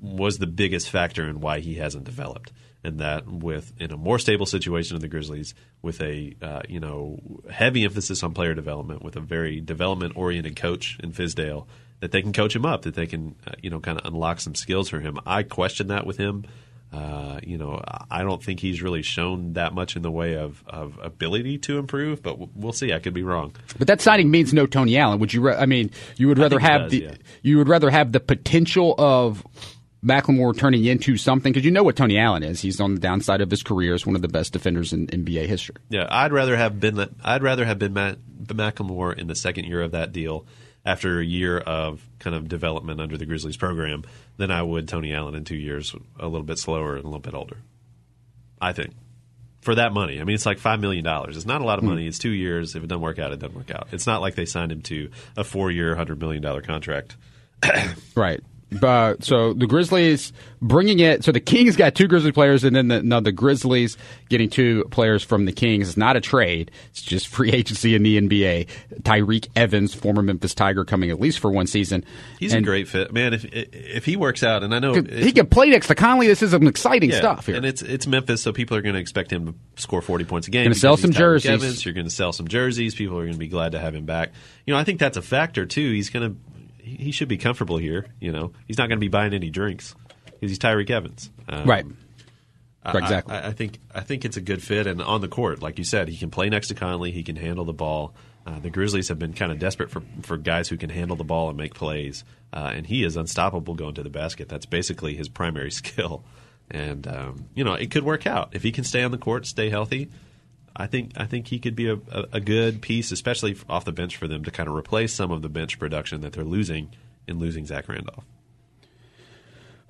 was 0.00 0.38
the 0.38 0.46
biggest 0.46 0.90
factor 0.90 1.28
in 1.28 1.40
why 1.40 1.60
he 1.60 1.74
hasn't 1.74 2.04
developed. 2.04 2.52
And 2.86 3.00
that 3.00 3.26
with 3.26 3.72
in 3.80 3.90
a 3.90 3.96
more 3.96 4.18
stable 4.18 4.46
situation 4.46 4.94
of 4.94 5.02
the 5.02 5.08
Grizzlies, 5.08 5.54
with 5.82 6.00
a 6.00 6.36
uh, 6.40 6.62
you 6.68 6.78
know 6.78 7.18
heavy 7.50 7.84
emphasis 7.84 8.22
on 8.22 8.32
player 8.32 8.54
development, 8.54 9.02
with 9.02 9.16
a 9.16 9.20
very 9.20 9.60
development 9.60 10.16
oriented 10.16 10.54
coach 10.54 10.96
in 11.02 11.12
Fizdale, 11.12 11.66
that 11.98 12.12
they 12.12 12.22
can 12.22 12.32
coach 12.32 12.54
him 12.54 12.64
up, 12.64 12.82
that 12.82 12.94
they 12.94 13.06
can 13.06 13.34
uh, 13.46 13.54
you 13.60 13.70
know 13.70 13.80
kind 13.80 13.98
of 13.98 14.06
unlock 14.06 14.40
some 14.40 14.54
skills 14.54 14.88
for 14.88 15.00
him. 15.00 15.18
I 15.26 15.42
question 15.42 15.88
that 15.88 16.06
with 16.06 16.16
him. 16.16 16.44
Uh, 16.92 17.40
you 17.42 17.58
know, 17.58 17.82
I 18.10 18.22
don't 18.22 18.42
think 18.42 18.60
he's 18.60 18.80
really 18.80 19.02
shown 19.02 19.54
that 19.54 19.74
much 19.74 19.96
in 19.96 20.02
the 20.02 20.10
way 20.10 20.36
of, 20.36 20.62
of 20.66 20.98
ability 21.02 21.58
to 21.58 21.78
improve, 21.78 22.22
but 22.22 22.30
w- 22.30 22.48
we'll 22.54 22.72
see. 22.72 22.92
I 22.92 23.00
could 23.00 23.12
be 23.12 23.24
wrong. 23.24 23.54
But 23.76 23.88
that 23.88 24.00
signing 24.00 24.30
means 24.30 24.54
no 24.54 24.66
Tony 24.66 24.96
Allen. 24.96 25.18
Would 25.18 25.34
you? 25.34 25.40
Ra- 25.42 25.58
I 25.58 25.66
mean, 25.66 25.90
you 26.16 26.28
would 26.28 26.38
rather 26.38 26.60
have 26.60 26.82
does, 26.82 26.92
the 26.92 26.98
yeah. 27.00 27.14
you 27.42 27.58
would 27.58 27.68
rather 27.68 27.90
have 27.90 28.12
the 28.12 28.20
potential 28.20 28.94
of 28.96 29.44
McLemore 30.06 30.56
turning 30.56 30.84
into 30.84 31.16
something 31.16 31.52
because 31.52 31.64
you 31.64 31.70
know 31.70 31.82
what 31.82 31.96
Tony 31.96 32.18
Allen 32.18 32.42
is. 32.42 32.60
He's 32.60 32.80
on 32.80 32.94
the 32.94 33.00
downside 33.00 33.40
of 33.40 33.50
his 33.50 33.62
career 33.62 33.94
as 33.94 34.06
one 34.06 34.14
of 34.14 34.22
the 34.22 34.28
best 34.28 34.52
defenders 34.52 34.92
in 34.92 35.08
NBA 35.08 35.46
history. 35.46 35.76
Yeah, 35.88 36.06
I'd 36.08 36.32
rather 36.32 36.56
have 36.56 36.78
been 36.78 37.14
I'd 37.24 37.42
rather 37.42 37.64
have 37.64 37.78
been 37.78 37.92
Matt 37.92 38.18
McLemore 38.44 39.18
in 39.18 39.26
the 39.26 39.34
second 39.34 39.64
year 39.64 39.82
of 39.82 39.92
that 39.92 40.12
deal 40.12 40.46
after 40.84 41.18
a 41.18 41.24
year 41.24 41.58
of 41.58 42.06
kind 42.20 42.36
of 42.36 42.48
development 42.48 43.00
under 43.00 43.18
the 43.18 43.26
Grizzlies 43.26 43.56
program 43.56 44.04
than 44.36 44.52
I 44.52 44.62
would 44.62 44.86
Tony 44.88 45.12
Allen 45.12 45.34
in 45.34 45.44
two 45.44 45.56
years, 45.56 45.94
a 46.20 46.28
little 46.28 46.46
bit 46.46 46.58
slower 46.58 46.94
and 46.94 47.04
a 47.04 47.08
little 47.08 47.18
bit 47.18 47.34
older. 47.34 47.56
I 48.60 48.72
think 48.72 48.94
for 49.62 49.74
that 49.74 49.92
money. 49.92 50.20
I 50.20 50.24
mean, 50.24 50.34
it's 50.34 50.46
like 50.46 50.58
five 50.58 50.78
million 50.78 51.04
dollars. 51.04 51.36
It's 51.36 51.46
not 51.46 51.60
a 51.60 51.64
lot 51.64 51.78
of 51.78 51.82
hmm. 51.82 51.90
money. 51.90 52.06
It's 52.06 52.20
two 52.20 52.30
years. 52.30 52.76
If 52.76 52.84
it 52.84 52.86
doesn't 52.86 53.02
work 53.02 53.18
out, 53.18 53.32
it 53.32 53.40
doesn't 53.40 53.56
work 53.56 53.72
out. 53.72 53.88
It's 53.90 54.06
not 54.06 54.20
like 54.20 54.36
they 54.36 54.46
signed 54.46 54.70
him 54.70 54.82
to 54.82 55.10
a 55.36 55.42
four-year, 55.42 55.96
hundred 55.96 56.20
million 56.20 56.42
dollar 56.42 56.62
contract. 56.62 57.16
Right. 58.14 58.40
But 58.72 59.22
so 59.22 59.52
the 59.52 59.66
Grizzlies 59.66 60.32
bringing 60.60 60.98
it. 60.98 61.22
So 61.22 61.30
the 61.30 61.40
Kings 61.40 61.76
got 61.76 61.94
two 61.94 62.08
Grizzly 62.08 62.32
players, 62.32 62.64
and 62.64 62.74
then 62.74 62.88
the, 62.88 63.00
no, 63.00 63.20
the 63.20 63.30
Grizzlies 63.30 63.96
getting 64.28 64.50
two 64.50 64.84
players 64.90 65.22
from 65.22 65.44
the 65.44 65.52
Kings. 65.52 65.88
It's 65.88 65.96
not 65.96 66.16
a 66.16 66.20
trade. 66.20 66.72
It's 66.90 67.00
just 67.00 67.28
free 67.28 67.50
agency 67.52 67.94
in 67.94 68.02
the 68.02 68.20
NBA. 68.20 68.68
Tyreke 69.02 69.48
Evans, 69.54 69.94
former 69.94 70.20
Memphis 70.20 70.52
Tiger, 70.52 70.84
coming 70.84 71.10
at 71.10 71.20
least 71.20 71.38
for 71.38 71.50
one 71.50 71.68
season. 71.68 72.04
He's 72.40 72.52
and 72.52 72.64
a 72.64 72.68
great 72.68 72.88
fit, 72.88 73.12
man. 73.12 73.34
If 73.34 73.44
if 73.52 74.04
he 74.04 74.16
works 74.16 74.42
out, 74.42 74.64
and 74.64 74.74
I 74.74 74.80
know 74.80 74.94
He 74.94 75.30
can 75.30 75.46
play 75.46 75.70
next 75.70 75.86
to 75.86 75.94
Conley. 75.94 76.26
This 76.26 76.42
is 76.42 76.50
some 76.50 76.66
exciting 76.66 77.10
Yeah, 77.10 77.18
stuff 77.18 77.46
here. 77.46 77.56
And 77.56 77.64
it's 77.64 77.82
it's 77.82 78.08
Memphis, 78.08 78.42
so 78.42 78.52
people 78.52 78.76
are 78.76 78.82
going 78.82 78.94
to 78.96 79.00
expect 79.00 79.32
him 79.32 79.46
to 79.46 79.54
score 79.80 80.02
forty 80.02 80.24
points 80.24 80.48
a 80.48 80.50
game. 80.50 80.64
Gonna 80.64 80.74
sell 80.74 80.96
some 80.96 81.10
Tyreek 81.12 81.16
jerseys. 81.18 81.50
Evans. 81.50 81.84
You're 81.84 81.94
going 81.94 82.06
to 82.06 82.12
sell 82.12 82.32
some 82.32 82.48
jerseys. 82.48 82.96
People 82.96 83.16
are 83.18 83.22
going 83.22 83.34
to 83.34 83.38
be 83.38 83.48
glad 83.48 83.72
to 83.72 83.78
have 83.78 83.94
him 83.94 84.06
back. 84.06 84.32
You 84.66 84.74
know, 84.74 84.80
I 84.80 84.84
think 84.84 84.98
that's 84.98 85.16
a 85.16 85.22
factor 85.22 85.66
too. 85.66 85.92
He's 85.92 86.10
going 86.10 86.32
to 86.32 86.36
he 86.94 87.10
should 87.10 87.28
be 87.28 87.36
comfortable 87.36 87.76
here. 87.78 88.06
You 88.20 88.32
know, 88.32 88.52
he's 88.66 88.78
not 88.78 88.88
going 88.88 88.98
to 88.98 89.04
be 89.04 89.08
buying 89.08 89.34
any 89.34 89.50
drinks 89.50 89.94
because 90.24 90.50
he's 90.50 90.58
Tyreke 90.58 90.90
Evans. 90.90 91.30
Um, 91.48 91.68
right. 91.68 91.86
I- 92.82 92.98
exactly. 92.98 93.34
I, 93.34 93.48
I 93.48 93.52
think 93.52 93.78
I 93.94 94.00
think 94.00 94.24
it's 94.24 94.36
a 94.36 94.40
good 94.40 94.62
fit, 94.62 94.86
and 94.86 95.02
on 95.02 95.20
the 95.20 95.28
court, 95.28 95.60
like 95.62 95.78
you 95.78 95.84
said, 95.84 96.08
he 96.08 96.16
can 96.16 96.30
play 96.30 96.48
next 96.48 96.68
to 96.68 96.74
Conley. 96.74 97.10
He 97.10 97.22
can 97.24 97.36
handle 97.36 97.64
the 97.64 97.72
ball. 97.72 98.14
Uh, 98.46 98.60
the 98.60 98.70
Grizzlies 98.70 99.08
have 99.08 99.18
been 99.18 99.32
kind 99.32 99.50
of 99.50 99.58
desperate 99.58 99.90
for 99.90 100.02
for 100.22 100.36
guys 100.36 100.68
who 100.68 100.76
can 100.76 100.90
handle 100.90 101.16
the 101.16 101.24
ball 101.24 101.48
and 101.48 101.58
make 101.58 101.74
plays, 101.74 102.22
uh, 102.52 102.70
and 102.72 102.86
he 102.86 103.02
is 103.02 103.16
unstoppable 103.16 103.74
going 103.74 103.94
to 103.94 104.04
the 104.04 104.10
basket. 104.10 104.48
That's 104.48 104.66
basically 104.66 105.16
his 105.16 105.28
primary 105.28 105.70
skill, 105.72 106.24
and 106.70 107.06
um, 107.08 107.46
you 107.54 107.64
know 107.64 107.74
it 107.74 107.90
could 107.90 108.04
work 108.04 108.24
out 108.24 108.50
if 108.52 108.62
he 108.62 108.70
can 108.70 108.84
stay 108.84 109.02
on 109.02 109.10
the 109.10 109.18
court, 109.18 109.46
stay 109.46 109.68
healthy. 109.68 110.08
I 110.76 110.86
think 110.86 111.12
I 111.16 111.24
think 111.26 111.48
he 111.48 111.58
could 111.58 111.74
be 111.74 111.88
a, 111.88 111.94
a, 111.94 112.24
a 112.34 112.40
good 112.40 112.82
piece, 112.82 113.10
especially 113.12 113.56
off 113.68 113.84
the 113.84 113.92
bench 113.92 114.16
for 114.16 114.28
them 114.28 114.44
to 114.44 114.50
kind 114.50 114.68
of 114.68 114.74
replace 114.74 115.12
some 115.12 115.30
of 115.30 115.42
the 115.42 115.48
bench 115.48 115.78
production 115.78 116.20
that 116.20 116.32
they're 116.32 116.44
losing 116.44 116.90
in 117.26 117.38
losing 117.38 117.66
Zach 117.66 117.88
Randolph. 117.88 118.24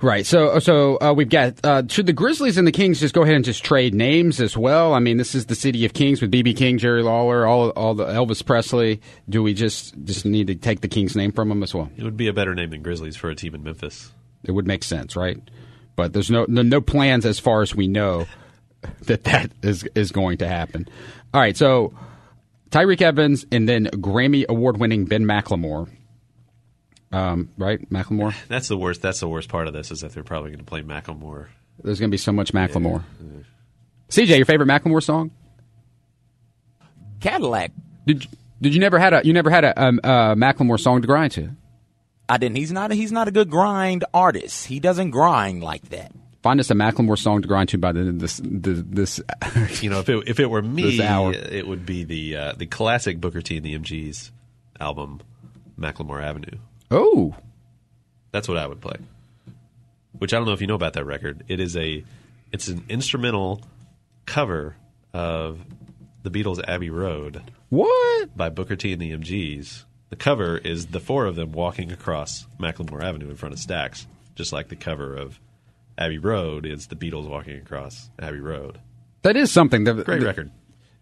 Right. 0.03 0.27
So, 0.27 0.59
so 0.59 0.99
uh, 1.01 1.14
we've 1.14 1.29
got. 1.29 1.55
Uh, 1.64 1.83
should 1.88 2.07
the 2.07 2.12
Grizzlies 2.12 2.59
and 2.59 2.66
the 2.66 2.72
Kings 2.72 3.01
just 3.01 3.14
go 3.14 3.22
ahead 3.22 3.35
and 3.35 3.44
just 3.44 3.64
trade 3.64 3.94
names 3.94 4.40
as 4.42 4.55
well? 4.55 4.92
I 4.92 4.99
mean, 4.99 5.16
this 5.16 5.35
is 5.35 5.46
the 5.46 5.55
city 5.55 5.87
of 5.87 5.94
kings 5.94 6.20
with 6.20 6.31
BB 6.31 6.55
King, 6.55 6.77
Jerry 6.77 7.03
Lawler, 7.03 7.46
all, 7.46 7.70
all 7.70 7.94
the 7.94 8.05
Elvis 8.05 8.44
Presley. 8.44 9.01
Do 9.27 9.42
we 9.42 9.55
just 9.55 9.94
just 10.05 10.27
need 10.27 10.49
to 10.49 10.55
take 10.55 10.83
the 10.83 10.88
King's 10.88 11.16
name 11.16 11.33
from 11.33 11.49
them 11.49 11.62
as 11.62 11.75
well? 11.75 11.90
It 11.96 12.05
would 12.05 12.16
be 12.16 12.29
a 12.29 12.35
better 12.35 12.55
name 12.55 12.70
than 12.70 12.83
Grizzlies 12.83 13.16
for 13.16 13.31
a 13.31 13.35
team 13.35 13.55
in 13.55 13.64
Memphis. 13.64 14.12
It 14.44 14.53
would 14.53 14.66
make 14.66 14.85
sense, 14.85 15.16
right? 15.16 15.38
But 15.96 16.12
there's 16.12 16.31
no 16.31 16.44
no, 16.46 16.61
no 16.61 16.83
plans 16.83 17.25
as 17.25 17.38
far 17.38 17.62
as 17.62 17.75
we 17.75 17.88
know 17.88 18.27
that 19.03 19.25
that 19.25 19.51
is 19.62 19.85
is 19.94 20.12
going 20.12 20.38
to 20.38 20.49
happen. 20.49 20.88
All 21.33 21.40
right. 21.40 21.57
So 21.57 21.94
Tyreke 22.70 23.03
Evans 23.03 23.46
and 23.53 23.68
then 23.68 23.87
Grammy 23.87 24.46
award 24.49 24.79
winning 24.79 25.05
Ben 25.07 25.25
McLemore. 25.25 25.88
Um, 27.12 27.51
right, 27.57 27.88
Macklemore. 27.90 28.35
That's 28.49 28.68
the 28.68 28.77
worst. 28.77 29.01
That's 29.01 29.20
the 29.20 29.29
worst 29.29 29.49
part 29.49 29.68
of 29.68 29.72
this 29.72 29.90
is 29.90 30.01
that 30.01 30.12
they're 30.12 30.25
probably 30.25 30.51
going 30.51 30.59
to 30.59 30.64
play 30.64 30.83
Macklemore. 30.83 31.49
There's 31.83 32.01
going 32.01 32.11
to 32.11 32.14
be 32.14 32.18
so 32.18 32.33
much 32.33 32.53
Macklemore. 32.53 33.05
CJ, 34.11 34.37
your 34.37 34.46
favorite 34.46 34.68
Macklemore 34.68 35.03
song? 35.03 35.31
Cadillac. 37.20 37.72
Did 38.07 38.25
you, 38.25 38.31
did 38.61 38.75
you 38.75 38.81
never 38.81 38.99
had 38.99 39.14
a 39.14 39.20
you 39.25 39.33
never 39.33 39.51
had 39.51 39.64
a 39.64 39.83
um, 39.83 40.01
uh, 40.03 40.35
Macklemore 40.35 40.81
song 40.81 41.01
to 41.01 41.07
grind 41.07 41.33
to? 41.33 41.51
I 42.29 42.38
didn't. 42.38 42.57
He's 42.57 42.72
not. 42.72 42.92
A, 42.92 42.94
he's 42.94 43.12
not 43.12 43.29
a 43.29 43.31
good 43.31 43.51
grind 43.51 44.05
artist. 44.12 44.66
He 44.66 44.81
doesn't 44.81 45.11
grind 45.11 45.62
like 45.62 45.88
that. 45.90 46.12
Find 46.46 46.61
us 46.61 46.70
a 46.70 46.74
Macklemore 46.74 47.18
song 47.18 47.42
to 47.42 47.48
grind 47.48 47.70
to 47.70 47.78
by 47.78 47.90
the 47.90 47.98
end 47.98 48.09
of 48.09 48.18
this 48.20 48.37
the, 48.37 48.70
this. 48.88 49.20
You 49.82 49.90
know, 49.90 49.98
if 49.98 50.09
it 50.09 50.28
if 50.28 50.38
it 50.38 50.48
were 50.48 50.62
me, 50.62 50.96
it 50.96 51.66
would 51.66 51.85
be 51.85 52.04
the 52.04 52.37
uh, 52.37 52.52
the 52.52 52.66
classic 52.66 53.20
Booker 53.20 53.42
T 53.42 53.56
and 53.56 53.66
the 53.66 53.76
MGs 53.76 54.30
album, 54.78 55.22
McLemore 55.76 56.22
Avenue. 56.22 56.59
oh, 56.92 57.35
That's 58.30 58.46
what 58.46 58.59
I 58.59 58.66
would 58.68 58.80
play. 58.80 58.94
Which 60.12 60.32
I 60.32 60.37
don't 60.37 60.46
know 60.46 60.52
if 60.52 60.61
you 60.61 60.68
know 60.68 60.76
about 60.76 60.92
that 60.92 61.04
record. 61.04 61.42
It 61.48 61.59
is 61.59 61.76
a 61.76 62.04
it's 62.52 62.68
an 62.68 62.85
instrumental 62.88 63.62
cover 64.24 64.76
of 65.12 65.59
the 66.22 66.30
Beatles' 66.30 66.62
Abbey 66.68 66.90
Road 66.90 67.42
what? 67.70 68.37
by 68.37 68.50
Booker 68.50 68.76
T 68.76 68.92
and 68.92 69.02
the 69.02 69.11
MGs. 69.11 69.82
The 70.11 70.16
cover 70.16 70.59
is 70.59 70.87
the 70.87 71.00
four 71.00 71.26
of 71.26 71.35
them 71.35 71.50
walking 71.50 71.90
across 71.90 72.46
McLemore 72.61 73.02
Avenue 73.02 73.30
in 73.30 73.35
front 73.35 73.52
of 73.52 73.59
Stax, 73.59 74.06
just 74.37 74.52
like 74.52 74.68
the 74.68 74.76
cover 74.76 75.16
of 75.16 75.40
Abbey 75.98 76.18
Road 76.18 76.66
is 76.66 76.87
the 76.88 76.96
Beatles 76.96 77.28
walking 77.28 77.56
across 77.56 78.11
Abbey 78.18 78.40
Road. 78.40 78.78
That 79.22 79.37
is 79.37 79.50
something. 79.50 79.85
The, 79.85 79.94
Great 79.94 80.20
the- 80.20 80.26
record. 80.26 80.50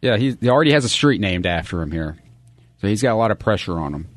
Yeah, 0.00 0.16
he, 0.18 0.36
he 0.40 0.48
already 0.50 0.72
has 0.72 0.84
a 0.84 0.88
street 0.90 1.20
named 1.20 1.46
after 1.46 1.80
him 1.80 1.90
here, 1.90 2.18
so 2.80 2.88
he's 2.88 3.00
got 3.00 3.12
a 3.14 3.16
lot 3.16 3.30
of 3.30 3.38
pressure 3.38 3.78
on 3.78 3.94
him. 3.94 4.08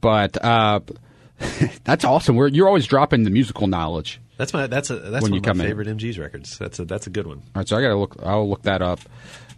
But 0.00 0.42
uh, 0.44 0.80
that's 1.84 2.04
awesome. 2.04 2.34
We're, 2.34 2.48
you're 2.48 2.66
always 2.66 2.86
dropping 2.86 3.22
the 3.22 3.30
musical 3.30 3.66
knowledge. 3.68 4.20
That's 4.38 4.52
my 4.52 4.66
that's 4.66 4.90
a 4.90 4.96
that's 4.96 5.22
When 5.22 5.32
one 5.32 5.44
you 5.44 5.50
of 5.50 5.56
my 5.56 5.64
in. 5.64 5.70
favorite 5.70 5.88
MGs 5.88 6.18
records. 6.18 6.58
That's 6.58 6.78
a 6.80 6.84
that's 6.84 7.06
a 7.06 7.10
good 7.10 7.26
one. 7.26 7.38
All 7.38 7.44
right, 7.56 7.68
so 7.68 7.76
I 7.76 7.80
got 7.82 7.88
to 7.88 7.96
look. 7.96 8.16
I'll 8.24 8.48
look 8.48 8.62
that 8.62 8.82
up. 8.82 8.98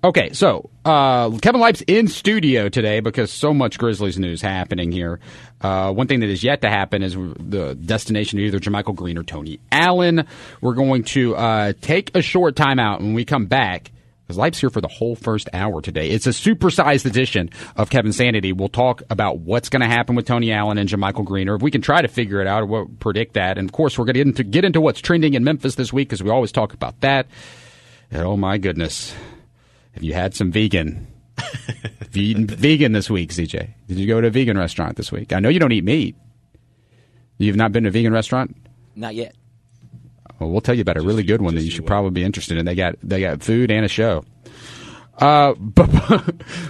Okay, 0.04 0.32
so 0.32 0.68
uh, 0.84 1.30
Kevin 1.38 1.60
Lipes 1.60 1.84
in 1.86 2.08
studio 2.08 2.68
today 2.68 2.98
because 2.98 3.30
so 3.30 3.54
much 3.54 3.78
Grizzlies 3.78 4.18
news 4.18 4.42
happening 4.42 4.90
here. 4.90 5.20
Uh, 5.60 5.92
one 5.92 6.08
thing 6.08 6.18
that 6.20 6.28
is 6.28 6.42
yet 6.42 6.62
to 6.62 6.68
happen 6.68 7.04
is 7.04 7.14
the 7.14 7.78
destination 7.80 8.40
of 8.40 8.44
either 8.44 8.58
JaMychal 8.58 8.96
Green 8.96 9.16
or 9.16 9.22
Tony 9.22 9.60
Allen. 9.70 10.26
We're 10.60 10.74
going 10.74 11.04
to 11.04 11.36
uh, 11.36 11.72
take 11.80 12.16
a 12.16 12.22
short 12.22 12.56
timeout 12.56 12.98
when 12.98 13.14
we 13.14 13.24
come 13.24 13.46
back. 13.46 13.92
Because 14.26 14.38
Lipes 14.38 14.58
here 14.58 14.70
for 14.70 14.80
the 14.80 14.88
whole 14.88 15.14
first 15.14 15.48
hour 15.52 15.80
today. 15.80 16.10
It's 16.10 16.26
a 16.26 16.30
supersized 16.30 17.06
edition 17.06 17.50
of 17.76 17.88
Kevinsanity. 17.88 18.56
We'll 18.56 18.68
talk 18.68 19.02
about 19.08 19.38
what's 19.38 19.68
going 19.68 19.82
to 19.82 19.88
happen 19.88 20.16
with 20.16 20.26
Tony 20.26 20.50
Allen 20.50 20.78
and 20.78 20.88
JaMychal 20.88 21.24
Green, 21.24 21.48
or 21.48 21.54
if 21.54 21.62
we 21.62 21.70
can 21.70 21.80
try 21.80 22.02
to 22.02 22.08
figure 22.08 22.40
it 22.40 22.48
out 22.48 22.62
or 22.62 22.66
what, 22.66 22.98
predict 22.98 23.34
that. 23.34 23.56
And 23.56 23.68
of 23.68 23.72
course, 23.72 23.96
we're 23.96 24.06
going 24.06 24.14
to 24.14 24.20
get 24.20 24.26
into, 24.26 24.42
get 24.42 24.64
into 24.64 24.80
what's 24.80 25.00
trending 25.00 25.34
in 25.34 25.44
Memphis 25.44 25.76
this 25.76 25.92
week 25.92 26.08
because 26.08 26.24
we 26.24 26.30
always 26.30 26.50
talk 26.50 26.74
about 26.74 27.00
that. 27.02 27.28
And 28.10 28.22
oh 28.22 28.36
my 28.36 28.58
goodness, 28.58 29.14
have 29.92 30.02
you 30.02 30.14
had 30.14 30.34
some 30.34 30.50
vegan? 30.50 31.06
have 31.38 32.16
you 32.16 32.22
eaten 32.22 32.46
vegan 32.46 32.92
this 32.92 33.10
week, 33.10 33.30
CJ? 33.30 33.74
Did 33.88 33.98
you 33.98 34.06
go 34.06 34.20
to 34.20 34.26
a 34.28 34.30
vegan 34.30 34.58
restaurant 34.58 34.96
this 34.96 35.12
week? 35.12 35.32
I 35.32 35.40
know 35.40 35.48
you 35.48 35.58
don't 35.58 35.72
eat 35.72 35.84
meat. 35.84 36.16
You've 37.38 37.56
not 37.56 37.72
been 37.72 37.84
to 37.84 37.88
a 37.88 37.92
vegan 37.92 38.12
restaurant? 38.12 38.56
Not 38.94 39.14
yet. 39.14 39.34
Well, 40.38 40.50
we'll 40.50 40.60
tell 40.60 40.74
you 40.74 40.82
about 40.82 40.96
a 40.96 41.02
really 41.02 41.22
good 41.22 41.40
one 41.40 41.54
that 41.54 41.60
you 41.60 41.66
you 41.66 41.70
should 41.70 41.86
probably 41.86 42.10
be 42.10 42.24
interested 42.24 42.58
in. 42.58 42.66
They 42.66 42.74
got 42.74 42.96
they 43.02 43.20
got 43.20 43.42
food 43.42 43.70
and 43.70 43.84
a 43.84 43.88
show. 43.88 44.24
Uh, 45.18 45.54
but 45.58 45.90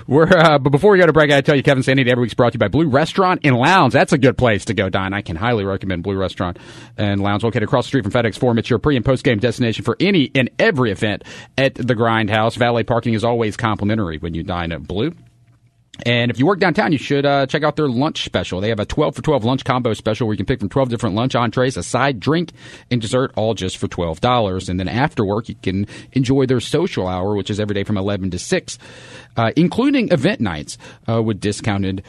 we're 0.06 0.28
uh, 0.28 0.58
but 0.58 0.70
before 0.70 0.92
we 0.92 0.98
go 0.98 1.06
to 1.06 1.12
break, 1.12 1.30
I 1.30 1.40
tell 1.40 1.56
you, 1.56 1.62
Kevinsanity 1.62 2.08
every 2.08 2.22
week's 2.22 2.34
brought 2.34 2.52
to 2.52 2.56
you 2.56 2.60
by 2.60 2.68
Blue 2.68 2.88
Restaurant 2.88 3.40
and 3.44 3.56
Lounge. 3.56 3.92
That's 3.92 4.12
a 4.12 4.18
good 4.18 4.36
place 4.36 4.64
to 4.66 4.74
go 4.74 4.88
dine. 4.88 5.12
I 5.12 5.22
can 5.22 5.36
highly 5.36 5.64
recommend 5.64 6.02
Blue 6.02 6.16
Restaurant 6.16 6.58
and 6.96 7.20
Lounge, 7.20 7.44
located 7.44 7.64
across 7.64 7.86
the 7.86 7.88
street 7.88 8.04
from 8.04 8.12
FedEx 8.12 8.38
Forum. 8.38 8.58
It's 8.58 8.70
your 8.70 8.78
pre 8.78 8.96
and 8.96 9.04
post 9.04 9.24
game 9.24 9.38
destination 9.38 9.84
for 9.84 9.96
any 10.00 10.30
and 10.34 10.50
every 10.58 10.90
event 10.90 11.24
at 11.56 11.74
the 11.74 11.94
Grindhouse. 11.94 12.56
Valet 12.56 12.84
parking 12.84 13.14
is 13.14 13.24
always 13.24 13.56
complimentary 13.56 14.18
when 14.18 14.34
you 14.34 14.42
dine 14.42 14.72
at 14.72 14.86
Blue. 14.86 15.12
And 16.06 16.30
if 16.30 16.38
you 16.38 16.46
work 16.46 16.58
downtown, 16.58 16.92
you 16.92 16.98
should 16.98 17.26
uh, 17.26 17.46
check 17.46 17.62
out 17.62 17.76
their 17.76 17.88
lunch 17.88 18.24
special. 18.24 18.60
They 18.60 18.70
have 18.70 18.80
a 18.80 18.86
12 18.86 19.14
for 19.14 19.22
12 19.22 19.44
lunch 19.44 19.64
combo 19.64 19.92
special 19.92 20.26
where 20.26 20.32
you 20.32 20.38
can 20.38 20.46
pick 20.46 20.58
from 20.58 20.70
12 20.70 20.88
different 20.88 21.14
lunch 21.14 21.34
entrees, 21.34 21.76
a 21.76 21.82
side 21.82 22.18
drink, 22.18 22.52
and 22.90 23.00
dessert, 23.00 23.32
all 23.36 23.52
just 23.52 23.76
for 23.76 23.88
$12. 23.88 24.68
And 24.70 24.80
then 24.80 24.88
after 24.88 25.24
work, 25.24 25.50
you 25.50 25.54
can 25.54 25.86
enjoy 26.12 26.46
their 26.46 26.60
social 26.60 27.06
hour, 27.06 27.36
which 27.36 27.50
is 27.50 27.60
every 27.60 27.74
day 27.74 27.84
from 27.84 27.98
11 27.98 28.30
to 28.30 28.38
6, 28.38 28.78
uh, 29.36 29.52
including 29.54 30.10
event 30.12 30.40
nights 30.40 30.78
uh, 31.06 31.22
with 31.22 31.40
discounted 31.40 32.02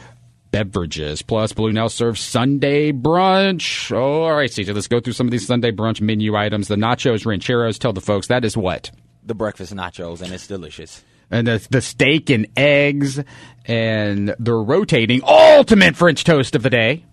beverages. 0.50 1.20
Plus, 1.20 1.52
Blue 1.52 1.70
Nile 1.70 1.90
serves 1.90 2.20
Sunday 2.20 2.90
brunch. 2.90 3.94
Oh, 3.94 4.22
all 4.22 4.34
right, 4.34 4.50
CJ, 4.50 4.74
let's 4.74 4.88
go 4.88 4.98
through 4.98 5.12
some 5.12 5.26
of 5.26 5.30
these 5.30 5.46
Sunday 5.46 5.72
brunch 5.72 6.00
menu 6.00 6.34
items. 6.36 6.68
The 6.68 6.76
nachos, 6.76 7.26
rancheros, 7.26 7.78
tell 7.78 7.92
the 7.92 8.00
folks 8.00 8.28
that 8.28 8.46
is 8.46 8.56
what? 8.56 8.90
The 9.24 9.34
breakfast 9.34 9.74
nachos, 9.74 10.22
and 10.22 10.32
it's 10.32 10.46
delicious 10.46 11.04
and 11.30 11.46
the, 11.46 11.66
the 11.70 11.80
steak 11.80 12.30
and 12.30 12.46
eggs, 12.56 13.20
and 13.66 14.34
the 14.38 14.52
rotating 14.52 15.22
ultimate 15.24 15.96
French 15.96 16.24
toast 16.24 16.54
of 16.54 16.62
the 16.62 16.70
day. 16.70 17.04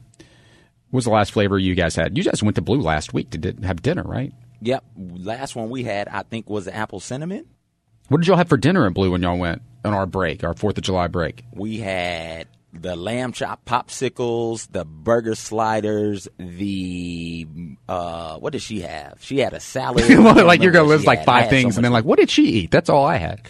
What 0.89 0.97
was 0.97 1.05
the 1.05 1.11
last 1.11 1.31
flavor 1.31 1.57
you 1.57 1.73
guys 1.73 1.95
had? 1.95 2.17
You 2.17 2.23
guys 2.23 2.43
went 2.43 2.55
to 2.55 2.61
Blue 2.61 2.81
last 2.81 3.13
week 3.13 3.29
to 3.31 3.55
have 3.63 3.81
dinner, 3.81 4.03
right? 4.03 4.33
Yep. 4.61 4.83
Last 4.97 5.55
one 5.55 5.69
we 5.69 5.83
had, 5.83 6.07
I 6.07 6.23
think, 6.23 6.49
was 6.49 6.67
apple 6.67 6.99
cinnamon. 6.99 7.45
What 8.09 8.19
did 8.19 8.27
y'all 8.27 8.37
have 8.37 8.49
for 8.49 8.57
dinner 8.57 8.85
at 8.85 8.93
Blue 8.93 9.11
when 9.11 9.21
y'all 9.21 9.37
went 9.37 9.61
on 9.85 9.93
our 9.93 10.05
break, 10.05 10.43
our 10.43 10.53
Fourth 10.53 10.77
of 10.77 10.83
July 10.83 11.07
break? 11.07 11.45
We 11.53 11.77
had 11.77 12.47
the 12.73 12.95
lamb 12.95 13.31
chop 13.31 13.65
popsicles, 13.65 14.67
the 14.71 14.85
burger 14.85 15.35
sliders, 15.35 16.27
the 16.37 17.47
uh, 17.87 18.37
what 18.37 18.53
did 18.53 18.61
she 18.61 18.81
have? 18.81 19.17
She 19.21 19.39
had 19.39 19.53
a 19.53 19.59
salad. 19.59 20.09
like 20.45 20.61
you're 20.61 20.71
gonna 20.71 20.87
list 20.87 21.05
like 21.05 21.25
five 21.25 21.49
things, 21.49 21.75
so 21.75 21.79
and 21.79 21.85
then 21.85 21.91
like, 21.91 22.05
what 22.05 22.19
did 22.19 22.29
she 22.29 22.43
eat? 22.43 22.71
That's 22.71 22.89
all 22.89 23.05
I 23.05 23.17
had. 23.17 23.41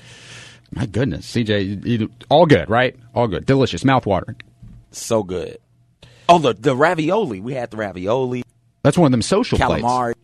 My 0.74 0.86
goodness, 0.86 1.30
CJ, 1.34 2.10
all 2.30 2.46
good, 2.46 2.70
right? 2.70 2.96
All 3.14 3.28
good, 3.28 3.46
delicious, 3.46 3.84
mouthwatering. 3.84 4.40
So 4.92 5.24
good. 5.24 5.58
Oh, 6.30 6.40
the 6.40 6.54
the 6.54 6.76
ravioli. 6.76 7.42
We 7.42 7.54
had 7.54 7.72
the 7.72 7.78
ravioli. 7.78 8.44
That's 8.84 8.98
one 8.98 9.08
of 9.08 9.12
them 9.12 9.22
social 9.22 9.58
calamari. 9.58 10.14
Plates. 10.14 10.20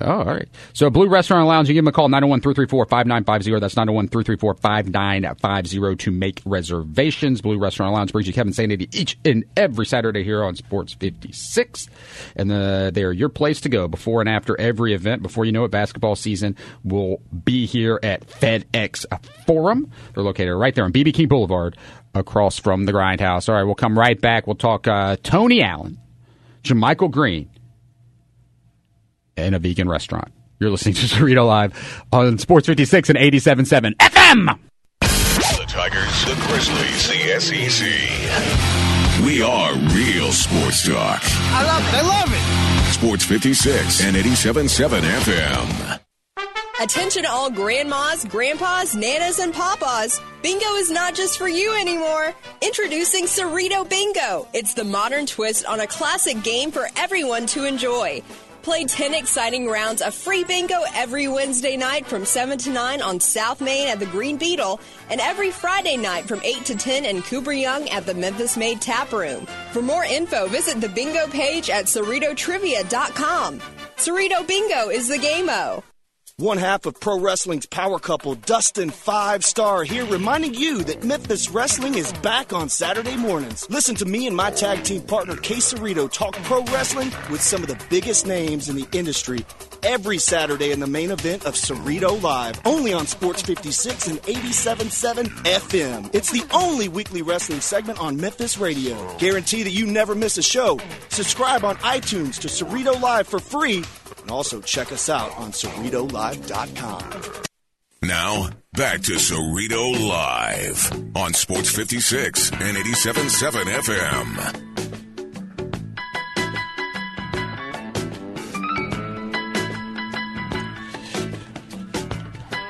Oh, 0.00 0.10
all 0.10 0.24
right. 0.24 0.48
So, 0.72 0.90
Blue 0.90 1.08
Restaurant 1.08 1.46
Lounge, 1.46 1.68
you 1.68 1.74
give 1.74 1.84
them 1.84 1.88
a 1.88 1.92
call, 1.92 2.08
901 2.08 2.40
334 2.40 2.86
5950. 2.86 3.60
That's 3.60 3.76
901 3.76 4.08
334 4.08 4.54
5950 4.54 5.96
to 6.04 6.10
make 6.10 6.42
reservations. 6.44 7.40
Blue 7.40 7.58
Restaurant 7.58 7.94
Lounge 7.94 8.10
brings 8.10 8.26
you 8.26 8.34
Kevinsanity 8.34 8.92
each 8.92 9.16
and 9.24 9.44
every 9.56 9.86
Saturday 9.86 10.24
here 10.24 10.42
on 10.42 10.56
Sports 10.56 10.94
56. 10.94 11.88
And 12.34 12.50
the, 12.50 12.90
they're 12.92 13.12
your 13.12 13.28
place 13.28 13.60
to 13.60 13.68
go 13.68 13.86
before 13.86 14.20
and 14.20 14.28
after 14.28 14.60
every 14.60 14.94
event. 14.94 15.22
Before 15.22 15.44
you 15.44 15.52
know 15.52 15.64
it, 15.64 15.70
basketball 15.70 16.16
season 16.16 16.56
will 16.82 17.22
be 17.44 17.64
here 17.64 18.00
at 18.02 18.26
FedEx 18.26 19.06
Forum. 19.46 19.92
They're 20.12 20.24
located 20.24 20.56
right 20.56 20.74
there 20.74 20.84
on 20.84 20.92
BB 20.92 21.14
King 21.14 21.28
Boulevard 21.28 21.76
across 22.14 22.58
from 22.58 22.86
the 22.86 22.92
Grindhouse. 22.92 23.48
All 23.48 23.54
right, 23.54 23.62
we'll 23.64 23.76
come 23.76 23.96
right 23.96 24.20
back. 24.20 24.48
We'll 24.48 24.56
talk 24.56 24.88
uh, 24.88 25.16
Tony 25.22 25.62
Allen, 25.62 25.98
JaMychal 26.64 27.12
Green 27.12 27.48
and 29.36 29.54
a 29.54 29.58
vegan 29.58 29.88
restaurant. 29.88 30.32
You're 30.60 30.70
listening 30.70 30.94
to 30.94 31.00
Cerrito 31.06 31.46
Live 31.46 32.04
on 32.12 32.38
Sports 32.38 32.66
56 32.66 33.10
and 33.10 33.18
87.7 33.18 33.94
FM. 33.96 34.58
The 35.00 35.64
Tigers, 35.66 36.24
the 36.24 36.34
Grizzlies, 36.46 37.08
the 37.08 37.40
SEC. 37.40 39.24
We 39.24 39.42
are 39.42 39.74
real 39.94 40.32
sports 40.32 40.86
talk. 40.86 41.20
I 41.22 41.64
love 41.64 41.82
it. 41.82 41.94
I 41.94 42.02
love 42.02 42.30
it. 42.32 42.92
Sports 42.92 43.24
56 43.24 44.04
and 44.04 44.16
87.7 44.16 45.00
FM. 45.00 46.00
Attention 46.80 47.24
all 47.24 47.50
grandmas, 47.50 48.24
grandpas, 48.24 48.96
nanas, 48.96 49.38
and 49.38 49.54
papas. 49.54 50.20
Bingo 50.42 50.74
is 50.74 50.90
not 50.90 51.14
just 51.14 51.38
for 51.38 51.48
you 51.48 51.72
anymore. 51.80 52.34
Introducing 52.62 53.24
Cerrito 53.26 53.88
Bingo. 53.88 54.48
It's 54.52 54.74
the 54.74 54.82
modern 54.82 55.24
twist 55.26 55.64
on 55.66 55.78
a 55.80 55.86
classic 55.86 56.42
game 56.42 56.72
for 56.72 56.88
everyone 56.96 57.46
to 57.46 57.64
enjoy. 57.64 58.22
Play 58.64 58.86
10 58.86 59.12
exciting 59.12 59.68
rounds 59.68 60.00
of 60.00 60.14
free 60.14 60.42
bingo 60.42 60.80
every 60.94 61.28
Wednesday 61.28 61.76
night 61.76 62.06
from 62.06 62.24
7 62.24 62.56
to 62.56 62.70
9 62.70 63.02
on 63.02 63.20
South 63.20 63.60
Main 63.60 63.88
at 63.88 63.98
the 64.00 64.06
Green 64.06 64.38
Beetle 64.38 64.80
and 65.10 65.20
every 65.20 65.50
Friday 65.50 65.98
night 65.98 66.26
from 66.26 66.40
8 66.42 66.64
to 66.64 66.74
10 66.74 67.04
in 67.04 67.20
Cooper 67.20 67.52
Young 67.52 67.86
at 67.90 68.06
the 68.06 68.14
Memphis 68.14 68.56
Made 68.56 68.80
Tap 68.80 69.12
Room. 69.12 69.46
For 69.72 69.82
more 69.82 70.04
info, 70.04 70.48
visit 70.48 70.80
the 70.80 70.88
bingo 70.88 71.26
page 71.26 71.68
at 71.68 71.84
CerritoTrivia.com. 71.84 73.60
Cerrito 73.96 74.46
Bingo 74.46 74.88
is 74.88 75.08
the 75.08 75.18
game-o. 75.18 75.84
One 76.38 76.58
half 76.58 76.84
of 76.86 76.98
pro 76.98 77.20
wrestling's 77.20 77.64
power 77.64 78.00
couple, 78.00 78.34
Dustin 78.34 78.90
Five 78.90 79.44
Star, 79.44 79.84
here 79.84 80.04
reminding 80.04 80.54
you 80.54 80.82
that 80.82 81.04
Memphis 81.04 81.48
Wrestling 81.48 81.94
is 81.94 82.12
back 82.14 82.52
on 82.52 82.68
Saturday 82.68 83.16
mornings. 83.16 83.70
Listen 83.70 83.94
to 83.94 84.04
me 84.04 84.26
and 84.26 84.36
my 84.36 84.50
tag 84.50 84.82
team 84.82 85.02
partner, 85.02 85.36
Cerrito, 85.36 86.12
talk 86.12 86.34
pro 86.42 86.64
wrestling 86.64 87.12
with 87.30 87.40
some 87.40 87.62
of 87.62 87.68
the 87.68 87.80
biggest 87.88 88.26
names 88.26 88.68
in 88.68 88.74
the 88.74 88.88
industry 88.90 89.46
every 89.84 90.18
Saturday 90.18 90.72
in 90.72 90.80
the 90.80 90.86
main 90.86 91.10
event 91.10 91.44
of 91.44 91.54
Cerrito 91.54 92.20
Live, 92.22 92.60
only 92.64 92.92
on 92.92 93.06
Sports 93.06 93.42
56 93.42 94.08
and 94.08 94.22
87.7 94.22 95.24
FM. 95.44 96.14
It's 96.14 96.30
the 96.30 96.44
only 96.52 96.88
weekly 96.88 97.22
wrestling 97.22 97.60
segment 97.60 98.00
on 98.00 98.16
Memphis 98.16 98.58
radio. 98.58 99.16
Guarantee 99.18 99.62
that 99.62 99.70
you 99.70 99.86
never 99.86 100.14
miss 100.14 100.38
a 100.38 100.42
show. 100.42 100.78
Subscribe 101.08 101.64
on 101.64 101.76
iTunes 101.76 102.38
to 102.40 102.48
Cerrito 102.48 103.00
Live 103.00 103.28
for 103.28 103.38
free 103.38 103.84
and 104.22 104.30
also 104.30 104.60
check 104.60 104.90
us 104.92 105.08
out 105.08 105.30
on 105.36 105.52
CerritoLive.com. 105.52 107.42
Now, 108.02 108.50
back 108.72 109.00
to 109.02 109.12
Cerrito 109.12 110.08
Live 110.08 111.16
on 111.16 111.32
Sports 111.32 111.70
56 111.70 112.50
and 112.52 112.76
87.7 112.76 113.64
FM. 113.64 115.03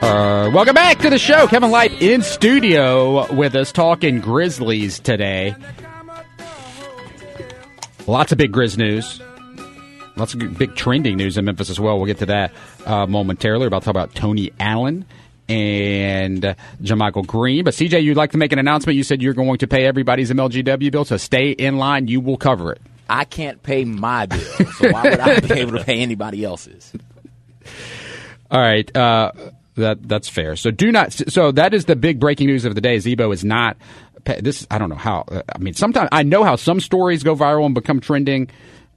Uh, 0.05 0.51
welcome 0.51 0.75
back 0.75 0.99
to 0.99 1.09
the 1.09 1.19
show. 1.19 1.47
Kevin 1.47 1.71
Lipe 1.71 2.03
in 2.03 2.21
studio 2.21 3.33
with 3.33 3.55
us 3.57 3.73
talking 3.73 4.21
Grizzlies 4.21 4.99
today. 4.99 5.57
Lots 8.07 8.31
of 8.31 8.37
big 8.37 8.53
Grizz 8.53 8.77
news. 8.77 9.23
Lots 10.17 10.35
of 10.35 10.59
big 10.59 10.75
trending 10.75 11.17
news 11.17 11.39
in 11.39 11.47
Memphis 11.47 11.71
as 11.71 11.81
well. 11.81 11.97
We'll 11.97 12.05
get 12.05 12.19
to 12.19 12.27
that 12.27 12.53
uh, 12.85 13.07
momentarily. 13.07 13.63
We're 13.63 13.69
about 13.69 13.81
to 13.81 13.85
talk 13.87 13.93
about 13.93 14.15
Tony 14.15 14.53
Allen 14.61 15.07
and 15.49 16.45
uh, 16.45 16.55
JaMychal 16.83 17.27
Green. 17.27 17.65
But 17.65 17.73
CJ, 17.73 18.03
you'd 18.03 18.19
like 18.19 18.33
to 18.33 18.39
make 18.39 18.53
an 18.53 18.59
announcement. 18.59 18.97
You 18.99 19.05
said 19.05 19.23
you're 19.23 19.33
going 19.33 19.57
to 19.57 19.67
pay 19.67 19.87
everybody's 19.87 20.31
MLGW 20.31 20.93
bill, 20.93 21.07
so 21.07 21.17
stay 21.17 21.53
in 21.53 21.79
line. 21.79 22.09
You 22.09 22.21
will 22.21 22.37
cover 22.37 22.73
it. 22.73 22.83
I 23.09 23.25
can't 23.25 23.63
pay 23.63 23.87
my 23.87 24.27
bill, 24.27 24.39
so 24.41 24.93
why 24.93 25.05
would 25.05 25.21
I 25.21 25.41
be 25.41 25.55
able 25.55 25.79
to 25.79 25.85
pay 25.85 26.01
anybody 26.01 26.45
else's? 26.45 26.93
All 28.51 28.61
right. 28.61 28.95
Uh, 28.95 29.33
that 29.77 30.07
that's 30.07 30.29
fair. 30.29 30.57
So 30.57 30.71
do 30.71 30.93
not. 30.93 31.13
So 31.13 31.53
that 31.53 31.75
is 31.75 31.85
the 31.85 31.97
big 31.97 32.21
breaking 32.21 32.47
news 32.47 32.65
of 32.65 32.75
the 32.75 32.81
day. 32.81 32.99
Z-Bo 32.99 33.33
is 33.33 33.45
not. 33.45 33.77
This 34.25 34.67
I 34.71 34.79
don't 34.79 34.89
know 34.89 34.97
how. 34.97 35.27
I 35.55 35.59
mean, 35.59 35.75
sometimes 35.75 36.09
I 36.13 36.23
know 36.23 36.45
how 36.45 36.57
some 36.57 36.81
stories 36.81 37.23
go 37.23 37.37
viral 37.37 37.67
and 37.67 37.75
become 37.75 38.01
trending. 38.01 38.51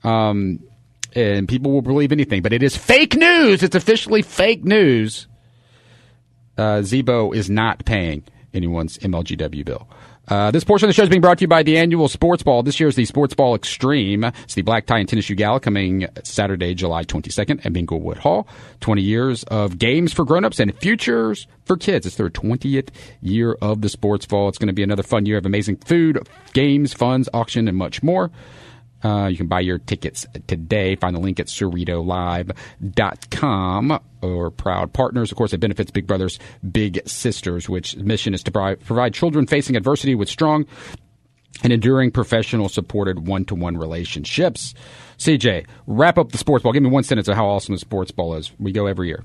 Um, 0.04 0.60
and 1.16 1.48
people 1.48 1.72
will 1.72 1.82
believe 1.82 2.12
anything. 2.12 2.42
But 2.42 2.54
it 2.54 2.62
is 2.64 2.78
fake 2.78 3.16
news. 3.16 3.64
It's 3.64 3.76
officially 3.76 4.22
fake 4.22 4.64
news. 4.64 5.28
Uh, 6.58 6.82
Z-Bo 6.82 7.34
is 7.34 7.50
not 7.50 7.86
paying 7.86 8.24
anyone's 8.58 8.98
MLGW 8.98 9.64
bill. 9.64 9.88
Uh, 10.28 10.52
this 10.52 10.66
portion 10.66 10.88
of 10.88 10.90
the 10.90 10.94
show 10.94 11.04
is 11.04 11.10
being 11.10 11.22
brought 11.22 11.38
to 11.38 11.44
you 11.44 11.48
by 11.48 11.64
the 11.64 11.78
annual 11.78 12.10
Sports 12.10 12.44
Ball. 12.44 12.62
This 12.62 12.80
year 12.82 12.90
is 12.90 12.96
the 12.96 13.06
Sports 13.06 13.34
Ball 13.34 13.56
Extreme. 13.56 14.26
It's 14.26 14.56
the 14.56 14.62
black 14.62 14.86
tie 14.86 15.00
and 15.00 15.08
tennis 15.08 15.24
shoe 15.24 15.36
gala 15.36 15.62
coming 15.62 16.08
Saturday, 16.24 16.74
July 16.74 17.06
22nd 17.06 17.66
at 17.66 17.72
Minglewood 17.72 18.18
Hall. 18.18 18.46
20 18.82 19.02
years 19.02 19.44
of 19.46 19.80
games 19.80 20.12
for 20.12 20.26
grown-ups 20.26 20.60
and 20.60 20.78
futures 20.80 21.48
for 21.64 21.78
kids. 21.78 22.06
It's 22.06 22.18
their 22.18 22.30
20th 22.30 22.90
year 23.22 23.58
of 23.62 23.82
the 23.82 23.88
Sports 23.88 24.26
Ball. 24.26 24.50
It's 24.50 24.58
going 24.58 24.68
to 24.68 24.74
be 24.74 24.84
another 24.84 25.04
fun 25.04 25.26
year 25.26 25.38
of 25.38 25.46
amazing 25.46 25.78
food, 25.78 26.28
games, 26.52 26.92
funds, 26.92 27.30
auction, 27.34 27.70
and 27.70 27.78
much 27.78 28.04
more. 28.04 28.30
Uh, 29.04 29.28
you 29.28 29.38
can 29.38 29.48
buy 29.48 29.60
your 29.60 29.78
tickets 29.78 30.26
today. 30.48 30.96
Find 30.96 31.16
the 31.16 31.20
link 31.20 31.40
at 31.40 31.46
CerritoLive.com 31.48 34.00
or 34.22 34.52
proud 34.52 34.94
partners. 34.94 35.32
Of 35.32 35.38
course, 35.38 35.54
it 35.54 35.60
benefits 35.60 35.92
Big 35.92 36.08
Brothers 36.08 36.40
Big 36.70 37.08
Sisters, 37.08 37.70
which 37.70 37.96
mission 37.98 38.34
is 38.34 38.44
to 38.44 38.52
provide 38.52 39.14
children 39.14 39.46
facing 39.46 39.76
adversity 39.76 40.16
with 40.16 40.30
strong 40.30 40.66
and 41.64 41.74
enduring 41.74 42.12
professional 42.12 42.70
supported 42.70 43.28
one 43.28 43.46
to 43.46 43.56
one 43.56 43.78
relationships. 43.78 44.74
CJ, 45.18 45.66
wrap 45.88 46.18
up 46.18 46.32
the 46.32 46.38
sports 46.38 46.64
ball. 46.64 46.74
Give 46.74 46.84
me 46.84 46.90
one 46.90 47.04
sentence 47.04 47.28
of 47.28 47.36
how 47.36 47.48
awesome 47.48 47.76
the 47.76 47.80
sports 47.80 48.12
ball 48.12 48.36
is. 48.36 48.52
We 48.60 48.72
go 48.72 48.86
every 48.86 49.08
year. 49.08 49.24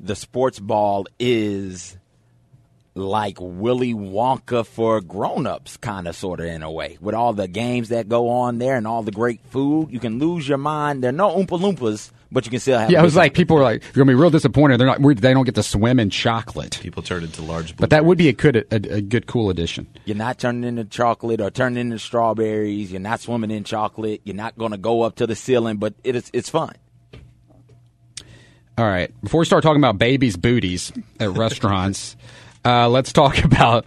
The 0.00 0.14
sports 0.14 0.60
ball 0.60 1.06
is 1.18 1.97
like 2.94 3.38
Willy 3.40 3.94
Wonka 3.94 4.66
for 4.66 5.00
grown-ups 5.00 5.76
kind 5.76 6.08
of 6.08 6.16
sort 6.16 6.40
of 6.40 6.46
in 6.46 6.62
a 6.62 6.70
way 6.70 6.98
with 7.00 7.14
all 7.14 7.32
the 7.32 7.48
games 7.48 7.90
that 7.90 8.08
go 8.08 8.28
on 8.28 8.58
there 8.58 8.76
and 8.76 8.86
all 8.86 9.02
the 9.02 9.12
great 9.12 9.40
food 9.46 9.88
you 9.90 10.00
can 10.00 10.18
lose 10.18 10.48
your 10.48 10.58
mind 10.58 11.02
there 11.02 11.10
are 11.10 11.12
no 11.12 11.36
oompa 11.36 11.58
loompas 11.60 12.10
but 12.30 12.44
you 12.44 12.50
can 12.50 12.60
still 12.60 12.78
have. 12.78 12.90
Yeah, 12.90 12.98
a 12.98 13.00
I 13.00 13.04
was 13.04 13.16
like, 13.16 13.34
people 13.34 13.56
were 13.56 13.62
like, 13.62 13.82
"You're 13.82 14.04
gonna 14.04 14.16
be 14.16 14.20
real 14.20 14.30
disappointed. 14.30 14.78
They're 14.78 14.86
not. 14.86 15.00
They 15.00 15.32
don't 15.32 15.44
get 15.44 15.54
to 15.54 15.62
swim 15.62 15.98
in 15.98 16.10
chocolate." 16.10 16.78
People 16.82 17.02
turn 17.02 17.24
into 17.24 17.42
large. 17.42 17.76
But 17.76 17.90
that 17.90 18.04
would 18.04 18.18
be 18.18 18.28
a 18.28 18.32
good, 18.32 18.56
a, 18.56 18.96
a 18.96 19.00
good, 19.00 19.26
cool 19.26 19.50
addition. 19.50 19.86
You're 20.04 20.16
not 20.16 20.38
turning 20.38 20.64
into 20.64 20.84
chocolate 20.84 21.40
or 21.40 21.50
turning 21.50 21.78
into 21.78 21.98
strawberries. 21.98 22.92
You're 22.92 23.00
not 23.00 23.20
swimming 23.20 23.50
in 23.50 23.64
chocolate. 23.64 24.20
You're 24.24 24.36
not 24.36 24.58
going 24.58 24.72
to 24.72 24.78
go 24.78 25.02
up 25.02 25.16
to 25.16 25.26
the 25.26 25.34
ceiling, 25.34 25.78
but 25.78 25.94
it 26.04 26.16
is 26.16 26.30
it's 26.32 26.50
fun. 26.50 26.74
All 28.76 28.86
right. 28.86 29.12
Before 29.22 29.40
we 29.40 29.44
start 29.44 29.62
talking 29.64 29.80
about 29.80 29.98
babies' 29.98 30.36
booties 30.36 30.92
at 31.18 31.30
restaurants, 31.30 32.16
uh, 32.64 32.88
let's 32.88 33.12
talk 33.12 33.38
about 33.44 33.86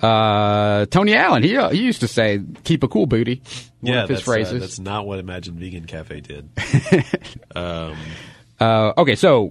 uh, 0.00 0.86
Tony 0.86 1.14
Allen. 1.14 1.42
He, 1.42 1.56
uh, 1.56 1.70
he 1.70 1.82
used 1.82 2.00
to 2.00 2.08
say, 2.08 2.40
"Keep 2.64 2.82
a 2.82 2.88
cool 2.88 3.06
booty." 3.06 3.42
One 3.80 3.92
yeah, 3.92 4.02
of 4.04 4.08
his 4.08 4.18
that's, 4.18 4.28
uh, 4.28 4.30
phrases. 4.30 4.60
that's 4.60 4.78
not 4.78 5.06
what 5.06 5.18
Imagine 5.18 5.54
Vegan 5.58 5.86
Cafe 5.86 6.20
did. 6.20 6.48
um, 7.56 7.96
Uh, 8.60 8.92
okay, 8.96 9.16
so 9.16 9.50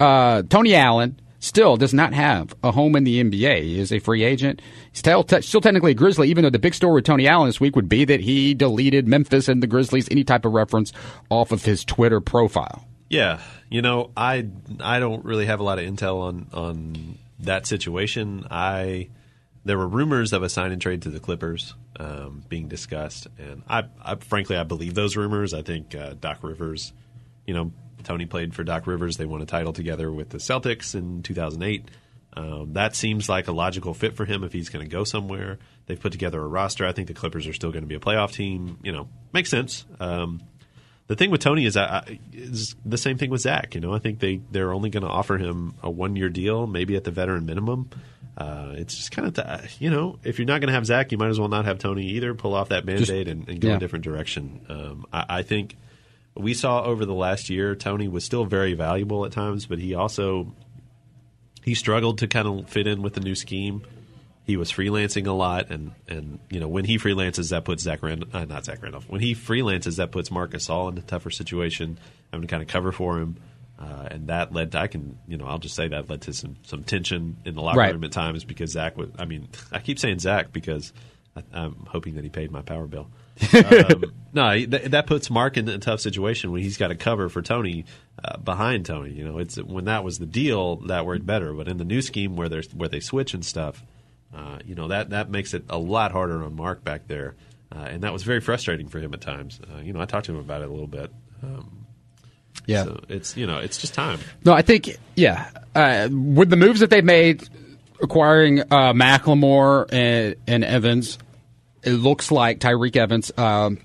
uh, 0.00 0.42
Tony 0.48 0.74
Allen 0.74 1.20
still 1.40 1.76
does 1.76 1.92
not 1.92 2.14
have 2.14 2.54
a 2.64 2.72
home 2.72 2.96
in 2.96 3.04
the 3.04 3.22
NBA. 3.22 3.62
He 3.62 3.78
is 3.78 3.92
a 3.92 3.98
free 3.98 4.24
agent. 4.24 4.62
He's 4.90 5.00
still, 5.00 5.22
te- 5.22 5.42
still 5.42 5.60
technically 5.60 5.90
a 5.90 5.94
Grizzly, 5.94 6.30
even 6.30 6.42
though 6.42 6.50
the 6.50 6.58
big 6.58 6.72
story 6.74 6.94
with 6.94 7.04
Tony 7.04 7.28
Allen 7.28 7.48
this 7.48 7.60
week 7.60 7.76
would 7.76 7.88
be 7.88 8.06
that 8.06 8.20
he 8.20 8.54
deleted 8.54 9.06
Memphis 9.06 9.48
and 9.48 9.62
the 9.62 9.66
Grizzlies, 9.66 10.08
any 10.10 10.24
type 10.24 10.46
of 10.46 10.52
reference 10.52 10.92
off 11.28 11.52
of 11.52 11.64
his 11.66 11.84
Twitter 11.84 12.20
profile. 12.20 12.86
Yeah, 13.10 13.40
you 13.68 13.82
know, 13.82 14.10
I 14.16 14.48
I 14.80 14.98
don't 14.98 15.24
really 15.24 15.46
have 15.46 15.60
a 15.60 15.62
lot 15.62 15.78
of 15.78 15.84
intel 15.84 16.22
on 16.22 16.46
on 16.52 17.18
that 17.40 17.66
situation. 17.66 18.46
I 18.50 19.08
there 19.64 19.76
were 19.76 19.88
rumors 19.88 20.32
of 20.32 20.42
a 20.42 20.48
sign 20.48 20.70
and 20.70 20.80
trade 20.80 21.02
to 21.02 21.10
the 21.10 21.18
Clippers 21.18 21.74
um, 21.98 22.44
being 22.48 22.68
discussed, 22.68 23.26
and 23.38 23.62
I, 23.68 23.84
I 24.02 24.14
frankly 24.14 24.56
I 24.56 24.62
believe 24.62 24.94
those 24.94 25.16
rumors. 25.16 25.52
I 25.52 25.62
think 25.62 25.94
uh, 25.94 26.14
Doc 26.18 26.38
Rivers, 26.42 26.92
you 27.46 27.54
know, 27.54 27.72
Tony 28.04 28.26
played 28.26 28.54
for 28.54 28.62
Doc 28.62 28.86
Rivers. 28.86 29.16
They 29.16 29.26
won 29.26 29.42
a 29.42 29.46
title 29.46 29.72
together 29.72 30.10
with 30.10 30.30
the 30.30 30.38
Celtics 30.38 30.94
in 30.94 31.22
2008. 31.22 31.90
Um, 32.36 32.74
that 32.74 32.94
seems 32.94 33.28
like 33.28 33.48
a 33.48 33.52
logical 33.52 33.94
fit 33.94 34.14
for 34.14 34.26
him 34.26 34.44
if 34.44 34.52
he's 34.52 34.68
going 34.68 34.84
to 34.84 34.90
go 34.90 35.04
somewhere. 35.04 35.58
They've 35.86 35.98
put 35.98 36.12
together 36.12 36.40
a 36.40 36.46
roster. 36.46 36.86
I 36.86 36.92
think 36.92 37.08
the 37.08 37.14
Clippers 37.14 37.46
are 37.46 37.54
still 37.54 37.72
going 37.72 37.82
to 37.82 37.88
be 37.88 37.94
a 37.94 38.00
playoff 38.00 38.32
team. 38.32 38.78
You 38.82 38.92
know, 38.92 39.08
makes 39.32 39.48
sense. 39.48 39.84
Um, 39.98 40.42
the 41.08 41.14
thing 41.16 41.30
with 41.30 41.40
Tony 41.40 41.66
is, 41.66 41.76
uh, 41.76 42.04
is 42.32 42.74
the 42.84 42.98
same 42.98 43.16
thing 43.18 43.30
with 43.30 43.40
Zach. 43.40 43.74
You 43.74 43.80
know, 43.80 43.94
I 43.94 43.98
think 43.98 44.18
they 44.18 44.40
they're 44.50 44.72
only 44.72 44.90
going 44.90 45.04
to 45.04 45.08
offer 45.08 45.38
him 45.38 45.74
a 45.82 45.90
one 45.90 46.16
year 46.16 46.28
deal, 46.28 46.66
maybe 46.66 46.96
at 46.96 47.04
the 47.04 47.10
veteran 47.10 47.46
minimum. 47.46 47.90
Uh, 48.36 48.74
it's 48.74 48.94
just 48.94 49.12
kind 49.12 49.26
of 49.26 49.80
you 49.80 49.88
know, 49.88 50.18
if 50.22 50.38
you're 50.38 50.46
not 50.46 50.60
going 50.60 50.68
to 50.68 50.74
have 50.74 50.84
Zach, 50.84 51.10
you 51.12 51.18
might 51.18 51.28
as 51.28 51.38
well 51.38 51.48
not 51.48 51.64
have 51.64 51.78
Tony 51.78 52.06
either. 52.10 52.34
Pull 52.34 52.54
off 52.54 52.68
that 52.68 52.84
band 52.84 53.08
aid 53.08 53.28
and, 53.28 53.48
and 53.48 53.60
go 53.60 53.68
yeah. 53.68 53.76
a 53.76 53.78
different 53.78 54.04
direction. 54.04 54.60
Um, 54.68 55.06
I, 55.12 55.24
I 55.28 55.42
think 55.42 55.76
we 56.34 56.52
saw 56.52 56.82
over 56.82 57.06
the 57.06 57.14
last 57.14 57.48
year, 57.48 57.74
Tony 57.74 58.08
was 58.08 58.24
still 58.24 58.44
very 58.44 58.74
valuable 58.74 59.24
at 59.24 59.32
times, 59.32 59.66
but 59.66 59.78
he 59.78 59.94
also 59.94 60.52
he 61.62 61.74
struggled 61.74 62.18
to 62.18 62.26
kind 62.26 62.46
of 62.46 62.68
fit 62.68 62.86
in 62.86 63.00
with 63.00 63.14
the 63.14 63.20
new 63.20 63.34
scheme. 63.34 63.82
He 64.46 64.56
was 64.56 64.70
freelancing 64.70 65.26
a 65.26 65.32
lot, 65.32 65.70
and 65.70 65.90
and 66.08 66.38
you 66.50 66.60
know 66.60 66.68
when 66.68 66.84
he 66.84 66.98
freelances, 66.98 67.50
that 67.50 67.64
puts 67.64 67.82
Zach 67.82 68.02
Rand- 68.02 68.26
uh, 68.32 68.44
not 68.44 68.64
Zach 68.64 68.80
Randolph. 68.82 69.08
When 69.08 69.20
he 69.20 69.34
freelances, 69.34 69.96
that 69.96 70.12
puts 70.12 70.30
Marcus 70.30 70.70
all 70.70 70.88
in 70.88 70.96
a 70.96 71.02
tougher 71.02 71.30
situation, 71.30 71.98
having 72.32 72.46
to 72.46 72.50
kind 72.50 72.62
of 72.62 72.68
cover 72.68 72.92
for 72.92 73.18
him, 73.18 73.36
uh, 73.80 74.06
and 74.10 74.28
that 74.28 74.52
led 74.54 74.70
to 74.72 74.78
I 74.78 74.86
can 74.86 75.18
you 75.26 75.36
know 75.36 75.46
I'll 75.46 75.58
just 75.58 75.74
say 75.74 75.88
that 75.88 76.08
led 76.08 76.22
to 76.22 76.32
some 76.32 76.56
some 76.62 76.84
tension 76.84 77.38
in 77.44 77.54
the 77.56 77.60
locker 77.60 77.78
Right. 77.80 77.92
room 77.92 78.04
at 78.04 78.12
times 78.12 78.44
because 78.44 78.70
Zach 78.70 78.96
was. 78.96 79.08
I 79.18 79.24
mean, 79.24 79.48
I 79.72 79.80
keep 79.80 79.98
saying 79.98 80.20
Zach 80.20 80.52
because 80.52 80.92
I, 81.36 81.42
I'm 81.52 81.84
hoping 81.88 82.14
that 82.14 82.22
he 82.22 82.30
paid 82.30 82.52
my 82.52 82.62
power 82.62 82.86
bill. 82.86 83.08
um, 83.52 84.04
no, 84.32 84.52
th- 84.54 84.68
that 84.92 85.06
puts 85.08 85.28
Marc 85.28 85.56
in 85.56 85.68
a 85.68 85.78
tough 85.78 86.00
situation 86.00 86.52
when 86.52 86.62
he's 86.62 86.76
got 86.78 86.88
to 86.88 86.94
cover 86.94 87.28
for 87.28 87.42
Tony 87.42 87.84
uh, 88.22 88.38
behind 88.38 88.86
Tony. 88.86 89.10
You 89.10 89.24
know, 89.24 89.38
it's 89.38 89.56
when 89.60 89.86
that 89.86 90.04
was 90.04 90.18
the 90.20 90.24
deal 90.26 90.76
that 90.86 91.04
worked 91.04 91.26
better, 91.26 91.52
but 91.52 91.66
in 91.68 91.76
the 91.78 91.84
new 91.84 92.00
scheme 92.00 92.36
where 92.36 92.48
there's 92.48 92.72
where 92.72 92.88
they 92.88 93.00
switch 93.00 93.34
and 93.34 93.44
stuff, 93.44 93.82
uh, 94.34 94.58
you 94.64 94.74
know 94.74 94.88
that 94.88 95.10
that 95.10 95.30
makes 95.30 95.54
it 95.54 95.64
a 95.68 95.78
lot 95.78 96.12
harder 96.12 96.42
on 96.44 96.54
Marc 96.56 96.82
back 96.84 97.06
there, 97.08 97.34
uh, 97.74 97.78
and 97.80 98.02
that 98.02 98.12
was 98.12 98.22
very 98.22 98.40
frustrating 98.40 98.88
for 98.88 98.98
him 99.00 99.12
at 99.14 99.20
times. 99.20 99.60
Uh, 99.62 99.80
you 99.80 99.92
know, 99.92 100.00
I 100.00 100.04
talked 100.06 100.26
to 100.26 100.32
him 100.32 100.38
about 100.38 100.62
it 100.62 100.68
a 100.68 100.70
little 100.70 100.86
bit. 100.86 101.10
Um, 101.42 101.86
Yeah. 102.66 102.84
so 102.84 103.00
it's 103.08 103.36
you 103.36 103.46
know 103.46 103.58
it's 103.58 103.78
just 103.78 103.94
time. 103.94 104.18
No, 104.44 104.52
I 104.52 104.62
think 104.62 104.96
yeah. 105.14 105.50
Uh, 105.74 106.08
with 106.10 106.48
the 106.50 106.56
moves 106.56 106.80
that 106.80 106.88
they've 106.90 107.04
made, 107.04 107.46
acquiring 108.02 108.60
uh, 108.60 108.92
McLemore 108.94 109.86
and, 109.92 110.36
and 110.46 110.64
Evans, 110.64 111.18
it 111.82 111.92
looks 111.92 112.30
like 112.30 112.60
Tyreke 112.60 112.96
Evans. 112.96 113.30
Um, 113.36 113.78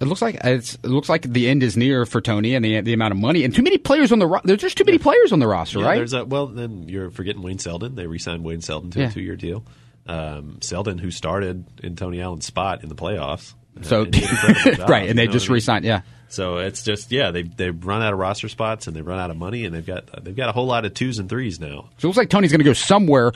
it 0.00 0.04
looks 0.06 0.20
like 0.22 0.36
it's, 0.44 0.74
it 0.74 0.86
looks 0.86 1.08
like 1.08 1.22
the 1.22 1.48
end 1.48 1.62
is 1.62 1.76
near 1.76 2.04
for 2.06 2.20
Tony 2.20 2.54
and 2.54 2.64
the 2.64 2.80
the 2.80 2.92
amount 2.92 3.12
of 3.12 3.18
money 3.18 3.44
and 3.44 3.54
too 3.54 3.62
many 3.62 3.78
players 3.78 4.12
on 4.12 4.18
the 4.18 4.26
ro- 4.26 4.40
there's 4.44 4.60
just 4.60 4.76
too 4.76 4.84
many 4.84 4.98
players 4.98 5.32
on 5.32 5.38
the 5.38 5.46
roster, 5.46 5.78
Yeah, 5.80 5.86
right? 5.86 5.96
There's 5.96 6.12
a, 6.12 6.24
well, 6.24 6.46
then 6.46 6.88
you're 6.88 7.10
forgetting 7.10 7.42
Wayne 7.42 7.58
Selden. 7.58 7.94
They 7.94 8.06
re-signed 8.06 8.44
Wayne 8.44 8.60
Selden 8.60 8.90
to 8.92 9.00
Yeah. 9.00 9.08
a 9.08 9.12
two-year 9.12 9.36
deal. 9.36 9.64
Um, 10.06 10.58
Selden, 10.60 10.98
who 10.98 11.10
started 11.10 11.64
in 11.82 11.96
Tony 11.96 12.20
Allen's 12.20 12.44
spot 12.44 12.82
in 12.82 12.88
the 12.90 12.94
playoffs, 12.94 13.54
So 13.82 14.02
and 14.02 14.12
did 14.12 14.22
an 14.24 14.30
incredible 14.30 14.72
job, 14.76 14.88
right, 14.88 15.08
and 15.08 15.18
they 15.18 15.26
just 15.26 15.46
what 15.46 15.50
I 15.50 15.52
mean? 15.52 15.54
re-signed. 15.54 15.84
Yeah, 15.84 16.00
So 16.28 16.58
it's 16.58 16.82
just 16.82 17.10
yeah, 17.12 17.30
they 17.30 17.42
they've 17.42 17.84
run 17.84 18.02
out 18.02 18.12
of 18.12 18.18
roster 18.18 18.48
spots 18.48 18.86
and 18.86 18.94
they've 18.96 19.06
run 19.06 19.18
out 19.18 19.30
of 19.30 19.36
money 19.36 19.64
and 19.64 19.74
they've 19.74 19.84
got 19.86 20.24
they've 20.24 20.36
got 20.36 20.48
a 20.48 20.52
whole 20.52 20.66
lot 20.66 20.84
of 20.84 20.94
twos 20.94 21.18
and 21.18 21.28
threes 21.28 21.58
now. 21.60 21.88
so 21.98 22.06
it 22.06 22.08
looks 22.08 22.16
like 22.18 22.30
Tony's 22.30 22.50
going 22.52 22.60
to 22.60 22.64
go 22.64 22.72
somewhere. 22.72 23.32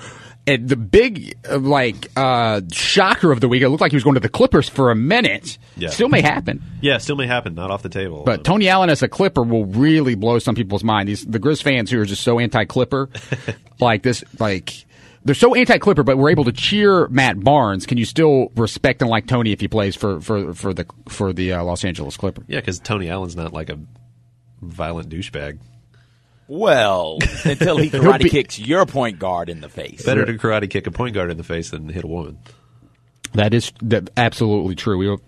And 0.47 0.67
the 0.67 0.77
big 0.77 1.37
uh, 1.51 1.59
like 1.59 2.11
uh, 2.17 2.63
shocker 2.73 3.31
of 3.33 3.41
the 3.41 3.49
week, 3.49 3.61
it 3.63 3.69
looked 3.69 3.83
like 3.83 3.93
he 3.93 3.97
was 3.97 4.05
going 4.05 4.15
to 4.15 4.21
the 4.21 4.31
Clippers 4.31 4.67
for 4.67 4.91
a 4.91 4.95
minute. 4.95 5.59
Yeah. 5.77 5.91
Still 5.91 6.09
may 6.09 6.23
happen. 6.23 6.63
Yeah, 6.81 6.97
still 6.97 7.17
may 7.17 7.27
happen, 7.27 7.55
not 7.55 7.71
off 7.71 7.83
the 7.83 7.91
table. 7.91 8.23
But 8.25 8.45
Tony 8.45 8.67
Allen 8.67 8.89
as 8.89 9.03
a 9.03 9.09
Clipper 9.09 9.43
will 9.43 9.67
really 9.67 10.15
blow 10.15 10.39
some 10.39 10.55
people's 10.55 10.83
mind. 10.83 11.07
These 11.11 11.27
the 11.27 11.39
Grizz 11.39 11.63
fans 11.63 11.91
who 11.91 12.01
are 12.01 12.07
just 12.07 12.23
so 12.23 12.39
anti-Clipper, 12.39 13.11
like 13.81 14.03
this, 14.03 14.25
like 14.39 14.87
they're 15.25 15.35
so 15.35 15.55
anti-Clipper, 15.55 16.03
but 16.03 16.17
we're 16.17 16.31
able 16.31 16.45
to 16.45 16.53
cheer 16.53 17.09
Matt 17.09 17.41
Barnes. 17.41 17.87
Can 17.87 17.99
you 17.99 18.05
still 18.05 18.51
respect 18.57 19.03
and 19.03 19.11
like 19.11 19.27
Tony 19.27 19.53
if 19.53 19.61
he 19.61 19.69
plays 19.69 19.97
for 19.97 20.21
for 20.21 20.55
for 20.55 20.73
the 20.73 20.87
for 21.09 21.33
the 21.33 21.53
uh, 21.55 21.65
Los 21.65 21.85
Angeles 21.85 22.17
Clippers? 22.17 22.45
yeah, 22.49 22.61
because 22.61 22.79
Tony 22.79 23.11
Allen's 23.11 23.37
not 23.37 23.53
like 23.53 23.71
a 23.71 23.79
violent 24.63 25.09
douchebag. 25.11 25.59
Well, 26.47 27.19
until 27.45 27.77
he 27.77 27.91
karate 27.91 28.23
be- 28.23 28.31
kicks 28.31 28.59
your 28.59 28.87
point 28.87 29.19
guard 29.19 29.51
in 29.51 29.61
the 29.61 29.69
face. 29.69 30.05
Better 30.05 30.25
to 30.25 30.33
karate 30.35 30.71
kick 30.71 30.87
a 30.87 30.91
point 30.91 31.15
guard 31.15 31.31
in 31.31 31.37
the 31.37 31.45
face 31.45 31.71
than 31.71 31.89
hit 31.89 32.05
a 32.05 32.09
woman. 32.09 32.39
That 33.35 33.53
is 33.53 33.73
that, 33.83 34.09
absolutely 34.17 34.75
true. 34.75 34.97
We 34.97 35.11
will 35.11 35.21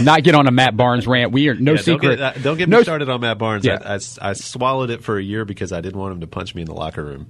not 0.00 0.22
get 0.22 0.34
on 0.34 0.46
a 0.46 0.50
Matt 0.50 0.74
Barnes 0.76 1.06
rant. 1.06 1.32
We 1.32 1.48
are 1.48 1.54
no 1.54 1.72
Yeah, 1.72 1.80
secret. 1.80 2.16
Don't 2.16 2.18
get, 2.18 2.36
uh, 2.38 2.42
don't 2.42 2.56
get 2.56 2.68
no 2.70 2.78
me 2.78 2.82
started 2.84 3.10
on 3.10 3.20
Matt 3.20 3.36
Barnes. 3.38 3.66
Yeah. 3.66 3.78
I, 3.84 3.94
I, 3.96 4.30
I 4.30 4.32
swallowed 4.32 4.88
it 4.90 5.04
for 5.04 5.18
a 5.18 5.22
year 5.22 5.44
because 5.44 5.72
I 5.72 5.82
didn't 5.82 6.00
want 6.00 6.14
him 6.14 6.20
to 6.22 6.26
punch 6.26 6.54
me 6.54 6.62
in 6.62 6.66
the 6.66 6.74
locker 6.74 7.04
room. 7.04 7.28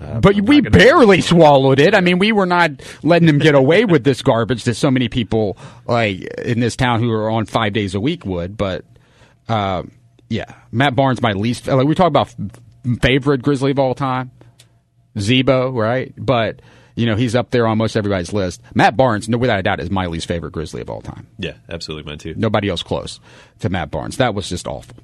Uh, 0.00 0.20
But 0.20 0.36
I'm 0.36 0.44
we 0.46 0.60
barely 0.62 1.20
swallowed 1.20 1.78
it. 1.78 1.94
I 1.94 2.00
mean, 2.00 2.18
we 2.18 2.32
were 2.32 2.46
not 2.46 2.70
letting 3.02 3.26
them 3.26 3.38
get 3.38 3.54
away 3.54 3.84
with 3.84 4.02
this 4.04 4.22
garbage 4.22 4.64
that 4.64 4.74
so 4.74 4.90
many 4.90 5.08
people 5.08 5.58
like 5.86 6.20
in 6.38 6.60
this 6.60 6.76
town 6.76 7.00
who 7.00 7.10
are 7.12 7.30
on 7.30 7.46
five 7.46 7.72
days 7.72 7.94
a 7.94 8.00
week 8.00 8.24
would. 8.24 8.56
But 8.56 8.84
uh, 9.48 9.82
yeah, 10.28 10.54
Matt 10.72 10.94
Barnes, 10.96 11.20
my 11.20 11.32
least. 11.32 11.66
Like 11.66 11.86
we 11.86 11.94
talk 11.94 12.08
about 12.08 12.34
favorite 13.02 13.42
Grizzly 13.42 13.72
of 13.72 13.78
all 13.78 13.94
time, 13.94 14.30
Z-Bo, 15.18 15.70
right? 15.72 16.14
But 16.16 16.60
you 16.94 17.06
know 17.06 17.16
he's 17.16 17.34
up 17.34 17.50
there 17.50 17.66
on 17.66 17.78
most 17.78 17.96
everybody's 17.96 18.32
list. 18.32 18.62
Matt 18.74 18.96
Barnes, 18.96 19.28
no 19.28 19.38
without 19.38 19.58
a 19.58 19.62
doubt, 19.62 19.80
is 19.80 19.90
my 19.90 20.06
least 20.06 20.26
favorite 20.26 20.52
Grizzly 20.52 20.80
of 20.80 20.88
all 20.90 21.02
time. 21.02 21.26
Yeah, 21.38 21.54
absolutely, 21.68 22.10
mine 22.10 22.18
too. 22.18 22.34
Nobody 22.36 22.68
else 22.68 22.82
close 22.82 23.20
to 23.60 23.68
Matt 23.68 23.90
Barnes. 23.90 24.16
That 24.16 24.34
was 24.34 24.48
just 24.48 24.66
awful. 24.66 24.96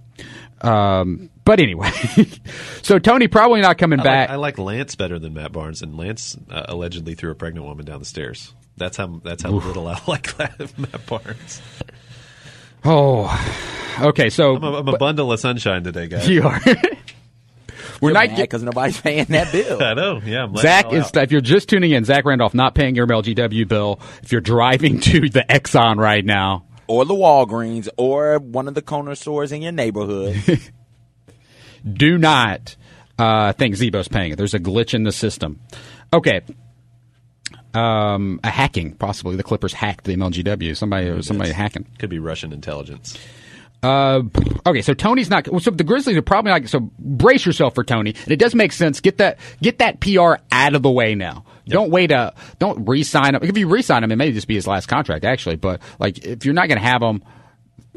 Um, 0.63 1.31
but 1.45 1.61
anyway, 1.61 1.91
so 2.83 2.99
Tony 2.99 3.29
probably 3.29 3.61
not 3.61 3.79
coming 3.79 4.01
I 4.01 4.05
back. 4.05 4.29
like, 4.29 4.35
I 4.35 4.37
like 4.37 4.59
Lance 4.59 4.95
better 4.95 5.19
than 5.19 5.35
Matt 5.35 5.53
Barnes, 5.53 5.83
and 5.83 5.97
Lance 5.97 6.37
uh, 6.51 6.65
allegedly 6.69 7.15
threw 7.15 7.31
a 7.31 7.35
pregnant 7.35 7.67
woman 7.67 7.85
down 7.85 7.99
the 7.99 8.05
stairs. 8.07 8.55
That's 8.77 8.97
how 8.97 9.21
that's 9.23 9.43
how 9.43 9.51
little 9.51 9.87
I 9.89 10.01
like 10.07 10.37
that 10.37 10.79
Matt 10.79 11.07
Barnes. 11.07 11.63
Oh, 12.85 13.99
okay. 14.01 14.31
So 14.31 14.57
I'm 14.57 14.65
a, 14.65 14.73
I'm 14.79 14.89
a 14.89 14.99
bundle 14.99 15.33
of 15.33 15.41
sunshine 15.41 15.85
today, 15.85 16.09
guys. 16.09 16.29
you 16.29 16.43
are. 16.43 16.61
We're 18.01 18.13
not 18.13 18.29
get, 18.29 18.39
because 18.39 18.63
nobody's 18.63 19.01
paying 19.01 19.25
that 19.27 19.53
bill. 19.53 19.83
I 19.83 19.95
know. 19.95 20.21
Yeah, 20.23 20.45
I'm 20.45 20.57
Zach 20.57 20.93
is. 20.93 21.05
out. 21.05 21.17
If 21.17 21.33
you're 21.33 21.41
just 21.41 21.69
tuning 21.69 21.93
in, 21.93 22.05
Zach 22.05 22.25
Randolph 22.25 22.53
not 22.53 22.75
paying 22.75 22.95
your 22.95 23.07
MLGW 23.07 23.67
bill. 23.67 24.01
If 24.23 24.33
you're 24.33 24.43
driving 24.43 25.01
to 25.01 25.29
the 25.31 25.45
Exxon 25.49 25.97
right 25.97 26.25
now, 26.25 26.67
or 26.89 27.05
the 27.05 27.15
Walgreens, 27.15 27.89
or 27.97 28.39
one 28.39 28.69
of 28.69 28.75
the 28.75 28.83
corner 28.83 29.15
stores 29.15 29.53
in 29.53 29.63
your 29.63 29.73
neighborhood. 29.73 30.61
do 31.93 32.19
not 32.19 32.77
uh, 33.19 33.53
think 33.53 33.77
Z-Bo's 33.77 34.09
paying 34.09 34.33
it. 34.33 34.37
There's 34.37 34.55
a 34.55 34.61
glitch 34.61 34.95
in 34.95 35.05
the 35.05 35.13
system. 35.13 35.61
Okay. 36.13 36.43
Um, 37.75 38.41
a 38.43 38.51
hacking, 38.51 38.95
possibly 38.95 39.37
the 39.37 39.43
Clippers 39.43 39.73
hacked 39.73 40.05
the 40.05 40.17
MLGW. 40.17 40.77
Somebody, 40.77 41.23
somebody 41.23 41.53
hacking. 41.53 41.87
Could 41.99 42.11
be 42.11 42.19
Russian 42.19 42.53
intelligence. 42.53 43.19
Uh, 43.83 44.23
okay, 44.65 44.83
so 44.83 44.95
Tony's 44.95 45.29
not. 45.29 45.47
So 45.63 45.71
the 45.71 45.85
Grizzlies 45.85 46.17
are 46.17 46.23
probably 46.23 46.51
not. 46.51 46.69
So 46.69 46.91
brace 46.99 47.45
yourself 47.45 47.75
for 47.75 47.85
Tony, 47.85 48.15
and 48.25 48.33
it 48.33 48.39
does 48.39 48.55
make 48.55 48.73
sense. 48.73 49.01
Get 49.01 49.19
that 49.19 49.39
get 49.61 49.79
that 49.79 50.01
PR 50.01 50.37
out 50.51 50.75
of 50.75 50.83
the 50.83 50.91
way 50.91 51.15
now. 51.15 51.45
Don't 51.67 51.91
wait. 51.91 52.13
Uh, 52.13 52.31
don't 52.59 52.89
re-sign 52.89 53.35
him. 53.35 53.43
If 53.43 53.57
you 53.59 53.69
re-sign 53.69 54.05
him, 54.05 54.13
it 54.13 54.17
may 54.17 54.33
just 54.33 54.47
be 54.49 54.55
his 54.55 54.67
last 54.67 54.87
contract, 54.87 55.25
actually. 55.25 55.57
But 55.57 55.83
like, 55.99 56.25
if 56.25 56.45
you're 56.45 56.55
not 56.55 56.69
going 56.69 56.81
to 56.81 56.87
have 56.87 57.03
him, 57.03 57.23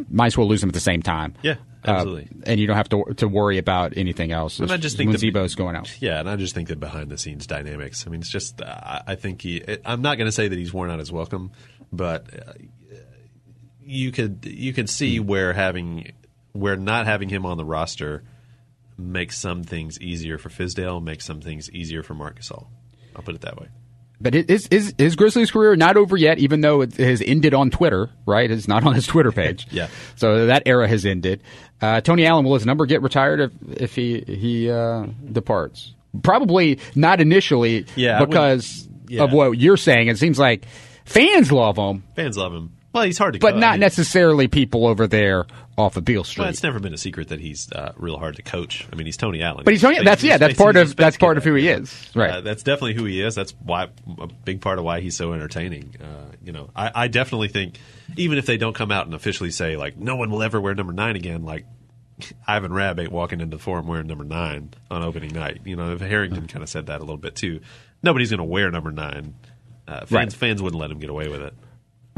might 0.09 0.27
as 0.27 0.37
well 0.37 0.47
lose 0.47 0.63
him 0.63 0.69
at 0.69 0.73
the 0.73 0.79
same 0.79 1.01
time. 1.03 1.35
Yeah, 1.43 1.55
Uh, 1.85 1.91
absolutely. 1.91 2.27
and 2.45 2.59
you 2.59 2.67
don't 2.67 2.75
have 2.77 2.89
to 2.89 3.03
to 3.17 3.27
worry 3.27 3.57
about 3.57 3.95
anything 3.97 4.31
else. 4.31 4.59
And 4.59 4.71
I 4.71 4.77
just 4.77 4.97
think 4.97 5.07
when 5.09 5.13
the- 5.13 5.19
Z-Bo's 5.19 5.55
going 5.55 5.75
out. 5.75 6.01
Yeah, 6.01 6.19
and 6.19 6.29
I 6.29 6.35
just 6.35 6.55
think 6.55 6.69
that 6.69 6.79
behind 6.79 7.09
the 7.11 7.17
scenes 7.17 7.45
dynamics. 7.47 8.05
I 8.07 8.09
mean, 8.09 8.21
it's 8.21 8.29
just 8.31 8.61
I, 8.61 9.03
I 9.07 9.15
think 9.15 9.41
he. 9.41 9.61
I'm 9.85 10.01
not 10.01 10.17
going 10.17 10.27
to 10.27 10.31
say 10.31 10.47
that 10.47 10.57
he's 10.57 10.73
worn 10.73 10.89
out 10.89 10.99
his 10.99 11.11
welcome, 11.11 11.51
but 11.91 12.27
uh, 12.33 12.53
you 13.83 14.11
could 14.11 14.45
you 14.45 14.73
could 14.73 14.89
see 14.89 15.19
where 15.19 15.53
having 15.53 16.13
where 16.53 16.75
not 16.75 17.05
having 17.05 17.29
him 17.29 17.45
on 17.45 17.57
the 17.57 17.65
roster 17.65 18.23
makes 18.97 19.37
some 19.37 19.63
things 19.63 19.99
easier 20.01 20.37
for 20.37 20.49
Fizdale, 20.49 21.01
makes 21.03 21.25
some 21.25 21.41
things 21.41 21.69
easier 21.71 22.03
for 22.03 22.13
Marc 22.13 22.39
Gasol. 22.39 22.67
I'll 23.19 23.23
put 23.25 23.35
it 23.35 23.41
that 23.41 23.59
way. 23.59 23.67
But 24.21 24.33
it- 24.35 24.49
is 24.49 24.93
his 24.97 25.15
Grizzlies 25.15 25.51
career 25.51 25.75
not 25.75 25.95
over 25.97 26.17
yet? 26.17 26.39
Even 26.39 26.61
though 26.61 26.81
it 26.81 26.95
has 26.95 27.21
ended 27.21 27.53
on 27.53 27.69
Twitter, 27.69 28.09
right? 28.25 28.49
It's 28.49 28.67
not 28.67 28.85
on 28.85 28.95
his 28.95 29.05
Twitter 29.05 29.31
page. 29.31 29.67
Yeah. 29.71 29.87
So 30.15 30.45
that 30.47 30.63
era 30.65 30.87
has 30.87 31.05
ended. 31.05 31.41
Uh, 31.81 32.01
Tony 32.01 32.25
Allen 32.25 32.45
will 32.45 32.55
his 32.55 32.65
number 32.65 32.85
get 32.85 33.01
retired 33.01 33.39
if 33.39 33.51
if 33.81 33.95
he 33.95 34.21
he 34.27 34.69
uh, 34.71 35.05
departs? 35.31 35.93
Probably 36.23 36.79
not 36.95 37.21
initially. 37.21 37.85
Yeah, 37.95 38.25
Because 38.25 38.87
yeah. 39.07 39.23
of 39.23 39.31
what 39.31 39.51
you're 39.59 39.77
saying. 39.77 40.07
It 40.07 40.17
seems 40.17 40.39
like 40.39 40.65
fans 41.05 41.51
love 41.51 41.77
him, 41.77 42.03
Fans 42.15 42.35
love 42.37 42.53
him. 42.53 42.71
Well, 42.91 43.03
he's 43.03 43.17
hard 43.19 43.33
to, 43.33 43.39
but 43.39 43.51
co- 43.51 43.57
I 43.57 43.59
not 43.59 43.71
mean, 43.73 43.81
necessarily 43.81 44.47
people 44.47 44.87
over 44.87 45.05
there 45.05 45.45
off 45.77 45.95
of 45.95 46.05
Beale 46.05 46.23
Street. 46.23 46.41
Well, 46.43 46.49
it's 46.49 46.63
never 46.63 46.79
been 46.79 46.93
a 46.93 46.97
secret 46.97 47.27
that 47.27 47.39
he's 47.39 47.71
uh, 47.71 47.93
real 47.97 48.17
hard 48.17 48.35
to 48.37 48.41
coach. 48.41 48.87
I 48.91 48.95
mean, 48.95 49.05
he's 49.05 49.15
Tony 49.15 49.43
Allen. 49.43 49.63
But 49.63 49.73
he's 49.75 49.81
Tony- 49.81 49.95
He's- 49.95 50.05
that's- 50.05 50.23
yeah, 50.23 50.37
that's 50.37 50.57
part 50.57 50.75
of- 50.75 50.95
that's 50.95 51.15
part 51.17 51.37
of 51.37 51.43
who 51.43 51.53
he 51.53 51.67
is. 51.67 52.09
Right. 52.15 52.31
Uh, 52.31 52.41
that's 52.41 52.63
definitely 52.63 52.95
who 52.95 53.05
he 53.05 53.21
is. 53.21 53.35
That's 53.35 53.51
why 53.63 53.89
a 54.19 54.27
big 54.43 54.61
part 54.61 54.79
of 54.79 54.85
why 54.85 55.01
he's 55.01 55.15
so 55.15 55.33
entertaining. 55.33 55.95
Uh, 56.01 56.31
you 56.43 56.51
know, 56.51 56.71
I, 56.75 56.91
I 56.95 57.07
definitely 57.09 57.49
think 57.49 57.77
even 58.17 58.37
if 58.39 58.45
they 58.47 58.57
don't 58.57 58.73
come 58.75 58.91
out 58.91 59.05
and 59.05 59.13
officially 59.13 59.51
say 59.51 59.77
like 59.77 59.95
no 59.97 60.15
one 60.15 60.31
will 60.31 60.41
ever 60.41 60.59
wear 60.59 60.73
number 60.73 60.93
nine 60.93 61.15
again, 61.15 61.43
like 61.43 61.65
Ivan 62.47 62.73
Rabb 62.73 62.99
ain't 62.99 63.11
walking 63.11 63.39
into 63.39 63.55
the 63.57 63.61
forum 63.63 63.85
wearing 63.87 64.07
number 64.07 64.23
nine 64.25 64.71
on 64.89 65.03
opening 65.03 65.31
night. 65.33 65.59
You 65.63 65.75
know, 65.75 65.93
if 65.93 66.01
Harrington 66.01 66.47
kind 66.47 66.63
of 66.63 66.69
said 66.69 66.87
that 66.87 66.97
a 66.97 67.03
little 67.03 67.17
bit 67.17 67.35
too. 67.35 67.61
Nobody's 68.01 68.31
going 68.31 68.39
to 68.39 68.43
wear 68.45 68.71
number 68.71 68.91
nine. 68.91 69.35
Uh, 69.87 69.99
fans 69.99 70.11
Right. 70.11 70.33
fans 70.33 70.61
wouldn't 70.61 70.79
let 70.81 70.89
him 70.89 70.99
get 70.99 71.09
away 71.11 71.27
with 71.27 71.41
it. 71.41 71.53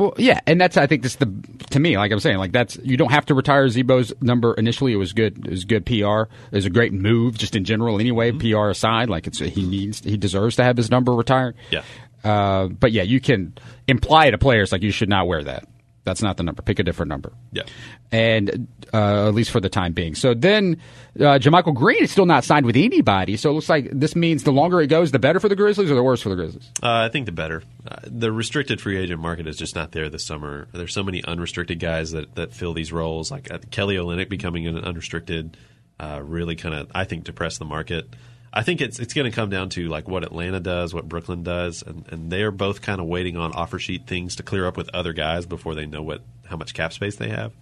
Well, 0.02 0.16
yeah, 0.18 0.40
and 0.48 0.60
that's 0.60 0.78
I 0.78 0.88
think 0.88 1.04
this 1.04 1.18
the 1.18 1.32
to 1.70 1.80
me, 1.80 1.96
like 1.96 2.12
I'm 2.12 2.20
saying, 2.20 2.40
like 2.40 2.52
that's 2.52 2.76
you 2.78 2.98
don't 2.98 3.12
have 3.12 3.28
to 3.28 3.36
retire 3.36 3.70
Z-Bo's 3.70 4.12
number 4.20 4.56
initially. 4.56 4.94
It 4.94 4.96
was 4.96 5.14
good. 5.14 5.46
It 5.46 5.52
was 5.52 5.64
good 5.64 5.86
PR. 5.86 5.94
It 5.94 6.54
was 6.54 6.66
a 6.66 6.72
great 6.72 6.92
move, 6.92 7.38
just 7.38 7.56
in 7.56 7.66
general. 7.66 8.00
Anyway, 8.00 8.32
PR 8.32 8.70
aside, 8.70 9.12
like 9.12 9.28
it's 9.28 9.38
he 9.38 9.64
needs 9.64 10.00
he 10.04 10.18
deserves 10.18 10.56
to 10.56 10.64
have 10.64 10.76
his 10.76 10.90
number 10.90 11.14
retired. 11.14 11.56
Yeah. 11.70 11.84
Uh, 12.24 12.68
but 12.70 12.92
yeah, 12.92 13.04
you 13.04 13.20
can 13.22 13.54
imply 13.88 14.32
to 14.32 14.40
players 14.40 14.72
like 14.72 14.82
you 14.82 14.90
should 14.90 15.10
not 15.10 15.28
wear 15.28 15.44
that. 15.44 15.68
That's 16.04 16.22
not 16.24 16.38
the 16.38 16.44
number. 16.44 16.64
Pick 16.64 16.80
a 16.80 16.84
different 16.84 17.10
number. 17.10 17.32
Yeah. 17.52 17.64
And 18.12 18.68
uh, 18.94 19.28
at 19.28 19.36
least 19.36 19.52
for 19.52 19.60
the 19.60 19.70
time 19.70 19.94
being. 19.94 20.16
So 20.16 20.34
then, 20.34 20.78
uh, 21.20 21.38
JaMychal 21.38 21.76
Green 21.76 22.04
is 22.04 22.12
still 22.12 22.26
not 22.26 22.44
signed 22.44 22.66
with 22.66 22.76
anybody. 22.76 23.38
So 23.38 23.52
it 23.52 23.54
looks 23.54 23.70
like 23.70 23.88
this 23.92 24.16
means 24.16 24.44
the 24.44 24.52
longer 24.52 24.82
it 24.82 24.88
goes, 24.88 25.12
the 25.12 25.20
better 25.20 25.40
for 25.40 25.48
the 25.48 25.56
Grizzlies, 25.56 25.92
or 25.92 25.96
the 25.96 26.04
worse 26.04 26.22
for 26.22 26.30
the 26.30 26.36
Grizzlies. 26.36 26.72
Uh, 26.82 26.90
I 26.90 27.10
think 27.10 27.28
the 27.28 27.32
better. 27.32 27.62
Uh, 27.88 27.98
the 28.04 28.32
restricted 28.32 28.82
free 28.82 28.98
agent 28.98 29.22
market 29.22 29.48
is 29.48 29.58
just 29.58 29.76
not 29.76 29.92
there 29.92 30.10
this 30.10 30.24
summer. 30.24 30.68
There's 30.74 30.94
so 30.94 31.04
many 31.04 31.24
unrestricted 31.24 31.80
guys 31.80 32.12
that, 32.12 32.34
that 32.36 32.54
fill 32.54 32.74
these 32.74 32.92
roles. 32.92 33.30
Like 33.30 33.52
uh, 33.52 33.60
Kelly 33.70 33.96
Olynyk 33.96 34.28
becoming 34.28 34.66
an 34.66 34.80
unrestricted, 34.80 35.56
uh, 36.00 36.22
really 36.24 36.56
kind 36.56 36.74
of 36.74 36.90
I 36.96 37.04
think 37.04 37.26
depressed 37.26 37.60
the 37.60 37.66
market. 37.66 38.08
I 38.54 38.64
think 38.64 38.82
it's 38.82 39.00
it's 39.00 39.14
going 39.14 39.30
to 39.30 39.36
come 39.36 39.50
down 39.50 39.70
to 39.70 39.88
like 39.88 40.08
what 40.08 40.24
Atlanta 40.24 40.60
does, 40.60 40.94
what 40.94 41.08
Brooklyn 41.08 41.44
does, 41.44 41.84
and, 41.84 42.06
and 42.10 42.32
they 42.32 42.42
are 42.44 42.52
both 42.52 42.82
kind 42.82 43.00
of 43.00 43.08
waiting 43.08 43.38
on 43.38 43.54
offer 43.54 43.80
sheet 43.80 44.08
things 44.08 44.36
to 44.38 44.44
clear 44.44 44.68
up 44.68 44.76
with 44.76 44.90
other 44.94 45.14
guys 45.14 45.46
before 45.46 45.74
they 45.74 45.86
know 45.86 46.02
what 46.02 46.22
how 46.46 46.58
much 46.58 46.74
cap 46.74 46.92
space 46.92 47.16
they 47.16 47.30
have. 47.30 47.54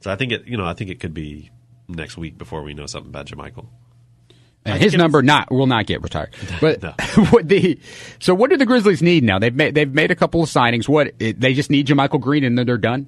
So 0.00 0.10
I 0.10 0.16
think 0.16 0.32
it 0.32 0.46
you 0.46 0.56
know 0.56 0.66
I 0.66 0.74
think 0.74 0.90
it 0.90 0.98
could 0.98 1.14
be 1.14 1.50
next 1.88 2.16
week 2.16 2.38
before 2.38 2.62
we 2.62 2.74
know 2.74 2.86
something 2.86 3.10
about 3.10 3.26
JaMychal. 3.26 3.66
And 4.64 4.80
his 4.80 4.94
number 4.94 5.22
not 5.22 5.50
will 5.50 5.66
not 5.66 5.86
get 5.86 6.02
retired. 6.02 6.34
But 6.60 6.82
No. 6.82 6.94
what 7.30 7.48
the 7.48 7.78
so 8.18 8.34
what 8.34 8.50
do 8.50 8.56
the 8.56 8.66
Grizzlies 8.66 9.02
need 9.02 9.22
now? 9.22 9.38
They've 9.38 9.54
made 9.54 9.74
they've 9.74 9.92
made 9.92 10.10
a 10.10 10.16
couple 10.16 10.42
of 10.42 10.48
signings. 10.48 10.88
What 10.88 11.18
they 11.18 11.54
just 11.54 11.70
need 11.70 11.86
JaMychal 11.86 12.20
Green 12.20 12.42
and 12.42 12.58
then 12.58 12.66
they're 12.66 12.78
done. 12.78 13.06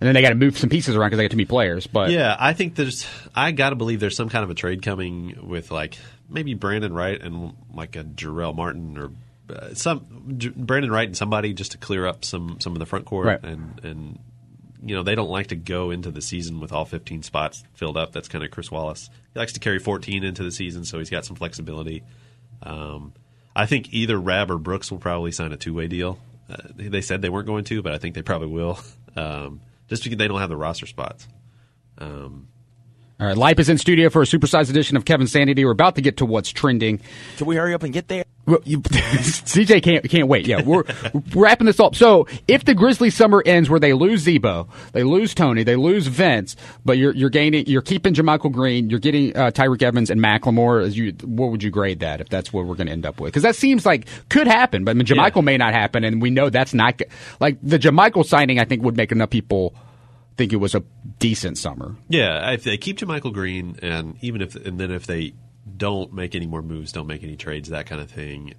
And 0.00 0.08
then 0.08 0.14
they 0.14 0.22
got 0.22 0.30
to 0.30 0.34
move 0.34 0.58
some 0.58 0.68
pieces 0.68 0.96
around 0.96 1.10
because 1.10 1.18
they 1.18 1.24
got 1.24 1.30
too 1.30 1.36
many 1.36 1.46
players. 1.46 1.86
But 1.86 2.10
Yeah, 2.10 2.34
I 2.36 2.54
think 2.54 2.74
there's. 2.74 3.06
I 3.36 3.52
got 3.52 3.70
to 3.70 3.76
believe 3.76 4.00
there's 4.00 4.16
some 4.16 4.28
kind 4.28 4.42
of 4.42 4.50
a 4.50 4.54
trade 4.54 4.82
coming 4.82 5.48
with 5.48 5.70
like 5.70 5.96
maybe 6.32 6.54
Brandon 6.54 6.92
Wright 6.92 7.20
and 7.20 7.54
like 7.74 7.96
a 7.96 8.04
Jarell 8.04 8.54
Martin 8.54 8.96
or 8.98 9.10
uh, 9.54 9.74
some 9.74 10.34
J- 10.38 10.48
Brandon 10.56 10.90
Wright 10.90 11.06
and 11.06 11.16
somebody 11.16 11.52
just 11.52 11.72
to 11.72 11.78
clear 11.78 12.06
up 12.06 12.24
some 12.24 12.58
some 12.60 12.72
of 12.72 12.78
the 12.78 12.86
front 12.86 13.04
court 13.04 13.26
Right. 13.26 13.42
and 13.44 13.84
and 13.84 14.18
you 14.84 14.96
know 14.96 15.02
they 15.02 15.14
don't 15.14 15.30
like 15.30 15.48
to 15.48 15.56
go 15.56 15.90
into 15.90 16.10
the 16.10 16.20
season 16.22 16.58
with 16.60 16.72
all 16.72 16.84
15 16.84 17.22
spots 17.22 17.62
filled 17.74 17.96
up. 17.96 18.12
That's 18.12 18.28
kind 18.28 18.44
of 18.44 18.50
Chris 18.50 18.70
Wallace. 18.70 19.10
He 19.32 19.38
likes 19.38 19.52
to 19.52 19.60
carry 19.60 19.78
14 19.78 20.24
into 20.24 20.42
the 20.42 20.50
season, 20.50 20.84
so 20.84 20.98
he's 20.98 21.10
got 21.10 21.24
some 21.24 21.36
flexibility. 21.36 22.02
Um, 22.62 23.12
I 23.54 23.66
think 23.66 23.92
either 23.92 24.18
Rabb 24.18 24.50
or 24.50 24.58
Brooks 24.58 24.90
will 24.90 24.98
probably 24.98 25.30
sign 25.32 25.52
a 25.52 25.56
two 25.56 25.74
way 25.74 25.86
deal. 25.86 26.18
Uh, 26.50 26.56
they 26.74 27.00
said 27.00 27.22
they 27.22 27.28
weren't 27.28 27.46
going 27.46 27.64
to, 27.64 27.82
but 27.82 27.92
I 27.92 27.98
think 27.98 28.14
they 28.14 28.22
probably 28.22 28.48
will. 28.48 28.78
Um, 29.14 29.60
just 29.88 30.02
because 30.04 30.16
they 30.16 30.26
don't 30.26 30.40
have 30.40 30.48
the 30.48 30.56
roster 30.56 30.86
spots. 30.86 31.28
Um, 31.98 32.48
all 33.20 33.28
right, 33.28 33.36
Lipe 33.36 33.60
is 33.60 33.68
in 33.68 33.78
studio 33.78 34.10
for 34.10 34.22
a 34.22 34.24
supersized 34.24 34.68
edition 34.70 34.96
of 34.96 35.04
Kevinsanity. 35.04 35.64
We're 35.64 35.70
about 35.70 35.94
to 35.94 36.02
get 36.02 36.16
to 36.16 36.26
what's 36.26 36.50
trending. 36.50 37.00
Can 37.36 37.46
we 37.46 37.54
hurry 37.54 37.72
up 37.72 37.84
and 37.84 37.92
get 37.92 38.08
there? 38.08 38.24
Well, 38.46 38.58
you, 38.64 38.80
CJ 38.80 39.82
can't 39.84 40.10
can't 40.10 40.26
wait. 40.26 40.48
Yeah, 40.48 40.62
we're 40.62 40.82
wrapping 41.32 41.66
this 41.66 41.78
up. 41.78 41.94
So 41.94 42.26
if 42.48 42.64
the 42.64 42.74
Grizzlies 42.74 43.14
summer 43.14 43.40
ends 43.46 43.70
where 43.70 43.78
they 43.78 43.92
lose 43.92 44.22
Z-Bo, 44.22 44.66
they 44.92 45.04
lose 45.04 45.34
Tony, 45.34 45.62
they 45.62 45.76
lose 45.76 46.08
Vince, 46.08 46.56
but 46.84 46.98
you're 46.98 47.14
you're 47.14 47.30
gaining, 47.30 47.66
you're 47.68 47.82
keeping 47.82 48.14
JaMychal 48.14 48.50
Green, 48.50 48.90
you're 48.90 48.98
getting 48.98 49.36
uh, 49.36 49.52
Tyreke 49.52 49.82
Evans 49.82 50.10
and 50.10 50.20
McLemore. 50.20 50.84
As 50.84 50.98
you, 50.98 51.12
what 51.22 51.52
would 51.52 51.62
you 51.62 51.70
grade 51.70 52.00
that 52.00 52.20
if 52.20 52.28
that's 52.28 52.52
what 52.52 52.66
we're 52.66 52.74
going 52.74 52.88
to 52.88 52.92
end 52.92 53.06
up 53.06 53.20
with? 53.20 53.32
Because 53.32 53.44
that 53.44 53.54
seems 53.54 53.86
like 53.86 54.08
could 54.30 54.48
happen, 54.48 54.84
but 54.84 54.90
I 54.90 54.94
mean, 54.94 55.06
JaMychal 55.06 55.44
may 55.44 55.56
not 55.56 55.74
happen, 55.74 56.02
and 56.02 56.20
we 56.20 56.30
know 56.30 56.50
that's 56.50 56.74
not 56.74 57.00
like 57.38 57.58
the 57.62 57.78
JaMychal 57.78 58.26
signing. 58.26 58.58
I 58.58 58.64
think 58.64 58.82
would 58.82 58.96
make 58.96 59.12
enough 59.12 59.30
people 59.30 59.74
think 60.42 60.52
it 60.52 60.56
was 60.56 60.74
a 60.74 60.82
decent 61.20 61.56
summer. 61.56 61.94
Yeah, 62.08 62.50
if 62.50 62.64
they 62.64 62.76
keep 62.76 62.98
JaMychal 62.98 63.32
Green, 63.32 63.78
and 63.80 64.16
even 64.22 64.42
if 64.42 64.56
and 64.56 64.78
then 64.80 64.90
if 64.90 65.06
they 65.06 65.34
don't 65.76 66.12
make 66.12 66.34
any 66.34 66.46
more 66.46 66.62
moves, 66.62 66.90
don't 66.90 67.06
make 67.06 67.22
any 67.22 67.36
trades, 67.36 67.68
that 67.68 67.86
kind 67.86 68.00
of 68.00 68.10
thing. 68.10 68.54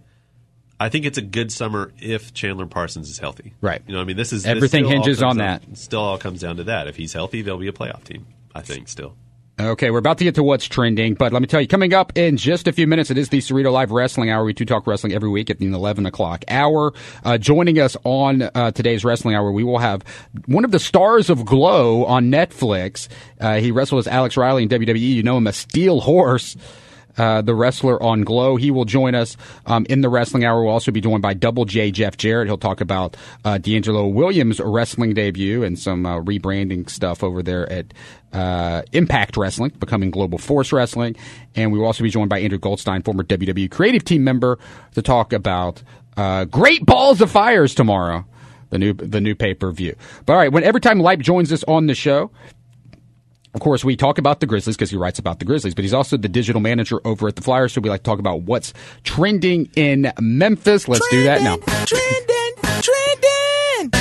I 0.79 0.87
think 0.89 1.05
it's 1.05 1.17
a 1.17 1.21
good 1.21 1.51
summer 1.51 1.91
if 1.99 2.33
Chandler 2.33 2.65
Parsons 2.65 3.09
is 3.09 3.17
healthy. 3.19 3.53
Right. 3.61 3.81
You 3.85 3.93
know, 3.95 4.01
I 4.01 4.05
mean, 4.05 4.17
this 4.17 4.31
is 4.33 4.45
Everything 4.45 4.85
all 4.85 4.91
hinges 4.91 5.21
on 5.21 5.37
down- 5.37 5.59
that. 5.69 5.77
Still, 5.77 5.99
all 6.01 6.17
comes 6.17 6.39
down 6.41 6.57
to 6.57 6.63
that. 6.65 6.87
If 6.87 6.95
he's 6.95 7.11
healthy, 7.13 7.41
they'll 7.41 7.57
be 7.57 7.67
a 7.67 7.73
playoff 7.73 8.03
team. 8.05 8.25
I 8.55 8.61
think 8.61 8.87
still. 8.87 9.15
Okay, 9.59 9.91
we're 9.91 9.99
about 9.99 10.17
to 10.17 10.23
get 10.23 10.33
to 10.35 10.41
what's 10.41 10.65
trending, 10.65 11.13
but 11.13 11.31
let 11.31 11.39
me 11.39 11.47
tell 11.47 11.61
you, 11.61 11.67
coming 11.67 11.93
up 11.93 12.17
in 12.17 12.37
just 12.37 12.67
a 12.67 12.71
few 12.71 12.87
minutes, 12.87 13.11
it 13.11 13.19
is 13.19 13.29
the 13.29 13.37
Cerrito 13.37 13.71
Live 13.71 13.91
Wrestling 13.91 14.31
Hour. 14.31 14.43
We 14.43 14.53
do 14.53 14.65
talk 14.65 14.87
wrestling 14.87 15.13
every 15.13 15.29
week 15.29 15.51
at 15.51 15.59
the 15.59 15.67
11 15.67 16.07
o'clock 16.07 16.43
hour. 16.47 16.91
Uh, 17.23 17.37
joining 17.37 17.77
us 17.77 17.95
on 18.03 18.41
uh, 18.41 18.71
today's 18.71 19.05
Wrestling 19.05 19.35
Hour, 19.35 19.51
we 19.51 19.63
will 19.63 19.77
have 19.77 20.03
one 20.47 20.65
of 20.65 20.71
the 20.71 20.79
stars 20.79 21.29
of 21.29 21.45
Glow 21.45 22.03
on 22.05 22.31
Netflix. 22.31 23.07
Uh, 23.39 23.59
he 23.59 23.69
wrestled 23.69 23.99
as 23.99 24.07
Alex 24.07 24.37
Riley 24.37 24.63
in 24.63 24.69
WWE. 24.69 24.97
You 24.99 25.21
know 25.21 25.37
him 25.37 25.45
as 25.45 25.55
Steel 25.55 26.01
Horse. 26.01 26.57
Uh, 27.17 27.41
the 27.41 27.53
wrestler 27.53 28.01
on 28.01 28.23
Glow. 28.23 28.55
He 28.55 28.71
will 28.71 28.85
join 28.85 29.13
us 29.13 29.37
um, 29.65 29.85
in 29.89 30.01
the 30.01 30.09
wrestling 30.09 30.45
hour. 30.45 30.63
We'll 30.63 30.73
also 30.73 30.91
be 30.91 31.01
joined 31.01 31.21
by 31.21 31.35
Double 31.35 31.65
J 31.65 31.91
Jeff 31.91 32.17
Jarrett. 32.17 32.47
He'll 32.47 32.57
talk 32.57 32.81
about 32.81 33.15
uh, 33.45 33.59
DeAngelo 33.59 34.11
Williams' 34.11 34.59
wrestling 34.59 35.13
debut 35.13 35.63
and 35.63 35.77
some 35.77 36.05
uh, 36.05 36.19
rebranding 36.21 36.89
stuff 36.89 37.23
over 37.23 37.43
there 37.43 37.71
at 37.71 37.93
uh, 38.33 38.81
Impact 38.91 39.37
Wrestling, 39.37 39.71
becoming 39.79 40.11
Global 40.11 40.37
Force 40.37 40.71
Wrestling. 40.73 41.15
And 41.55 41.71
we 41.71 41.79
will 41.79 41.85
also 41.85 42.03
be 42.03 42.09
joined 42.09 42.29
by 42.29 42.39
Andrew 42.39 42.57
Goldstein, 42.57 43.03
former 43.03 43.23
WWE 43.23 43.69
creative 43.69 44.03
team 44.03 44.23
member, 44.23 44.57
to 44.95 45.01
talk 45.01 45.33
about 45.33 45.83
uh, 46.17 46.45
Great 46.45 46.85
Balls 46.85 47.21
of 47.21 47.31
Fires 47.31 47.75
tomorrow. 47.75 48.25
The 48.71 48.79
new 48.79 48.93
the 48.93 49.21
new 49.21 49.35
pay 49.35 49.53
per 49.53 49.71
view. 49.71 49.95
But 50.25 50.33
all 50.33 50.39
right, 50.39 50.51
when 50.51 50.63
every 50.63 50.81
time 50.81 50.99
Lipe 50.99 51.19
joins 51.19 51.53
us 51.53 51.63
on 51.65 51.85
the 51.85 51.93
show, 51.93 52.31
of 53.53 53.59
course, 53.59 53.83
we 53.83 53.95
talk 53.95 54.17
about 54.17 54.39
the 54.39 54.45
Grizzlies 54.45 54.75
because 54.75 54.89
he 54.89 54.97
writes 54.97 55.19
about 55.19 55.39
the 55.39 55.45
Grizzlies, 55.45 55.75
but 55.75 55.83
he's 55.83 55.93
also 55.93 56.17
the 56.17 56.29
digital 56.29 56.61
manager 56.61 56.99
over 57.05 57.27
at 57.27 57.35
the 57.35 57.41
Flyers. 57.41 57.73
So 57.73 57.81
we 57.81 57.89
like 57.89 58.01
to 58.01 58.09
talk 58.09 58.19
about 58.19 58.41
what's 58.41 58.73
trending 59.03 59.69
in 59.75 60.11
Memphis. 60.19 60.87
Let's 60.87 61.07
do 61.09 61.23
that 61.23 61.41
now. 61.41 61.57
Trending, 61.85 62.53
trending, 62.81 63.91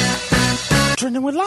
trending 0.97 1.23
with 1.23 1.35
Lipe. 1.35 1.47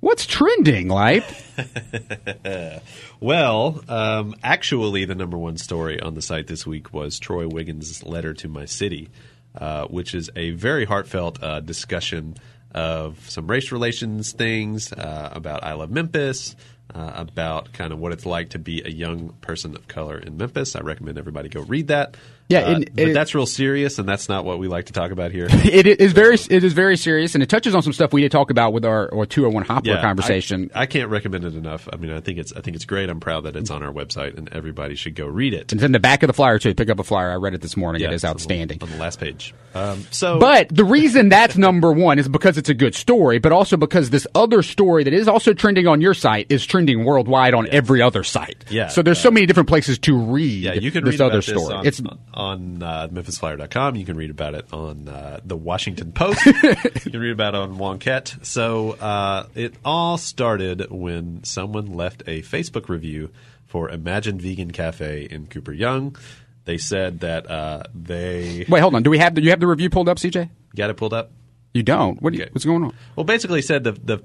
What's 0.00 0.26
trending, 0.26 0.88
Lipe? 0.88 1.24
Well, 3.20 3.82
um, 3.88 4.36
actually, 4.44 5.04
the 5.04 5.16
number 5.16 5.36
one 5.36 5.56
story 5.56 6.00
on 6.00 6.14
the 6.14 6.22
site 6.22 6.46
this 6.46 6.64
week 6.64 6.92
was 6.92 7.18
Troy 7.18 7.48
Wiggins' 7.48 8.04
letter 8.04 8.32
to 8.34 8.48
my 8.48 8.64
city, 8.64 9.08
uh, 9.56 9.86
which 9.86 10.14
is 10.14 10.30
a 10.36 10.52
very 10.52 10.84
heartfelt 10.84 11.42
uh, 11.42 11.58
discussion 11.58 12.36
of 12.72 13.28
some 13.28 13.46
race 13.46 13.72
relations 13.72 14.32
things 14.32 14.92
uh, 14.92 15.30
about 15.32 15.64
I 15.64 15.74
Love 15.74 15.90
Memphis, 15.90 16.56
uh, 16.94 17.12
about 17.16 17.72
kind 17.72 17.92
of 17.92 17.98
what 17.98 18.12
it's 18.12 18.24
like 18.26 18.50
to 18.50 18.58
be 18.58 18.82
a 18.82 18.88
young 18.90 19.30
person 19.40 19.74
of 19.76 19.86
color 19.88 20.18
in 20.18 20.36
Memphis. 20.36 20.74
I 20.76 20.80
recommend 20.80 21.18
everybody 21.18 21.48
go 21.48 21.60
read 21.62 21.88
that. 21.88 22.16
Yeah, 22.50 22.60
Uh, 22.60 22.74
and- 22.76 22.90
but 22.94 23.04
and- 23.08 23.14
that's 23.16 23.34
real 23.34 23.44
serious, 23.44 23.98
and 23.98 24.08
that's 24.08 24.26
not 24.30 24.46
what 24.46 24.58
we 24.58 24.68
like 24.68 24.86
to 24.86 24.94
talk 24.94 25.10
about 25.10 25.32
here. 25.32 25.48
It 25.64 25.86
is 25.86 26.12
very 26.12 26.36
it 26.48 26.64
is 26.64 26.72
very 26.72 26.96
serious, 26.96 27.34
and 27.34 27.42
it 27.42 27.50
touches 27.50 27.74
on 27.74 27.82
some 27.82 27.92
stuff 27.92 28.14
we 28.14 28.22
did 28.22 28.32
talk 28.32 28.50
about 28.50 28.72
with 28.72 28.86
our 28.86 29.06
or 29.10 29.26
two 29.26 29.42
hundred 29.42 29.54
one 29.54 29.64
Hopper 29.64 30.00
conversation. 30.00 30.70
I, 30.74 30.82
I 30.82 30.86
can't 30.86 31.10
recommend 31.10 31.44
it 31.44 31.54
enough. 31.54 31.88
I 31.92 31.96
mean, 31.96 32.10
I 32.10 32.20
think 32.20 32.38
it's 32.38 32.54
I 32.54 32.62
think 32.62 32.74
it's 32.74 32.86
great. 32.86 33.10
I'm 33.10 33.20
proud 33.20 33.44
that 33.44 33.54
it's 33.54 33.70
on 33.70 33.82
our 33.82 33.92
website, 33.92 34.38
and 34.38 34.48
everybody 34.52 34.94
should 34.94 35.14
go 35.14 35.26
read 35.26 35.52
it. 35.52 35.72
it's 35.74 35.82
in 35.82 35.92
the 35.92 36.00
back 36.00 36.22
of 36.22 36.28
the 36.28 36.32
flyer 36.32 36.58
too. 36.58 36.74
Pick 36.74 36.88
up 36.88 36.98
a 36.98 37.04
flyer. 37.04 37.30
I 37.30 37.34
read 37.34 37.52
it 37.52 37.60
this 37.60 37.76
morning. 37.76 38.00
Yeah, 38.00 38.08
it 38.08 38.14
is 38.14 38.24
it's 38.24 38.24
on 38.24 38.28
the- 38.30 38.34
outstanding. 38.40 38.78
on 38.82 38.90
the 38.90 38.96
last 38.96 39.20
page. 39.20 39.52
Um, 39.74 40.06
so, 40.10 40.38
But 40.38 40.70
the 40.70 40.84
reason 40.84 41.28
that's 41.28 41.58
number 41.58 41.92
one 41.92 42.18
is 42.18 42.26
because 42.28 42.56
it's 42.56 42.70
a 42.70 42.74
good 42.74 42.94
story, 42.94 43.38
but 43.38 43.52
also 43.52 43.76
because 43.76 44.08
this 44.08 44.26
other 44.34 44.62
story 44.62 45.04
that 45.04 45.12
is 45.12 45.28
also 45.28 45.52
trending 45.52 45.86
on 45.86 46.00
your 46.00 46.14
site 46.14 46.46
is 46.48 46.64
trending 46.64 46.77
worldwide 46.86 47.54
on 47.54 47.68
every 47.70 48.00
other 48.02 48.22
site. 48.24 48.64
Yeah, 48.70 48.88
So 48.88 49.02
there's 49.02 49.20
so 49.20 49.30
many 49.30 49.46
different 49.46 49.68
places 49.68 49.98
to 50.00 50.16
read. 50.16 50.62
yeah, 50.64 50.72
you 50.74 50.90
can 50.90 51.04
this 51.04 51.12
read 51.12 51.20
other 51.20 51.38
about 51.38 51.44
this 51.46 51.56
story. 51.62 51.74
on, 51.74 51.86
it's 51.86 52.02
on 52.34 52.82
uh, 52.82 53.08
MemphisFlyer.com. 53.08 53.96
You 53.96 54.04
can 54.04 54.16
read 54.16 54.30
about 54.30 54.54
it 54.54 54.66
on 54.72 55.08
uh, 55.08 55.40
the 55.44 55.56
Washington 55.56 56.12
Post. 56.12 56.44
you 56.46 56.52
can 56.52 57.20
read 57.20 57.32
about 57.32 57.54
it 57.54 57.58
on 57.60 57.76
Wonkette. 57.78 58.44
So 58.44 58.92
uh, 58.92 59.46
it 59.54 59.74
all 59.84 60.18
started 60.18 60.90
when 60.90 61.44
someone 61.44 61.86
left 61.94 62.22
a 62.26 62.42
Facebook 62.42 62.88
review 62.88 63.30
for 63.66 63.90
Imagine 63.90 64.38
Vegan 64.40 64.70
Cafe 64.70 65.28
in 65.30 65.46
Cooper 65.46 65.72
Young. 65.72 66.16
They 66.64 66.78
said 66.78 67.20
that 67.20 67.50
uh, 67.50 67.82
they 67.94 68.66
wait, 68.68 68.80
hold 68.80 68.94
on. 68.94 69.02
Do 69.02 69.10
we 69.10 69.18
have 69.18 69.34
the, 69.34 69.42
you 69.42 69.50
have 69.50 69.60
the 69.60 69.66
review 69.66 69.88
pulled 69.90 70.08
up, 70.08 70.18
CJ? 70.18 70.50
got 70.76 70.90
it 70.90 70.96
pulled 70.98 71.14
up. 71.14 71.30
You 71.74 71.82
don't. 71.82 72.20
What 72.22 72.32
do 72.32 72.38
you, 72.38 72.44
Okay. 72.44 72.52
what's 72.52 72.64
going 72.64 72.82
on? 72.84 72.94
Well, 73.16 73.24
basically 73.24 73.62
said 73.62 73.84
the 73.84 73.92
the 73.92 74.22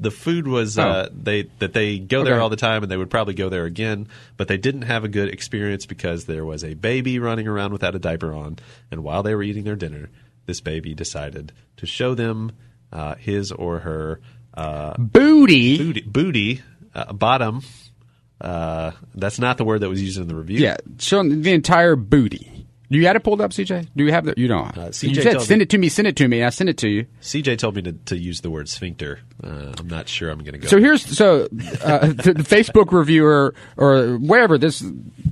the 0.00 0.10
food 0.10 0.48
was 0.48 0.78
uh, 0.78 1.08
Oh. 1.10 1.14
they 1.14 1.42
that 1.60 1.72
they 1.74 1.98
go 1.98 2.24
there 2.24 2.40
all 2.40 2.48
the 2.48 2.56
time 2.56 2.82
and 2.82 2.90
they 2.90 2.96
would 2.96 3.10
probably 3.10 3.34
go 3.34 3.48
there 3.48 3.64
again, 3.66 4.08
but 4.36 4.48
they 4.48 4.56
didn't 4.56 4.82
have 4.82 5.04
a 5.04 5.08
good 5.08 5.28
experience 5.28 5.86
because 5.86 6.24
there 6.24 6.44
was 6.44 6.64
a 6.64 6.74
baby 6.74 7.18
running 7.18 7.46
around 7.46 7.72
without 7.72 7.94
a 7.94 7.98
diaper 7.98 8.32
on, 8.32 8.58
and 8.90 9.02
while 9.04 9.22
they 9.22 9.34
were 9.34 9.42
eating 9.42 9.64
their 9.64 9.76
dinner, 9.76 10.08
this 10.46 10.60
baby 10.60 10.94
decided 10.94 11.52
to 11.76 11.86
show 11.86 12.14
them 12.14 12.52
uh, 12.92 13.14
his 13.16 13.52
or 13.52 13.80
her 13.80 14.20
uh, 14.54 14.94
Booty. 14.98 15.78
booty, 15.78 16.00
booty 16.02 16.62
uh, 16.94 17.12
bottom. 17.12 17.62
Uh, 18.40 18.92
that's 19.14 19.38
not 19.38 19.58
the 19.58 19.64
word 19.64 19.80
that 19.80 19.88
was 19.90 20.02
used 20.02 20.18
in 20.18 20.26
the 20.26 20.34
review. 20.34 20.58
Yeah, 20.58 20.78
showing 20.98 21.42
the 21.42 21.52
entire 21.52 21.94
booty. 21.94 22.59
You 22.92 23.06
had 23.06 23.14
it 23.14 23.20
pulled 23.20 23.40
up, 23.40 23.52
CJ? 23.52 23.88
Do 23.94 24.04
you 24.04 24.10
have 24.10 24.24
the? 24.24 24.34
You 24.36 24.48
don't. 24.48 24.76
Uh, 24.76 24.86
you 24.86 24.88
CJ 24.88 25.22
said 25.22 25.42
send 25.42 25.58
me- 25.60 25.62
it 25.62 25.70
to 25.70 25.78
me. 25.78 25.88
Send 25.88 26.08
it 26.08 26.16
to 26.16 26.26
me. 26.26 26.42
I 26.42 26.50
sent 26.50 26.68
it 26.68 26.76
to 26.78 26.88
you. 26.88 27.06
CJ 27.22 27.56
told 27.58 27.76
me 27.76 27.82
to, 27.82 27.92
to 27.92 28.18
use 28.18 28.40
the 28.40 28.50
word 28.50 28.68
sphincter. 28.68 29.20
Uh, 29.42 29.72
I'm 29.78 29.86
not 29.86 30.08
sure 30.08 30.28
I'm 30.28 30.40
going 30.40 30.54
to 30.54 30.58
go. 30.58 30.66
So 30.66 30.78
here's 30.80 31.06
so 31.06 31.44
uh, 31.44 31.46
the, 32.08 32.34
the 32.36 32.42
Facebook 32.42 32.90
reviewer 32.90 33.54
or 33.76 34.16
wherever 34.16 34.58
this 34.58 34.84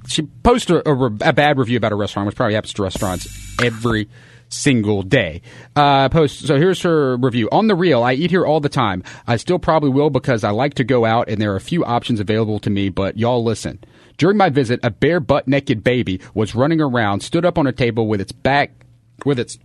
she 0.06 0.22
posted 0.22 0.86
a, 0.86 0.88
a, 0.88 1.06
a 1.06 1.32
bad 1.32 1.58
review 1.58 1.76
about 1.76 1.90
a 1.90 1.96
restaurant, 1.96 2.26
which 2.26 2.36
probably 2.36 2.54
happens 2.54 2.74
to 2.74 2.82
restaurants 2.84 3.26
every 3.60 4.08
single 4.48 5.02
day. 5.02 5.42
Uh, 5.76 6.08
post 6.08 6.46
so 6.46 6.56
here's 6.56 6.82
her 6.82 7.16
review 7.16 7.48
on 7.50 7.66
the 7.66 7.74
real. 7.74 8.02
I 8.02 8.14
eat 8.14 8.30
here 8.30 8.46
all 8.46 8.60
the 8.60 8.68
time. 8.68 9.02
I 9.26 9.36
still 9.36 9.58
probably 9.58 9.90
will 9.90 10.10
because 10.10 10.44
I 10.44 10.50
like 10.50 10.74
to 10.74 10.84
go 10.84 11.04
out 11.04 11.28
and 11.28 11.40
there 11.40 11.52
are 11.52 11.56
a 11.56 11.60
few 11.60 11.84
options 11.84 12.20
available 12.20 12.58
to 12.60 12.70
me. 12.70 12.88
But 12.88 13.18
y'all 13.18 13.44
listen. 13.44 13.78
During 14.16 14.36
my 14.36 14.48
visit, 14.48 14.80
a 14.82 14.90
bare 14.90 15.20
butt 15.20 15.46
naked 15.46 15.84
baby 15.84 16.20
was 16.34 16.54
running 16.54 16.80
around, 16.80 17.20
stood 17.20 17.44
up 17.44 17.56
on 17.56 17.68
a 17.68 17.72
table 17.72 18.08
with 18.08 18.20
its 18.20 18.32
back 18.32 18.72
with 19.24 19.38
its 19.38 19.58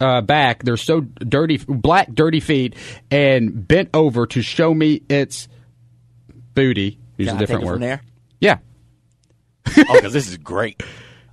uh, 0.00 0.20
back. 0.20 0.64
They're 0.64 0.76
so 0.76 1.00
dirty, 1.00 1.58
black, 1.58 2.12
dirty 2.12 2.40
feet, 2.40 2.74
and 3.10 3.66
bent 3.66 3.90
over 3.94 4.26
to 4.26 4.42
show 4.42 4.74
me 4.74 5.02
its 5.08 5.48
booty. 6.54 6.98
Use 7.16 7.28
Can 7.28 7.36
a 7.36 7.38
different 7.38 7.64
word. 7.64 8.00
Yeah. 8.40 8.58
oh, 9.68 9.94
because 9.94 10.12
this 10.12 10.28
is 10.28 10.36
great. 10.38 10.82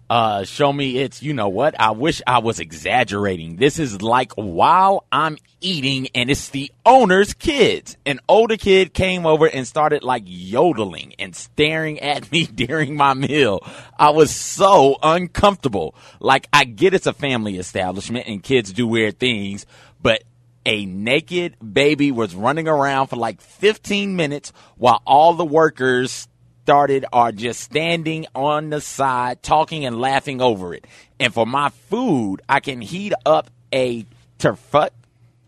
Uh, 0.09 0.43
show 0.43 0.73
me 0.73 0.97
it's, 0.97 1.21
you 1.21 1.33
know 1.33 1.49
what? 1.49 1.79
I 1.79 1.91
wish 1.91 2.21
I 2.25 2.39
was 2.39 2.59
exaggerating. 2.59 3.57
This 3.57 3.77
is 3.77 4.01
like 4.01 4.31
while 4.33 5.05
I'm 5.11 5.37
eating 5.61 6.07
and 6.15 6.31
it's 6.31 6.49
the 6.49 6.71
owner's 6.83 7.35
kids. 7.35 7.95
An 8.07 8.19
older 8.27 8.57
kid 8.57 8.93
came 8.93 9.27
over 9.27 9.45
and 9.45 9.67
started 9.67 10.03
like 10.03 10.23
yodeling 10.25 11.13
and 11.19 11.35
staring 11.35 11.99
at 11.99 12.31
me 12.31 12.45
during 12.45 12.95
my 12.95 13.13
meal. 13.13 13.59
I 13.97 14.09
was 14.09 14.33
so 14.33 14.97
uncomfortable. 15.03 15.93
Like 16.19 16.47
I 16.51 16.63
get 16.63 16.95
it's 16.95 17.05
a 17.05 17.13
family 17.13 17.57
establishment 17.57 18.25
and 18.27 18.41
kids 18.41 18.73
do 18.73 18.87
weird 18.87 19.19
things, 19.19 19.67
but 20.01 20.23
a 20.65 20.85
naked 20.85 21.55
baby 21.73 22.11
was 22.11 22.33
running 22.33 22.67
around 22.67 23.07
for 23.07 23.15
like 23.15 23.41
15 23.41 24.15
minutes 24.15 24.53
while 24.75 25.01
all 25.05 25.33
the 25.33 25.45
workers 25.45 26.27
started 26.69 27.03
are 27.11 27.31
just 27.31 27.61
standing 27.61 28.27
on 28.35 28.69
the 28.69 28.79
side 28.79 29.41
talking 29.41 29.85
and 29.85 29.99
laughing 29.99 30.39
over 30.39 30.71
it. 30.75 30.85
And 31.19 31.33
for 31.33 31.43
my 31.47 31.69
food, 31.69 32.43
I 32.47 32.59
can 32.59 32.79
heat 32.79 33.11
up 33.25 33.49
a 33.73 34.05
turf 34.37 34.75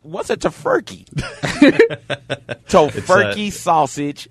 what's 0.02 0.32
a 0.32 0.36
tofurkey? 0.36 1.06
tofurkey 2.66 3.52
sausage. 3.52 4.30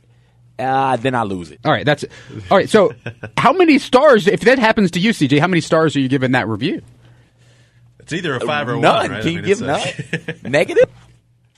Uh, 0.58 0.96
then 0.96 1.14
I 1.14 1.22
lose 1.22 1.52
it. 1.52 1.60
All 1.64 1.70
right. 1.70 1.86
That's 1.86 2.02
it. 2.02 2.10
all 2.50 2.56
right. 2.58 2.68
So, 2.68 2.92
how 3.36 3.52
many 3.52 3.78
stars? 3.78 4.26
If 4.26 4.40
that 4.40 4.58
happens 4.58 4.90
to 4.90 4.98
you, 4.98 5.10
CJ, 5.12 5.38
how 5.38 5.46
many 5.46 5.60
stars 5.60 5.94
are 5.94 6.00
you 6.00 6.08
giving 6.08 6.32
that 6.32 6.48
review? 6.48 6.82
it's 8.00 8.12
either 8.12 8.34
a 8.34 8.40
five 8.40 8.68
or 8.68 8.74
a 8.74 8.80
None. 8.80 8.82
one. 8.82 9.10
Right? 9.12 9.20
Can 9.22 9.28
I 9.28 9.30
you 9.30 9.36
mean, 9.36 9.44
give 9.44 9.62
it's 9.62 10.04
a- 10.24 10.26
none? 10.32 10.40
Negative? 10.50 10.90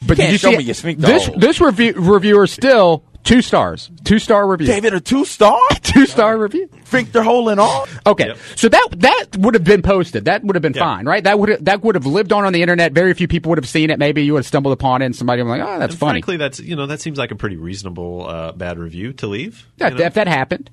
But 0.06 0.18
can't 0.18 0.28
did 0.28 0.32
you 0.32 0.38
show 0.38 0.50
see 0.50 0.58
me 0.58 0.64
your 0.64 0.74
sphincter 0.74 1.06
this 1.06 1.26
hole. 1.26 1.38
this 1.38 1.58
review 1.58 1.94
reviewer 1.96 2.46
still 2.46 3.02
two 3.24 3.42
stars, 3.42 3.90
two 4.04 4.18
star 4.18 4.46
review, 4.48 4.66
Gave 4.66 4.84
it 4.84 4.94
a 4.94 5.00
two 5.00 5.24
star? 5.24 5.58
two 5.82 6.06
star 6.06 6.36
review. 6.38 6.68
Sphincter 6.84 7.22
hole 7.22 7.48
and 7.48 7.58
all? 7.60 7.86
Okay, 8.06 8.26
Yep. 8.28 8.38
so 8.56 8.68
that 8.68 8.88
that 8.98 9.26
would 9.38 9.54
have 9.54 9.64
been 9.64 9.82
posted. 9.82 10.26
That 10.26 10.44
would 10.44 10.56
have 10.56 10.62
been 10.62 10.74
Yeah. 10.74 10.80
fine, 10.82 11.06
right? 11.06 11.24
That 11.24 11.38
would 11.38 11.64
that 11.64 11.82
would 11.82 11.94
have 11.94 12.06
lived 12.06 12.32
on 12.32 12.44
on 12.44 12.52
the 12.52 12.62
internet. 12.62 12.92
Very 12.92 13.14
few 13.14 13.28
people 13.28 13.50
would 13.50 13.58
have 13.58 13.68
seen 13.68 13.90
it. 13.90 13.98
Maybe 13.98 14.24
you 14.24 14.34
would 14.34 14.40
have 14.40 14.46
stumbled 14.46 14.72
upon 14.72 15.02
it, 15.02 15.06
and 15.06 15.16
somebody 15.16 15.42
would 15.42 15.52
be 15.52 15.58
like, 15.60 15.68
"Oh, 15.68 15.78
that's 15.78 15.92
And 15.94 16.00
funny." 16.00 16.12
Frankly, 16.22 16.36
that's 16.36 16.60
you 16.60 16.76
know 16.76 16.86
that 16.86 17.00
seems 17.00 17.18
like 17.18 17.30
a 17.30 17.36
pretty 17.36 17.56
reasonable 17.56 18.26
uh, 18.28 18.52
bad 18.52 18.78
review 18.78 19.12
to 19.14 19.26
leave. 19.26 19.66
Yeah, 19.78 19.88
you 19.88 19.94
know? 19.98 20.04
if 20.04 20.14
that 20.14 20.28
happened. 20.28 20.70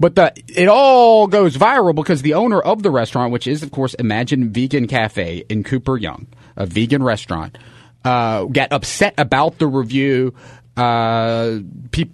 But 0.00 0.14
the 0.14 0.32
it 0.46 0.68
all 0.68 1.26
goes 1.26 1.56
viral 1.56 1.92
because 1.94 2.22
the 2.22 2.34
owner 2.34 2.60
of 2.60 2.84
the 2.84 2.90
restaurant, 2.90 3.32
which 3.32 3.48
is 3.48 3.64
of 3.64 3.72
course 3.72 3.94
Imagine 3.94 4.50
Vegan 4.52 4.86
Cafe 4.86 5.42
in 5.48 5.64
Cooper 5.64 5.96
Young, 5.96 6.28
a 6.56 6.66
vegan 6.66 7.02
restaurant, 7.02 7.58
uh, 8.04 8.44
got 8.44 8.72
upset 8.72 9.14
about 9.18 9.58
the 9.58 9.66
review. 9.66 10.34
Uh, 10.78 11.58
peop 11.90 12.10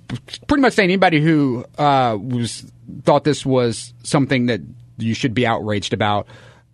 pretty 0.46 0.62
much 0.62 0.72
saying 0.72 0.88
anybody 0.88 1.20
who 1.20 1.64
uh, 1.76 2.16
was 2.18 2.64
thought 3.02 3.24
this 3.24 3.44
was 3.44 3.92
something 4.02 4.46
that 4.46 4.60
you 4.96 5.12
should 5.14 5.34
be 5.34 5.46
outraged 5.46 5.92
about 5.92 6.26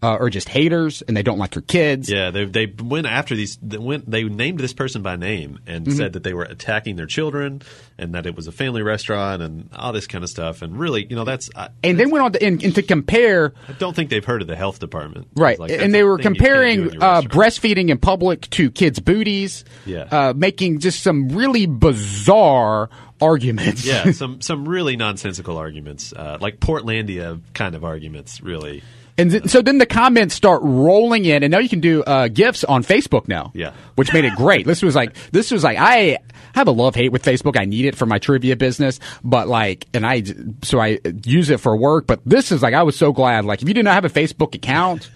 uh, 0.03 0.16
are 0.18 0.30
just 0.30 0.48
haters 0.48 1.03
and 1.03 1.16
they 1.16 1.22
don't 1.22 1.38
like 1.38 1.55
your 1.55 1.62
kids. 1.62 2.11
Yeah, 2.11 2.30
they 2.30 2.44
they 2.46 2.66
went 2.66 3.07
after 3.07 3.34
these. 3.36 3.59
They 3.61 3.76
went. 3.78 4.11
They 4.11 4.24
named 4.24 4.59
this 4.61 4.72
person 4.72 5.03
by 5.03 5.16
name 5.16 5.59
and 5.66 5.86
Mm-hmm. 5.86 5.96
said 5.96 6.12
that 6.14 6.22
they 6.22 6.32
were 6.34 6.44
attacking 6.44 6.96
their 6.96 7.07
children 7.07 7.62
and 7.98 8.14
that 8.14 8.24
it 8.26 8.34
was 8.34 8.46
a 8.46 8.53
family 8.53 8.82
restaurant 8.82 9.42
and 9.42 9.68
all 9.74 9.92
this 9.92 10.07
kind 10.07 10.24
of 10.24 10.30
stuff. 10.30 10.62
And 10.62 10.78
really, 10.78 11.07
you 11.09 11.16
know, 11.16 11.24
that's. 11.24 11.51
I, 11.55 11.68
And 11.84 11.98
then 11.98 12.11
went 12.11 12.24
on 12.24 12.32
to, 12.32 12.42
and, 12.42 12.62
and 12.62 12.74
to 12.74 12.82
compare 12.82 13.53
I 13.68 13.72
don't 13.72 13.94
think 13.94 14.09
they've 14.11 14.24
heard 14.24 14.40
of 14.42 14.48
the 14.48 14.57
health 14.57 14.78
department. 14.78 15.28
Right, 15.34 15.59
Like, 15.59 15.70
and 15.70 15.92
they 15.94 16.03
were 16.03 16.16
thing 16.16 16.34
you 16.34 16.38
can't 16.38 16.38
do 16.38 16.44
in 16.44 16.90
comparing 16.90 17.03
uh, 17.03 17.20
breastfeeding 17.22 17.88
in 17.90 17.98
public 17.98 18.48
to 18.51 18.70
kids' 18.70 19.01
booties. 19.01 19.64
Yeah. 19.84 20.03
uh, 20.11 20.32
making 20.34 20.78
just 20.80 21.03
some 21.03 21.28
really 21.28 21.66
bizarre 21.66 22.88
arguments. 23.20 23.84
yeah, 23.84 24.11
some 24.12 24.40
some 24.40 24.68
really 24.68 24.96
nonsensical 24.96 25.57
arguments, 25.59 26.12
uh, 26.12 26.38
like 26.40 26.59
Portlandia 26.61 27.40
kind 27.55 27.74
of 27.74 27.84
arguments. 27.84 28.40
Really, 28.40 28.82
and 29.19 29.31
th- 29.31 29.49
so 29.49 29.63
then 29.63 29.79
the 29.79 29.87
comments 29.87 30.35
start 30.35 30.61
rolling 30.63 31.25
in, 31.25 31.43
and 31.43 31.51
now 31.51 31.59
you 31.59 31.69
can 31.69 31.81
do 31.81 32.03
uh, 32.05 32.29
gifs 32.29 32.65
on 32.65 32.83
Facebook 32.85 33.29
now. 33.29 33.53
Yeah. 33.55 33.73
which 33.97 34.13
made 34.13 34.25
it 34.25 34.35
great. 34.35 34.67
this 34.67 34.83
was 34.83 34.95
like 34.95 35.15
this 35.33 35.51
was 35.51 35.65
like 35.65 35.79
I 35.79 36.19
have 36.55 36.69
a 36.69 36.73
love 36.73 36.95
hate 36.95 37.13
with 37.13 37.23
Facebook. 37.23 37.59
I 37.59 37.65
need 37.65 37.85
it 37.85 37.97
for 37.97 38.07
my 38.07 38.19
trivia 38.19 38.57
business, 38.57 38.99
but 39.23 39.49
like, 39.49 39.87
and 39.95 40.07
I 40.07 40.23
so 40.63 40.81
I 40.81 40.99
use 41.25 41.51
it 41.51 41.61
for 41.61 41.77
work. 41.77 42.07
But 42.07 42.21
this 42.25 42.53
is 42.53 42.63
like 42.63 42.75
I 42.75 42.83
was 42.83 42.97
so 42.97 43.13
glad. 43.13 43.45
Like, 43.45 43.63
if 43.63 43.69
you 43.69 43.75
did 43.75 43.85
not 43.85 43.95
have 43.95 44.05
a 44.05 44.11
Facebook 44.11 44.55
account. 44.55 45.11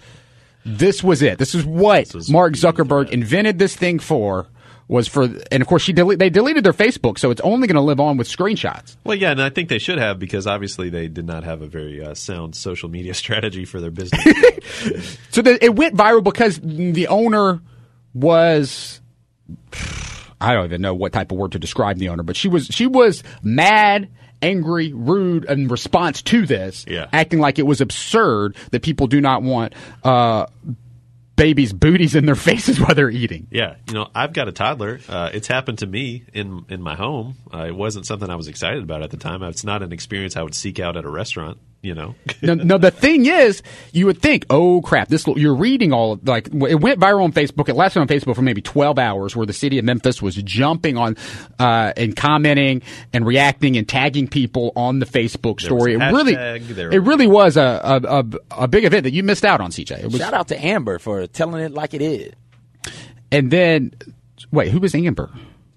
This 0.67 1.03
was 1.03 1.21
it. 1.21 1.37
This 1.37 1.53
is 1.53 1.63
what 1.63 2.11
was 2.15 2.27
Mark 2.27 2.53
what 2.53 2.57
you 2.57 2.63
needed 2.63 2.75
Zuckerberg 2.87 3.09
invented 3.11 3.59
this 3.59 3.75
thing 3.75 3.99
for. 3.99 4.47
Was 4.87 5.07
for, 5.07 5.23
and 5.23 5.61
of 5.61 5.67
course, 5.67 5.81
she 5.81 5.93
dele- 5.93 6.15
they 6.15 6.29
deleted 6.29 6.63
their 6.63 6.71
Facebook, 6.73 7.17
so 7.17 7.31
it's 7.31 7.41
only 7.41 7.67
going 7.67 7.73
to 7.75 7.81
live 7.81 7.99
on 7.99 8.17
with 8.17 8.27
screenshots. 8.27 8.95
well, 9.03 9.17
yeah, 9.17 9.31
and 9.31 9.41
I 9.41 9.49
think 9.49 9.67
they 9.69 9.79
should 9.79 9.97
have 9.97 10.19
because 10.19 10.45
obviously 10.45 10.89
they 10.91 11.07
did 11.07 11.25
not 11.25 11.43
have 11.43 11.63
a 11.63 11.67
very 11.67 12.05
uh, 12.05 12.13
sound 12.13 12.55
social 12.55 12.87
media 12.87 13.13
strategy 13.23 13.65
for 13.65 13.81
their 13.81 13.89
business. 13.91 14.23
So 15.31 15.41
the, 15.41 15.63
it 15.63 15.75
went 15.75 15.95
viral 15.95 16.23
because 16.23 16.59
the 16.61 17.07
owner 17.07 17.61
was. 18.13 19.01
I 20.41 20.53
don't 20.53 20.65
even 20.65 20.81
know 20.81 20.93
what 20.93 21.13
type 21.13 21.31
of 21.31 21.37
word 21.37 21.53
to 21.53 21.59
describe 21.59 21.97
the 21.97 22.09
owner, 22.09 22.23
but 22.23 22.35
she 22.35 22.47
was 22.47 22.67
she 22.67 22.87
was 22.87 23.23
mad, 23.41 24.09
angry, 24.41 24.91
rude 24.93 25.45
in 25.45 25.67
response 25.67 26.21
to 26.23 26.45
this, 26.45 26.85
Yeah. 26.87 27.07
acting 27.13 27.39
like 27.39 27.57
it 27.57 27.63
was 27.65 27.81
absurd 27.81 28.55
that 28.71 28.81
people 28.83 29.07
do 29.07 29.21
not 29.21 29.41
want 29.43 29.73
uh, 30.03 30.45
babies' 31.35 31.73
booties 31.73 32.15
in 32.15 32.25
their 32.25 32.35
faces 32.49 32.79
while 32.79 32.95
they're 32.95 33.09
eating. 33.09 33.47
Yeah, 33.51 33.75
you 33.87 33.93
know, 33.93 34.09
I've 34.15 34.33
got 34.33 34.47
a 34.47 34.51
toddler. 34.51 34.99
Uh, 35.07 35.29
it's 35.33 35.47
happened 35.47 35.79
to 35.79 35.87
me 35.87 36.25
in 36.33 36.65
in 36.69 36.81
my 36.81 36.95
home. 36.95 37.35
Uh, 37.53 37.65
it 37.65 37.75
wasn't 37.75 38.05
something 38.05 38.29
I 38.29 38.35
was 38.35 38.47
excited 38.47 38.83
about 38.83 39.03
at 39.03 39.11
the 39.11 39.17
time. 39.17 39.43
It's 39.43 39.63
not 39.63 39.81
an 39.81 39.91
experience 39.91 40.35
I 40.35 40.43
would 40.43 40.55
seek 40.55 40.79
out 40.79 40.97
at 40.97 41.05
a 41.05 41.09
restaurant. 41.09 41.57
You 41.85 41.93
know, 41.93 42.15
no, 42.41 42.55
no, 42.55 42.77
the 42.79 42.89
thing 42.89 43.27
is, 43.27 43.61
you 43.93 44.07
would 44.07 44.21
think, 44.21 44.45
oh 44.49 44.81
crap, 44.81 45.07
this 45.07 45.25
you're 45.27 45.55
reading 45.55 45.93
all 45.93 46.19
like 46.23 46.47
it 46.47 46.81
went 46.81 46.99
viral 46.99 47.23
on 47.23 47.31
Facebook. 47.31 47.69
It 47.69 47.75
lasted 47.75 47.99
on 47.99 48.07
Facebook 48.07 48.35
for 48.35 48.41
maybe 48.41 48.61
12 48.61 48.97
hours, 48.97 49.35
where 49.35 49.45
the 49.45 49.53
city 49.53 49.77
of 49.77 49.85
Memphis 49.85 50.21
was 50.21 50.35
jumping 50.35 50.97
on 50.97 51.15
uh, 51.59 51.93
and 51.95 52.15
commenting 52.15 52.81
and 53.13 53.25
reacting 53.25 53.77
and 53.77 53.87
tagging 53.87 54.27
people 54.27 54.71
on 54.75 54.99
the 54.99 55.05
Facebook 55.05 55.61
story. 55.61 55.93
It 55.93 55.97
really, 55.97 56.33
it 56.33 57.03
really 57.03 57.27
was 57.27 57.55
a, 57.55 57.61
a, 57.83 58.19
a, 58.19 58.25
a 58.63 58.67
big 58.67 58.83
event 58.85 59.03
that 59.03 59.13
you 59.13 59.21
missed 59.23 59.45
out 59.45 59.61
on, 59.61 59.71
CJ. 59.71 60.05
Was, 60.05 60.17
Shout 60.17 60.33
out 60.33 60.47
to 60.49 60.65
Amber 60.65 60.97
for 60.99 61.27
telling 61.27 61.63
it 61.63 61.71
like 61.71 61.93
it 61.93 62.01
is. 62.01 62.33
And 63.31 63.51
then, 63.51 63.93
wait, 64.51 64.71
who 64.71 64.79
was 64.79 64.95
Amber? 64.95 65.31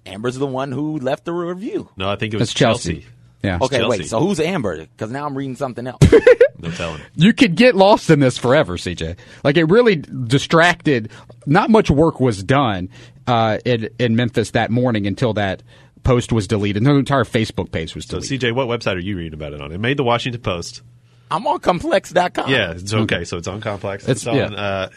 Amber's 0.05 0.37
the 0.37 0.47
one 0.47 0.71
who 0.71 0.97
left 0.97 1.25
the 1.25 1.33
review. 1.33 1.89
No, 1.97 2.09
I 2.09 2.15
think 2.15 2.33
it 2.33 2.39
was 2.39 2.53
Chelsea. 2.53 2.93
Chelsea. 3.01 3.07
Yeah. 3.43 3.59
Okay, 3.61 3.77
Chelsea. 3.77 3.99
wait. 3.99 4.07
So 4.09 4.19
who's 4.19 4.39
Amber? 4.39 4.77
Because 4.85 5.11
now 5.11 5.25
I'm 5.25 5.37
reading 5.37 5.55
something 5.55 5.85
else. 5.87 5.99
No 6.61 6.69
telling. 6.71 6.99
You 7.15 7.31
could 7.31 7.55
get 7.55 7.73
lost 7.73 8.09
in 8.09 8.19
this 8.19 8.37
forever, 8.37 8.75
CJ. 8.75 9.15
Like 9.45 9.55
it 9.55 9.63
really 9.69 9.95
distracted. 9.95 11.09
Not 11.45 11.69
much 11.69 11.89
work 11.89 12.19
was 12.19 12.43
done 12.43 12.89
uh, 13.27 13.59
in 13.63 13.89
in 13.97 14.17
Memphis 14.17 14.51
that 14.51 14.69
morning 14.69 15.07
until 15.07 15.33
that 15.35 15.63
post 16.03 16.33
was 16.33 16.47
deleted. 16.47 16.83
The 16.83 16.91
entire 16.91 17.23
Facebook 17.23 17.71
page 17.71 17.95
was 17.95 18.05
So, 18.05 18.19
deleted. 18.19 18.41
CJ, 18.41 18.55
what 18.55 18.67
website 18.67 18.95
are 18.95 18.99
you 18.99 19.15
reading 19.15 19.33
about 19.35 19.53
it 19.53 19.61
on? 19.61 19.71
It 19.71 19.77
made 19.79 19.95
the 19.95 20.03
Washington 20.03 20.41
Post. 20.41 20.81
I'm 21.31 21.45
on 21.47 21.59
complex.com. 21.59 22.49
Yeah, 22.49 22.71
it's 22.71 22.93
okay. 22.93 23.23
So 23.23 23.37
it's 23.37 23.47
on 23.47 23.61
Complex. 23.61 24.03
It's- 24.03 24.17
It's, 24.17 24.27
on. 24.27 24.35
yeah. 24.35 24.45
Uh, 24.47 24.89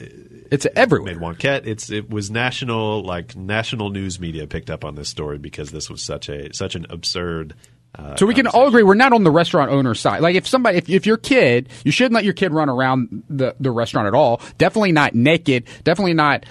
it's 0.50 0.66
everywhere. 0.74 1.14
made 1.14 1.22
Wonkette. 1.22 1.66
It's 1.66 1.90
it 1.90 2.10
was 2.10 2.30
national 2.30 3.04
like 3.04 3.36
national 3.36 3.90
news 3.90 4.18
media 4.18 4.46
picked 4.48 4.68
up 4.70 4.84
on 4.84 4.96
this 4.96 5.08
story 5.08 5.38
because 5.38 5.70
this 5.70 5.88
was 5.88 6.02
such 6.02 6.28
a 6.28 6.52
such 6.52 6.74
an 6.74 6.86
absurd. 6.90 7.54
Uh, 7.94 8.16
So 8.16 8.26
we 8.26 8.34
can 8.34 8.46
all 8.46 8.68
agree 8.68 8.82
we're 8.82 8.94
not 8.94 9.12
on 9.12 9.22
the 9.24 9.30
restaurant 9.30 9.70
owner 9.70 9.94
side. 9.94 10.22
Like 10.22 10.34
if 10.34 10.46
somebody, 10.46 10.78
if, 10.78 10.88
if 10.88 11.06
your 11.06 11.18
kid, 11.18 11.68
you 11.84 11.92
shouldn't 11.92 12.14
let 12.14 12.24
your 12.24 12.32
kid 12.34 12.52
run 12.52 12.68
around 12.68 13.22
the, 13.28 13.54
the 13.60 13.70
restaurant 13.70 14.06
at 14.08 14.14
all. 14.14 14.40
Definitely 14.58 14.92
not 14.92 15.14
naked. 15.14 15.64
Definitely 15.84 16.14
not 16.14 16.46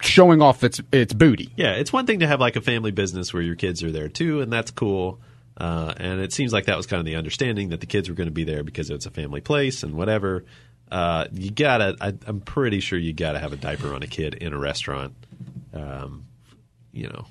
showing 0.00 0.42
off 0.42 0.62
its 0.64 0.80
its 0.92 1.12
booty. 1.12 1.52
Yeah, 1.56 1.72
it's 1.72 1.92
one 1.92 2.06
thing 2.06 2.20
to 2.20 2.26
have 2.26 2.40
like 2.40 2.56
a 2.56 2.60
family 2.60 2.90
business 2.90 3.32
where 3.32 3.42
your 3.42 3.56
kids 3.56 3.82
are 3.82 3.90
there 3.90 4.08
too, 4.08 4.40
and 4.40 4.52
that's 4.52 4.70
cool. 4.70 5.20
Uh, 5.56 5.92
and 5.96 6.20
it 6.20 6.32
seems 6.32 6.52
like 6.52 6.66
that 6.66 6.76
was 6.76 6.86
kind 6.86 7.00
of 7.00 7.06
the 7.06 7.16
understanding 7.16 7.68
that 7.70 7.80
the 7.80 7.86
kids 7.86 8.08
were 8.08 8.14
going 8.14 8.28
to 8.28 8.32
be 8.32 8.44
there 8.44 8.62
because 8.62 8.90
it's 8.90 9.06
a 9.06 9.10
family 9.10 9.40
place 9.40 9.82
and 9.82 9.94
whatever. 9.94 10.44
Uh, 10.90 11.26
you 11.32 11.50
gotta, 11.50 11.96
I, 12.00 12.14
I'm 12.26 12.40
pretty 12.40 12.80
sure 12.80 12.98
you 12.98 13.12
gotta 13.12 13.38
have 13.38 13.52
a 13.52 13.56
diaper 13.56 13.94
on 13.94 14.02
a 14.02 14.06
kid 14.06 14.34
in 14.34 14.52
a 14.52 14.58
restaurant. 14.58 15.14
Um, 15.74 16.26
you 16.92 17.08
know, 17.08 17.26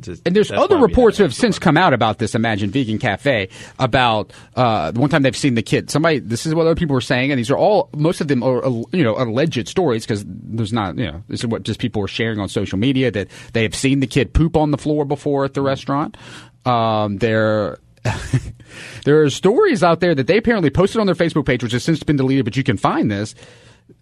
just, 0.00 0.22
And 0.26 0.34
there's 0.34 0.50
other 0.50 0.78
reports 0.78 1.18
that 1.18 1.24
have 1.24 1.34
since 1.34 1.58
come 1.58 1.76
out 1.76 1.92
about 1.92 2.18
this 2.18 2.34
Imagine 2.34 2.70
Vegan 2.70 2.98
Cafe 2.98 3.48
about 3.78 4.32
uh, 4.56 4.90
the 4.90 5.00
one 5.00 5.10
time 5.10 5.22
they've 5.22 5.36
seen 5.36 5.54
the 5.54 5.62
kid. 5.62 5.90
Somebody, 5.90 6.20
this 6.20 6.46
is 6.46 6.54
what 6.54 6.62
other 6.62 6.74
people 6.74 6.94
were 6.94 7.00
saying, 7.00 7.30
and 7.30 7.38
these 7.38 7.50
are 7.50 7.56
all 7.56 7.90
most 7.94 8.20
of 8.20 8.28
them 8.28 8.42
are 8.42 8.64
you 8.92 9.04
know 9.04 9.16
alleged 9.16 9.68
stories 9.68 10.04
because 10.04 10.24
there's 10.26 10.72
not 10.72 10.96
you 10.96 11.06
know 11.06 11.22
this 11.28 11.40
is 11.40 11.46
what 11.46 11.64
just 11.64 11.80
people 11.80 12.00
were 12.00 12.08
sharing 12.08 12.38
on 12.38 12.48
social 12.48 12.78
media 12.78 13.10
that 13.10 13.28
they 13.52 13.62
have 13.62 13.74
seen 13.74 14.00
the 14.00 14.06
kid 14.06 14.32
poop 14.32 14.56
on 14.56 14.70
the 14.70 14.78
floor 14.78 15.04
before 15.04 15.44
at 15.44 15.54
the 15.54 15.62
restaurant. 15.62 16.16
Um, 16.64 17.18
there. 17.18 17.78
there 19.06 19.22
are 19.22 19.30
stories 19.30 19.82
out 19.82 20.00
there 20.00 20.14
that 20.14 20.26
they 20.26 20.36
apparently 20.36 20.68
posted 20.68 21.00
on 21.00 21.06
their 21.06 21.14
Facebook 21.14 21.46
page, 21.46 21.62
which 21.62 21.72
has 21.72 21.82
since 21.82 22.02
been 22.02 22.16
deleted, 22.16 22.44
but 22.44 22.54
you 22.54 22.62
can 22.62 22.76
find 22.76 23.10
this 23.10 23.34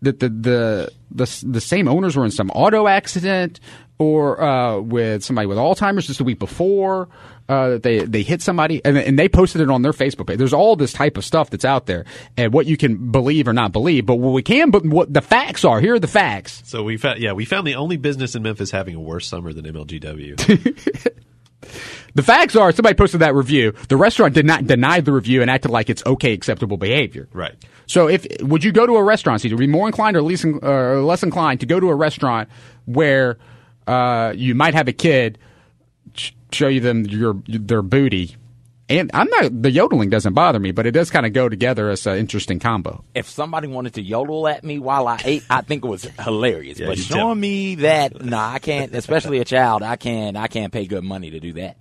that 0.02 0.20
the 0.20 0.28
the 0.28 0.92
the, 1.10 1.44
the 1.46 1.60
same 1.60 1.88
owners 1.88 2.16
were 2.16 2.24
in 2.24 2.30
some 2.30 2.50
auto 2.50 2.86
accident 2.86 3.60
or 3.98 4.42
uh, 4.42 4.78
with 4.80 5.22
somebody 5.24 5.46
with 5.46 5.58
Alzheimer's 5.58 6.06
just 6.06 6.20
a 6.20 6.24
week 6.24 6.38
before. 6.38 7.08
Uh, 7.48 7.78
they 7.78 8.04
they 8.04 8.22
hit 8.22 8.40
somebody 8.40 8.82
and, 8.84 8.96
and 8.96 9.18
they 9.18 9.28
posted 9.28 9.60
it 9.60 9.68
on 9.68 9.82
their 9.82 9.92
Facebook 9.92 10.26
page. 10.26 10.38
There's 10.38 10.52
all 10.52 10.76
this 10.76 10.92
type 10.92 11.16
of 11.16 11.24
stuff 11.24 11.50
that's 11.50 11.64
out 11.64 11.86
there, 11.86 12.04
and 12.36 12.52
what 12.52 12.66
you 12.66 12.76
can 12.76 13.10
believe 13.10 13.48
or 13.48 13.52
not 13.52 13.72
believe. 13.72 14.06
But 14.06 14.16
what 14.16 14.30
we 14.30 14.42
can, 14.42 14.70
but 14.70 14.86
what 14.86 15.12
the 15.12 15.20
facts 15.20 15.64
are, 15.64 15.80
here 15.80 15.94
are 15.94 15.98
the 15.98 16.06
facts. 16.06 16.62
So 16.64 16.82
we 16.82 16.96
found, 16.96 17.20
yeah, 17.20 17.32
we 17.32 17.44
found 17.44 17.66
the 17.66 17.74
only 17.74 17.96
business 17.96 18.34
in 18.34 18.42
Memphis 18.42 18.70
having 18.70 18.94
a 18.94 19.00
worse 19.00 19.26
summer 19.26 19.52
than 19.52 19.64
MLGW. 19.64 21.18
The 22.14 22.22
facts 22.22 22.56
are, 22.56 22.72
somebody 22.72 22.94
posted 22.94 23.20
that 23.20 23.34
review. 23.34 23.72
The 23.88 23.96
restaurant 23.96 24.34
did 24.34 24.44
not 24.44 24.66
deny 24.66 25.00
the 25.00 25.12
review 25.12 25.40
and 25.40 25.50
acted 25.50 25.70
like 25.70 25.88
it's 25.88 26.04
okay, 26.04 26.32
acceptable 26.32 26.76
behavior. 26.76 27.28
right. 27.32 27.54
So, 27.86 28.08
if 28.08 28.26
would 28.40 28.64
you 28.64 28.72
go 28.72 28.86
to 28.86 28.96
a 28.96 29.02
restaurant? 29.02 29.40
Cedar? 29.40 29.56
Would 29.56 29.62
you 29.62 29.66
be 29.66 29.72
more 29.72 29.86
inclined 29.86 30.16
or 30.16 30.22
less, 30.22 30.44
uh, 30.44 31.02
less 31.02 31.22
inclined 31.22 31.60
to 31.60 31.66
go 31.66 31.80
to 31.80 31.88
a 31.88 31.94
restaurant 31.94 32.48
where 32.84 33.38
uh, 33.86 34.32
you 34.36 34.54
might 34.54 34.74
have 34.74 34.88
a 34.88 34.92
kid 34.92 35.38
sh- 36.14 36.32
show 36.52 36.68
you 36.68 36.80
them 36.80 37.04
your 37.04 37.42
their 37.46 37.82
booty? 37.82 38.36
And 38.88 39.10
I'm 39.14 39.28
not 39.28 39.62
the 39.62 39.70
yodeling 39.70 40.10
doesn't 40.10 40.34
bother 40.34 40.58
me, 40.58 40.72
but 40.72 40.86
it 40.86 40.90
does 40.90 41.10
kind 41.10 41.24
of 41.24 41.32
go 41.32 41.48
together 41.48 41.88
as 41.88 42.06
an 42.06 42.18
interesting 42.18 42.58
combo. 42.58 43.04
If 43.14 43.28
somebody 43.28 43.68
wanted 43.68 43.94
to 43.94 44.02
yodel 44.02 44.46
at 44.48 44.64
me 44.64 44.78
while 44.78 45.08
I 45.08 45.18
ate, 45.24 45.44
I 45.48 45.62
think 45.62 45.84
it 45.84 45.88
was 45.88 46.04
hilarious. 46.20 46.78
Yeah, 46.78 46.88
but 46.88 46.98
you 46.98 47.04
showing 47.04 47.18
tell. 47.20 47.34
me 47.34 47.74
that, 47.76 48.22
no, 48.22 48.36
I 48.36 48.58
can't. 48.58 48.94
Especially 48.94 49.38
a 49.38 49.44
child, 49.44 49.82
I 49.82 49.96
can't. 49.96 50.36
I 50.36 50.46
can't 50.48 50.72
pay 50.72 50.86
good 50.86 51.04
money 51.04 51.30
to 51.30 51.40
do 51.40 51.54
that. 51.54 51.78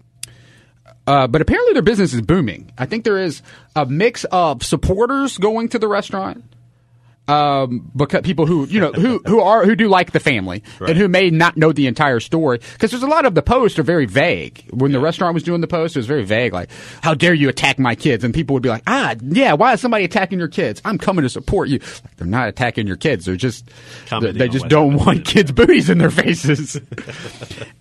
Uh, 1.07 1.27
but 1.27 1.41
apparently 1.41 1.73
their 1.73 1.81
business 1.81 2.13
is 2.13 2.21
booming. 2.21 2.71
I 2.77 2.85
think 2.85 3.03
there 3.03 3.17
is 3.17 3.41
a 3.75 3.85
mix 3.85 4.23
of 4.25 4.63
supporters 4.63 5.37
going 5.37 5.69
to 5.69 5.79
the 5.79 5.87
restaurant. 5.87 6.45
Um, 7.31 7.89
because 7.95 8.21
people 8.23 8.45
who 8.45 8.65
you 8.67 8.81
know 8.81 8.91
who 8.91 9.21
who 9.25 9.39
are 9.39 9.63
who 9.63 9.75
do 9.75 9.87
like 9.87 10.11
the 10.11 10.19
family 10.19 10.63
and 10.81 10.97
who 10.97 11.07
may 11.07 11.29
not 11.29 11.55
know 11.55 11.71
the 11.71 11.87
entire 11.87 12.19
story 12.19 12.59
because 12.73 12.91
there's 12.91 13.03
a 13.03 13.07
lot 13.07 13.25
of 13.25 13.35
the 13.35 13.41
posts 13.41 13.79
are 13.79 13.83
very 13.83 14.05
vague. 14.05 14.65
When 14.71 14.91
the 14.91 14.99
restaurant 14.99 15.33
was 15.33 15.43
doing 15.43 15.61
the 15.61 15.67
post, 15.67 15.95
it 15.95 15.99
was 15.99 16.07
very 16.07 16.23
vague, 16.25 16.51
like 16.51 16.69
"How 17.01 17.13
dare 17.13 17.33
you 17.33 17.47
attack 17.47 17.79
my 17.79 17.95
kids?" 17.95 18.25
And 18.25 18.33
people 18.33 18.53
would 18.55 18.63
be 18.63 18.69
like, 18.69 18.83
"Ah, 18.85 19.15
yeah, 19.21 19.53
why 19.53 19.71
is 19.73 19.79
somebody 19.79 20.03
attacking 20.03 20.39
your 20.39 20.49
kids? 20.49 20.81
I'm 20.83 20.97
coming 20.97 21.23
to 21.23 21.29
support 21.29 21.69
you." 21.69 21.79
Like, 21.79 22.17
they're 22.17 22.27
not 22.27 22.49
attacking 22.49 22.85
your 22.85 22.97
kids; 22.97 23.25
they're 23.25 23.35
just 23.37 23.69
Commenting 24.07 24.37
they 24.37 24.49
just 24.49 24.67
don't 24.67 24.95
want 24.95 25.23
kids' 25.23 25.53
booties 25.53 25.89
in 25.89 25.99
their 25.99 26.11
faces. 26.11 26.79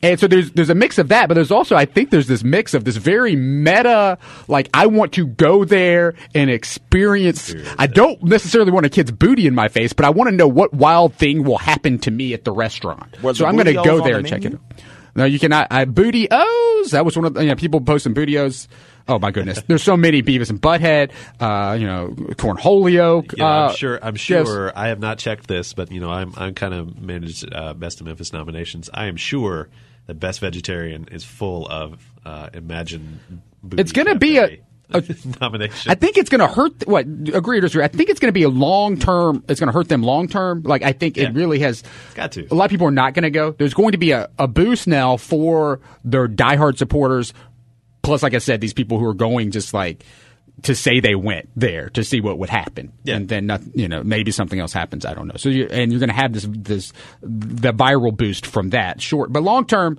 And 0.03 0.18
so 0.18 0.26
there's 0.26 0.51
there's 0.53 0.70
a 0.70 0.74
mix 0.74 0.96
of 0.98 1.09
that, 1.09 1.28
but 1.28 1.34
there's 1.34 1.51
also 1.51 1.76
I 1.76 1.84
think 1.84 2.09
there's 2.11 2.26
this 2.26 2.42
mix 2.42 2.72
of 2.72 2.84
this 2.84 2.96
very 2.96 3.36
meta, 3.36 4.16
like 4.48 4.70
I 4.72 4.86
want 4.86 5.12
to 5.14 5.26
go 5.26 5.64
there 5.64 6.14
and 6.34 6.48
experience. 6.48 7.55
I 7.78 7.86
don't 7.86 8.22
necessarily 8.22 8.70
want 8.70 8.86
a 8.86 8.88
kid's 8.88 9.11
booty 9.11 9.39
in 9.47 9.55
my 9.55 9.68
face, 9.68 9.93
but 9.93 10.05
I 10.05 10.11
want 10.11 10.30
to 10.30 10.36
know 10.36 10.49
what 10.49 10.72
wild 10.72 11.14
thing 11.14 11.45
will 11.45 11.59
happen 11.59 11.99
to 12.01 12.11
me 12.11 12.34
at 12.34 12.45
the 12.45 12.53
restaurant. 12.53 13.20
Were 13.22 13.34
so 13.34 13.45
the 13.45 13.49
I'm 13.49 13.55
going 13.55 13.66
to 13.66 13.74
go 13.74 14.03
there 14.03 14.14
the 14.14 14.18
and 14.18 14.26
check 14.26 14.45
it. 14.45 14.55
out. 14.55 14.61
No, 15.14 15.24
you 15.24 15.38
cannot. 15.38 15.68
I, 15.70 15.84
booty 15.86 16.28
O's. 16.30 16.93
That 16.93 17.05
was 17.05 17.16
one 17.16 17.26
of 17.26 17.34
the, 17.34 17.43
you 17.43 17.49
know, 17.49 17.57
people 17.57 17.80
posting 17.80 18.14
booty 18.14 18.38
O's. 18.38 18.68
Oh 19.09 19.18
my 19.18 19.32
goodness! 19.32 19.61
There's 19.66 19.82
so 19.82 19.97
many 19.97 20.22
Beavis 20.22 20.51
and 20.51 20.62
Butthead. 20.62 21.11
Uh, 21.41 21.74
you 21.74 21.86
know, 21.86 22.14
Cornholio. 22.34 23.41
Uh, 23.41 23.45
I'm 23.45 23.74
sure. 23.74 23.99
I'm 24.01 24.14
yes. 24.14 24.26
sure. 24.26 24.72
I 24.76 24.88
have 24.88 25.01
not 25.01 25.18
checked 25.18 25.49
this, 25.49 25.72
but 25.74 25.91
you 25.91 26.01
know, 26.01 26.11
I'm 26.11 26.32
I'm 26.36 26.55
kind 26.55 26.74
of 26.74 27.01
managed 27.01 27.53
uh, 27.53 27.74
best 27.74 28.01
of 28.01 28.07
Memphis 28.07 28.32
nominations. 28.32 28.88
I 28.95 29.07
am 29.07 29.16
sure 29.16 29.68
that 30.07 30.14
best 30.14 30.41
vegetarian 30.41 31.09
is 31.11 31.24
full 31.24 31.66
of 31.66 32.01
uh, 32.24 32.51
imagine. 32.55 33.20
Booty 33.62 33.80
It's 33.80 33.93
gonna 33.93 34.14
be 34.14 34.38
a- 34.38 34.61
a- 34.93 35.03
nomination. 35.41 35.91
I 35.91 35.95
think 35.95 36.16
it's 36.16 36.28
going 36.30 36.41
to 36.41 36.47
hurt. 36.47 36.86
What 36.86 37.07
agree 37.32 37.59
or 37.59 37.61
disagree? 37.62 37.84
I 37.84 37.88
think 37.88 38.09
it's 38.11 38.20
going 38.20 38.28
to 38.28 38.32
be 38.32 38.43
a 38.43 38.49
long 38.49 38.99
term. 38.99 39.45
It's 39.49 39.61
going 39.61 39.68
to 39.68 39.72
hurt 39.72 39.88
them 39.88 40.03
long 40.03 40.28
term. 40.28 40.62
Like 40.62 40.82
I 40.82 40.93
think 40.93 41.16
Yeah. 41.16 41.24
it 41.28 41.34
really 41.34 41.59
has. 41.61 41.82
got 42.14 42.32
to. 42.32 42.47
A 42.51 42.55
lot 42.55 42.64
of 42.66 42.70
people 42.70 42.86
are 42.86 42.91
not 42.93 43.14
going 43.14 43.22
to 43.24 43.30
go. 43.30 43.53
There's 43.53 43.74
going 43.74 43.93
to 43.93 43.99
be 43.99 44.12
a, 44.12 44.28
a 44.38 44.47
boost 44.49 44.86
now 44.86 45.16
for 45.16 45.80
their 46.05 46.28
diehard 46.28 46.76
supporters. 46.78 47.32
Plus, 48.03 48.22
like 48.22 48.34
I 48.34 48.38
said, 48.38 48.61
these 48.61 48.72
people 48.72 48.99
who 48.99 49.07
are 49.07 49.14
going 49.14 49.51
just 49.51 49.74
like 49.74 50.05
to 50.62 50.74
say 50.74 51.01
they 51.01 51.14
went 51.14 51.49
there 51.57 51.88
to 51.91 52.05
see 52.05 52.20
what 52.20 52.38
would 52.38 52.51
happen, 52.51 52.93
Yeah. 53.05 53.16
and 53.16 53.28
then 53.28 53.47
not, 53.47 53.62
you 53.74 53.88
know 53.88 54.03
maybe 54.03 54.30
something 54.30 54.59
else 54.61 54.72
happens. 54.72 55.05
I 55.07 55.14
don't 55.14 55.26
know. 55.26 55.36
So 55.36 55.49
you 55.49 55.66
and 55.70 55.91
you're 55.93 56.01
going 56.01 56.11
to 56.11 56.14
have 56.14 56.32
this 56.32 56.47
this 56.51 56.93
the 57.22 57.72
viral 57.72 58.14
boost 58.16 58.47
from 58.47 58.70
that. 58.70 59.01
Short, 59.01 59.32
but 59.32 59.43
long 59.43 59.66
term. 59.66 59.99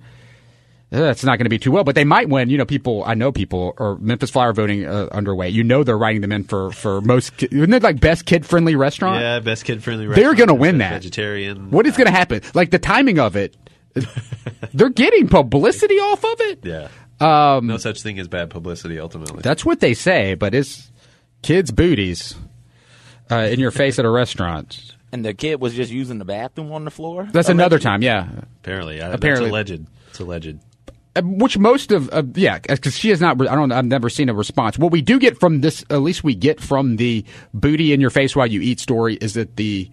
That's 0.91 1.23
not 1.23 1.37
going 1.37 1.45
to 1.45 1.49
be 1.49 1.57
too 1.57 1.71
well, 1.71 1.85
but 1.85 1.95
they 1.95 2.03
might 2.03 2.27
win. 2.27 2.49
You 2.49 2.57
know, 2.57 2.65
people. 2.65 3.03
I 3.05 3.13
know 3.13 3.31
people 3.31 3.73
or 3.77 3.97
Memphis 3.99 4.29
Flyer 4.29 4.51
voting 4.51 4.85
uh, 4.85 5.07
underway. 5.13 5.47
You 5.47 5.63
know, 5.63 5.85
they're 5.85 5.97
writing 5.97 6.19
them 6.21 6.33
in 6.33 6.43
for 6.43 6.69
for 6.71 6.99
most. 6.99 7.37
ki- 7.37 7.47
Isn't 7.49 7.73
it 7.73 7.81
like 7.81 8.01
best 8.01 8.25
kid 8.25 8.45
friendly 8.45 8.75
restaurant? 8.75 9.21
yeah, 9.21 9.39
best 9.39 9.63
kid 9.63 9.81
friendly. 9.81 10.05
They're 10.07 10.35
going 10.35 10.49
to 10.49 10.53
win 10.53 10.79
that. 10.79 10.91
Vegetarian. 10.91 11.71
What 11.71 11.87
is 11.87 11.95
going 11.95 12.07
to 12.07 12.11
happen? 12.11 12.41
Like 12.53 12.71
the 12.71 12.77
timing 12.79 13.19
of 13.19 13.37
it, 13.37 13.55
they're 14.73 14.89
getting 14.89 15.29
publicity 15.29 15.95
off 15.95 16.25
of 16.25 16.41
it. 16.41 16.59
Yeah. 16.65 16.89
Um, 17.21 17.67
no 17.67 17.77
such 17.77 18.01
thing 18.01 18.19
as 18.19 18.27
bad 18.27 18.49
publicity. 18.49 18.99
Ultimately, 18.99 19.41
That's 19.43 19.63
what 19.63 19.79
they 19.79 19.93
say, 19.93 20.33
but 20.33 20.53
it's 20.53 20.91
kids' 21.41 21.71
booties 21.71 22.35
uh, 23.31 23.35
in 23.49 23.59
your 23.61 23.71
face 23.71 23.97
at 23.97 24.03
a 24.05 24.09
restaurant. 24.09 24.93
And 25.13 25.23
the 25.23 25.33
kid 25.33 25.61
was 25.61 25.73
just 25.73 25.91
using 25.91 26.17
the 26.17 26.25
bathroom 26.25 26.71
on 26.73 26.83
the 26.83 26.91
floor. 26.91 27.29
That's 27.31 27.47
another 27.49 27.79
time, 27.79 28.01
yeah. 28.01 28.27
apparently. 28.61 29.01
I, 29.01 29.09
Apparently. 29.11 29.51
that's 29.51 29.69
alleged. 29.71 29.87
It's 30.09 30.19
alleged. 30.19 30.59
Uh, 31.13 31.21
which 31.23 31.57
most 31.57 31.91
of 31.91 32.09
uh, 32.13 32.23
yeah 32.35 32.57
because 32.57 32.97
she 32.97 33.09
has 33.09 33.19
not 33.19 33.39
i 33.41 33.53
don't 33.53 33.73
i've 33.73 33.83
never 33.83 34.09
seen 34.09 34.29
a 34.29 34.33
response 34.33 34.79
what 34.79 34.93
we 34.93 35.01
do 35.01 35.19
get 35.19 35.37
from 35.37 35.59
this 35.59 35.83
at 35.89 36.01
least 36.01 36.23
we 36.23 36.33
get 36.33 36.61
from 36.61 36.95
the 36.95 37.25
booty 37.53 37.91
in 37.91 37.99
your 37.99 38.09
face 38.09 38.33
while 38.33 38.47
you 38.47 38.61
eat 38.61 38.79
story 38.79 39.15
is 39.15 39.33
that 39.33 39.57
the 39.57 39.91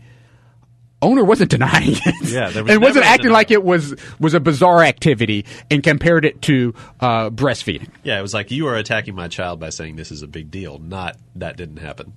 owner 1.02 1.24
wasn't 1.24 1.50
denying 1.50 1.92
it. 1.92 2.28
Yeah, 2.28 2.50
there 2.50 2.64
was 2.64 2.72
and 2.72 2.82
wasn't 2.82 3.04
acting 3.04 3.24
denial. 3.24 3.34
like 3.34 3.50
it 3.50 3.62
was 3.62 3.94
was 4.18 4.34
a 4.34 4.40
bizarre 4.40 4.82
activity 4.82 5.44
and 5.70 5.82
compared 5.82 6.24
it 6.24 6.42
to 6.42 6.74
uh, 7.00 7.30
breastfeeding. 7.30 7.88
Yeah, 8.02 8.18
it 8.18 8.22
was 8.22 8.34
like 8.34 8.50
you 8.50 8.66
are 8.66 8.76
attacking 8.76 9.14
my 9.14 9.28
child 9.28 9.60
by 9.60 9.70
saying 9.70 9.96
this 9.96 10.10
is 10.10 10.22
a 10.22 10.26
big 10.26 10.50
deal. 10.50 10.78
Not 10.78 11.16
that 11.36 11.56
didn't 11.56 11.78
happen. 11.78 12.14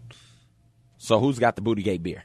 So 0.97 1.19
who's 1.19 1.39
got 1.39 1.55
the 1.55 1.61
Booty 1.61 1.83
Gate 1.83 2.03
beer? 2.03 2.23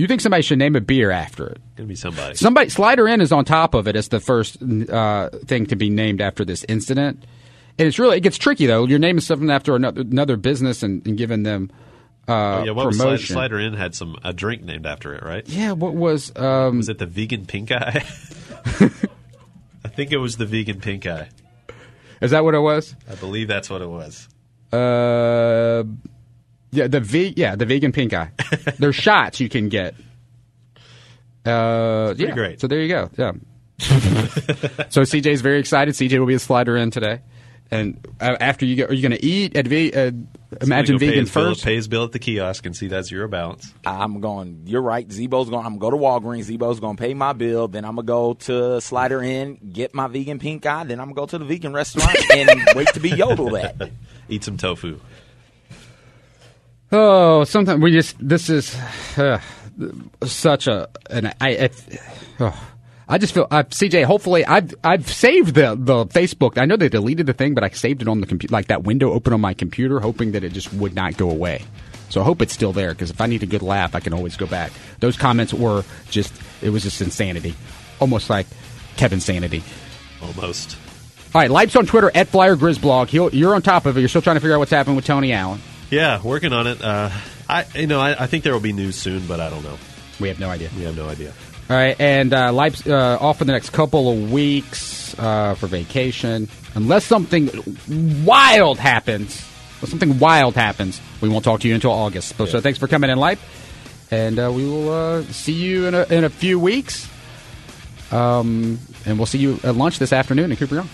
You 0.00 0.06
think 0.06 0.22
somebody 0.22 0.42
should 0.42 0.58
name 0.58 0.76
a 0.76 0.80
beer 0.80 1.10
after 1.10 1.46
it? 1.46 1.60
Gonna 1.76 1.86
be 1.86 1.94
somebody. 1.94 2.34
Somebody 2.34 2.70
Slider 2.70 3.06
Inn 3.06 3.20
is 3.20 3.32
on 3.32 3.44
top 3.44 3.74
of 3.74 3.86
it 3.86 3.96
as 3.96 4.08
the 4.08 4.18
first 4.18 4.56
uh, 4.62 5.28
thing 5.44 5.66
to 5.66 5.76
be 5.76 5.90
named 5.90 6.22
after 6.22 6.42
this 6.42 6.64
incident, 6.70 7.22
and 7.78 7.86
it's 7.86 7.98
really 7.98 8.16
it 8.16 8.20
gets 8.22 8.38
tricky 8.38 8.64
though. 8.64 8.86
You're 8.86 8.98
naming 8.98 9.20
something 9.20 9.50
after 9.50 9.76
another 9.76 10.00
another 10.00 10.38
business 10.38 10.82
and, 10.82 11.06
and 11.06 11.18
giving 11.18 11.42
them 11.42 11.70
uh, 12.26 12.32
Oh, 12.32 12.64
yeah, 12.64 12.70
what 12.70 12.86
was 12.86 12.96
Slider, 12.96 13.08
promotion. 13.10 13.34
Slider 13.34 13.58
Inn 13.60 13.74
had 13.74 13.94
some 13.94 14.16
a 14.24 14.32
drink 14.32 14.62
named 14.62 14.86
after 14.86 15.14
it, 15.14 15.22
right? 15.22 15.46
Yeah, 15.46 15.72
what 15.72 15.94
was 15.94 16.34
um, 16.34 16.78
Was 16.78 16.88
it 16.88 16.96
the 16.96 17.04
vegan 17.04 17.44
pink 17.44 17.70
eye? 17.70 18.02
I 19.84 19.88
think 19.88 20.12
it 20.12 20.18
was 20.18 20.38
the 20.38 20.46
vegan 20.46 20.80
pink 20.80 21.06
eye. 21.06 21.28
is 22.22 22.30
that 22.30 22.42
what 22.42 22.54
it 22.54 22.60
was? 22.60 22.94
I 23.06 23.16
believe 23.16 23.48
that's 23.48 23.68
what 23.68 23.82
it 23.82 23.88
was. 23.88 24.28
Uh, 24.72 25.84
yeah, 26.72 26.86
the 26.88 27.00
ve- 27.00 27.34
yeah 27.36 27.56
the 27.56 27.66
vegan 27.66 27.92
pink 27.92 28.12
eye. 28.14 28.30
There's 28.78 28.96
shots 28.96 29.40
you 29.40 29.48
can 29.48 29.68
get. 29.68 29.94
Uh, 31.44 32.14
yeah, 32.16 32.32
great. 32.32 32.60
So 32.60 32.66
there 32.66 32.80
you 32.80 32.88
go. 32.88 33.10
Yeah. 33.16 33.32
so 33.80 35.02
CJ's 35.02 35.40
very 35.40 35.58
excited. 35.58 35.94
CJ 35.94 36.18
will 36.18 36.26
be 36.26 36.34
a 36.34 36.38
Slider 36.38 36.76
Inn 36.76 36.90
today, 36.90 37.20
and 37.70 38.06
uh, 38.20 38.36
after 38.38 38.66
you 38.66 38.76
get, 38.76 38.90
are 38.90 38.92
you 38.94 39.00
going 39.00 39.18
to 39.18 39.24
eat 39.24 39.56
at 39.56 39.66
ve- 39.66 39.92
uh, 39.92 40.10
Imagine 40.60 40.60
Somebody 40.60 40.92
go 40.92 40.98
pay 40.98 41.06
Vegan 41.06 41.20
his 41.20 41.32
bill- 41.34 41.48
first? 41.50 41.64
Pay 41.64 41.74
his 41.76 41.88
bill 41.88 42.04
at 42.04 42.12
the 42.12 42.18
kiosk 42.18 42.66
and 42.66 42.76
see 42.76 42.88
that 42.88 43.04
zero 43.06 43.26
balance. 43.28 43.72
I'm 43.86 44.20
going. 44.20 44.64
You're 44.66 44.82
right. 44.82 45.10
Z-Bo's 45.10 45.48
going. 45.48 45.64
I'm 45.64 45.78
going 45.78 45.92
to 45.92 45.96
go 45.98 46.08
to 46.10 46.26
Walgreens. 46.26 46.42
Z-Bo's 46.42 46.78
going 46.80 46.96
to 46.96 47.00
pay 47.02 47.14
my 47.14 47.32
bill. 47.32 47.68
Then 47.68 47.84
I'm 47.86 47.94
gonna 47.96 48.06
go 48.06 48.34
to 48.34 48.80
Slider 48.80 49.22
Inn, 49.22 49.58
get 49.72 49.94
my 49.94 50.08
vegan 50.08 50.40
pink 50.40 50.66
eye. 50.66 50.84
Then 50.84 50.98
I'm 51.00 51.06
gonna 51.06 51.14
go 51.14 51.26
to 51.26 51.38
the 51.38 51.44
vegan 51.46 51.72
restaurant 51.72 52.16
and 52.34 52.50
wait 52.76 52.88
to 52.88 53.00
be 53.00 53.10
yodeled 53.10 53.54
at. 53.54 53.76
Eat 54.28 54.44
some 54.44 54.56
tofu. 54.58 54.98
Oh, 56.92 57.44
sometimes 57.44 57.82
we 57.82 57.92
just 57.92 58.16
this 58.20 58.50
is 58.50 58.74
uh, 59.16 59.40
such 60.24 60.66
a 60.66 60.88
an 61.08 61.26
I. 61.40 61.50
I 61.50 61.70
oh. 62.40 62.66
I 63.08 63.18
just 63.18 63.34
feel 63.34 63.48
uh, 63.50 63.64
CJ. 63.64 64.04
Hopefully, 64.04 64.44
I've 64.44 64.72
I've 64.84 65.10
saved 65.10 65.54
the 65.56 65.74
the 65.76 66.06
Facebook. 66.06 66.58
I 66.58 66.64
know 66.64 66.76
they 66.76 66.88
deleted 66.88 67.26
the 67.26 67.32
thing, 67.32 67.54
but 67.54 67.64
I 67.64 67.70
saved 67.70 68.02
it 68.02 68.08
on 68.08 68.20
the 68.20 68.26
computer, 68.26 68.52
like 68.52 68.68
that 68.68 68.84
window 68.84 69.12
open 69.12 69.32
on 69.32 69.40
my 69.40 69.52
computer, 69.52 69.98
hoping 69.98 70.32
that 70.32 70.44
it 70.44 70.52
just 70.52 70.72
would 70.74 70.94
not 70.94 71.16
go 71.16 71.28
away. 71.28 71.64
So 72.08 72.20
I 72.20 72.24
hope 72.24 72.40
it's 72.40 72.52
still 72.52 72.72
there 72.72 72.92
because 72.92 73.10
if 73.10 73.20
I 73.20 73.26
need 73.26 73.42
a 73.42 73.46
good 73.46 73.62
laugh, 73.62 73.96
I 73.96 74.00
can 74.00 74.12
always 74.12 74.36
go 74.36 74.46
back. 74.46 74.70
Those 75.00 75.16
comments 75.16 75.52
were 75.52 75.84
just 76.08 76.32
it 76.62 76.70
was 76.70 76.84
just 76.84 77.00
insanity, 77.00 77.56
almost 77.98 78.30
like 78.30 78.46
Kevinsanity. 78.96 79.62
Almost. 80.22 80.76
All 81.34 81.40
right, 81.40 81.50
Lipe's 81.50 81.74
on 81.74 81.86
Twitter 81.86 82.10
at 82.14 82.28
Flyer 82.28 82.56
Grizblog. 82.56 83.08
He'll, 83.08 83.32
you're 83.34 83.54
on 83.54 83.62
top 83.62 83.86
of 83.86 83.96
it. 83.96 84.00
You're 84.00 84.08
still 84.08 84.22
trying 84.22 84.36
to 84.36 84.40
figure 84.40 84.54
out 84.54 84.58
what's 84.58 84.72
happening 84.72 84.96
with 84.96 85.04
Tony 85.04 85.32
Allen. 85.32 85.60
Yeah, 85.90 86.22
working 86.22 86.52
on 86.52 86.66
it. 86.66 86.82
Uh, 86.82 87.10
I 87.48 87.66
you 87.74 87.86
know 87.86 88.00
I, 88.00 88.24
I 88.24 88.26
think 88.26 88.44
there 88.44 88.52
will 88.52 88.60
be 88.60 88.72
news 88.72 88.96
soon, 88.96 89.26
but 89.26 89.40
I 89.40 89.50
don't 89.50 89.64
know. 89.64 89.76
We 90.20 90.28
have 90.28 90.38
no 90.38 90.48
idea. 90.48 90.70
We 90.76 90.82
have 90.82 90.96
no 90.96 91.08
idea. 91.08 91.32
All 91.68 91.76
right, 91.76 92.00
and 92.00 92.32
uh, 92.32 92.52
uh, 92.52 93.18
off 93.20 93.38
for 93.38 93.44
the 93.44 93.52
next 93.52 93.70
couple 93.70 94.10
of 94.10 94.32
weeks 94.32 95.18
uh, 95.18 95.54
for 95.54 95.66
vacation. 95.66 96.48
Unless 96.74 97.04
something 97.04 97.48
wild 98.24 98.78
happens, 98.78 99.44
unless 99.76 99.90
something 99.90 100.18
wild 100.18 100.54
happens, 100.54 101.00
we 101.20 101.28
won't 101.28 101.44
talk 101.44 101.60
to 101.60 101.68
you 101.68 101.74
until 101.74 101.92
August. 101.92 102.36
So, 102.36 102.46
so 102.46 102.60
thanks 102.60 102.78
for 102.78 102.88
coming 102.88 103.10
in, 103.10 103.18
Lipe, 103.18 103.38
and 104.10 104.38
uh, 104.38 104.52
we 104.54 104.64
will 104.64 104.90
uh, 104.90 105.22
see 105.24 105.52
you 105.52 105.86
in 105.86 105.94
a, 105.94 106.02
in 106.04 106.24
a 106.24 106.30
few 106.30 106.58
weeks. 106.58 107.08
Um, 108.10 108.80
and 109.06 109.18
we'll 109.18 109.26
see 109.26 109.38
you 109.38 109.60
at 109.62 109.76
lunch 109.76 109.98
this 110.00 110.12
afternoon 110.12 110.50
in 110.50 110.56
Cooper 110.56 110.74
Young. 110.74 110.88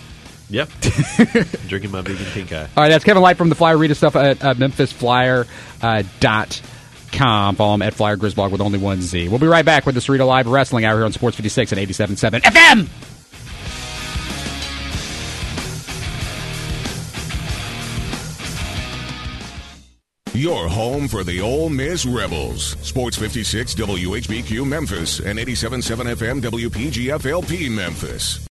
Yep. 0.49 0.69
Drinking 1.67 1.91
my 1.91 2.01
vegan 2.01 2.25
pink 2.27 2.53
eye. 2.53 2.69
All 2.75 2.83
right, 2.83 2.89
that's 2.89 3.03
Kevin 3.03 3.21
Lipe 3.21 3.37
from 3.37 3.49
the 3.49 3.55
Flyer. 3.55 3.77
Read 3.77 3.89
his 3.89 3.97
stuff 3.97 4.15
at 4.15 4.43
uh, 4.43 4.53
MemphisFlyer 4.53 5.47
uh, 5.81 6.03
dot 6.19 6.61
com. 7.11 7.55
Follow 7.55 7.75
him 7.75 7.81
at 7.81 7.93
Flyer 7.93 8.17
Grizblog 8.17 8.51
with 8.51 8.61
only 8.61 8.79
one 8.79 9.01
Z. 9.01 9.27
We'll 9.29 9.39
be 9.39 9.47
right 9.47 9.65
back 9.65 9.85
with 9.85 9.95
the 9.95 10.01
Cerrito 10.01 10.25
Live 10.25 10.47
Wrestling 10.47 10.85
Hour 10.85 10.97
here 10.97 11.05
on 11.05 11.11
Sports 11.11 11.35
56 11.35 11.73
and 11.73 11.81
87.7 11.81 12.41
FM. 12.41 12.87
Your 20.33 20.67
home 20.69 21.07
for 21.07 21.23
the 21.23 21.41
Ole 21.41 21.67
Miss 21.69 22.05
Rebels. 22.05 22.77
Sports 22.83 23.17
56 23.17 23.73
WHBQ 23.73 24.67
Memphis 24.67 25.19
and 25.19 25.39
87.7 25.39 26.15
FM 26.15 26.41
WPGFLP 26.41 27.71
Memphis. 27.71 28.47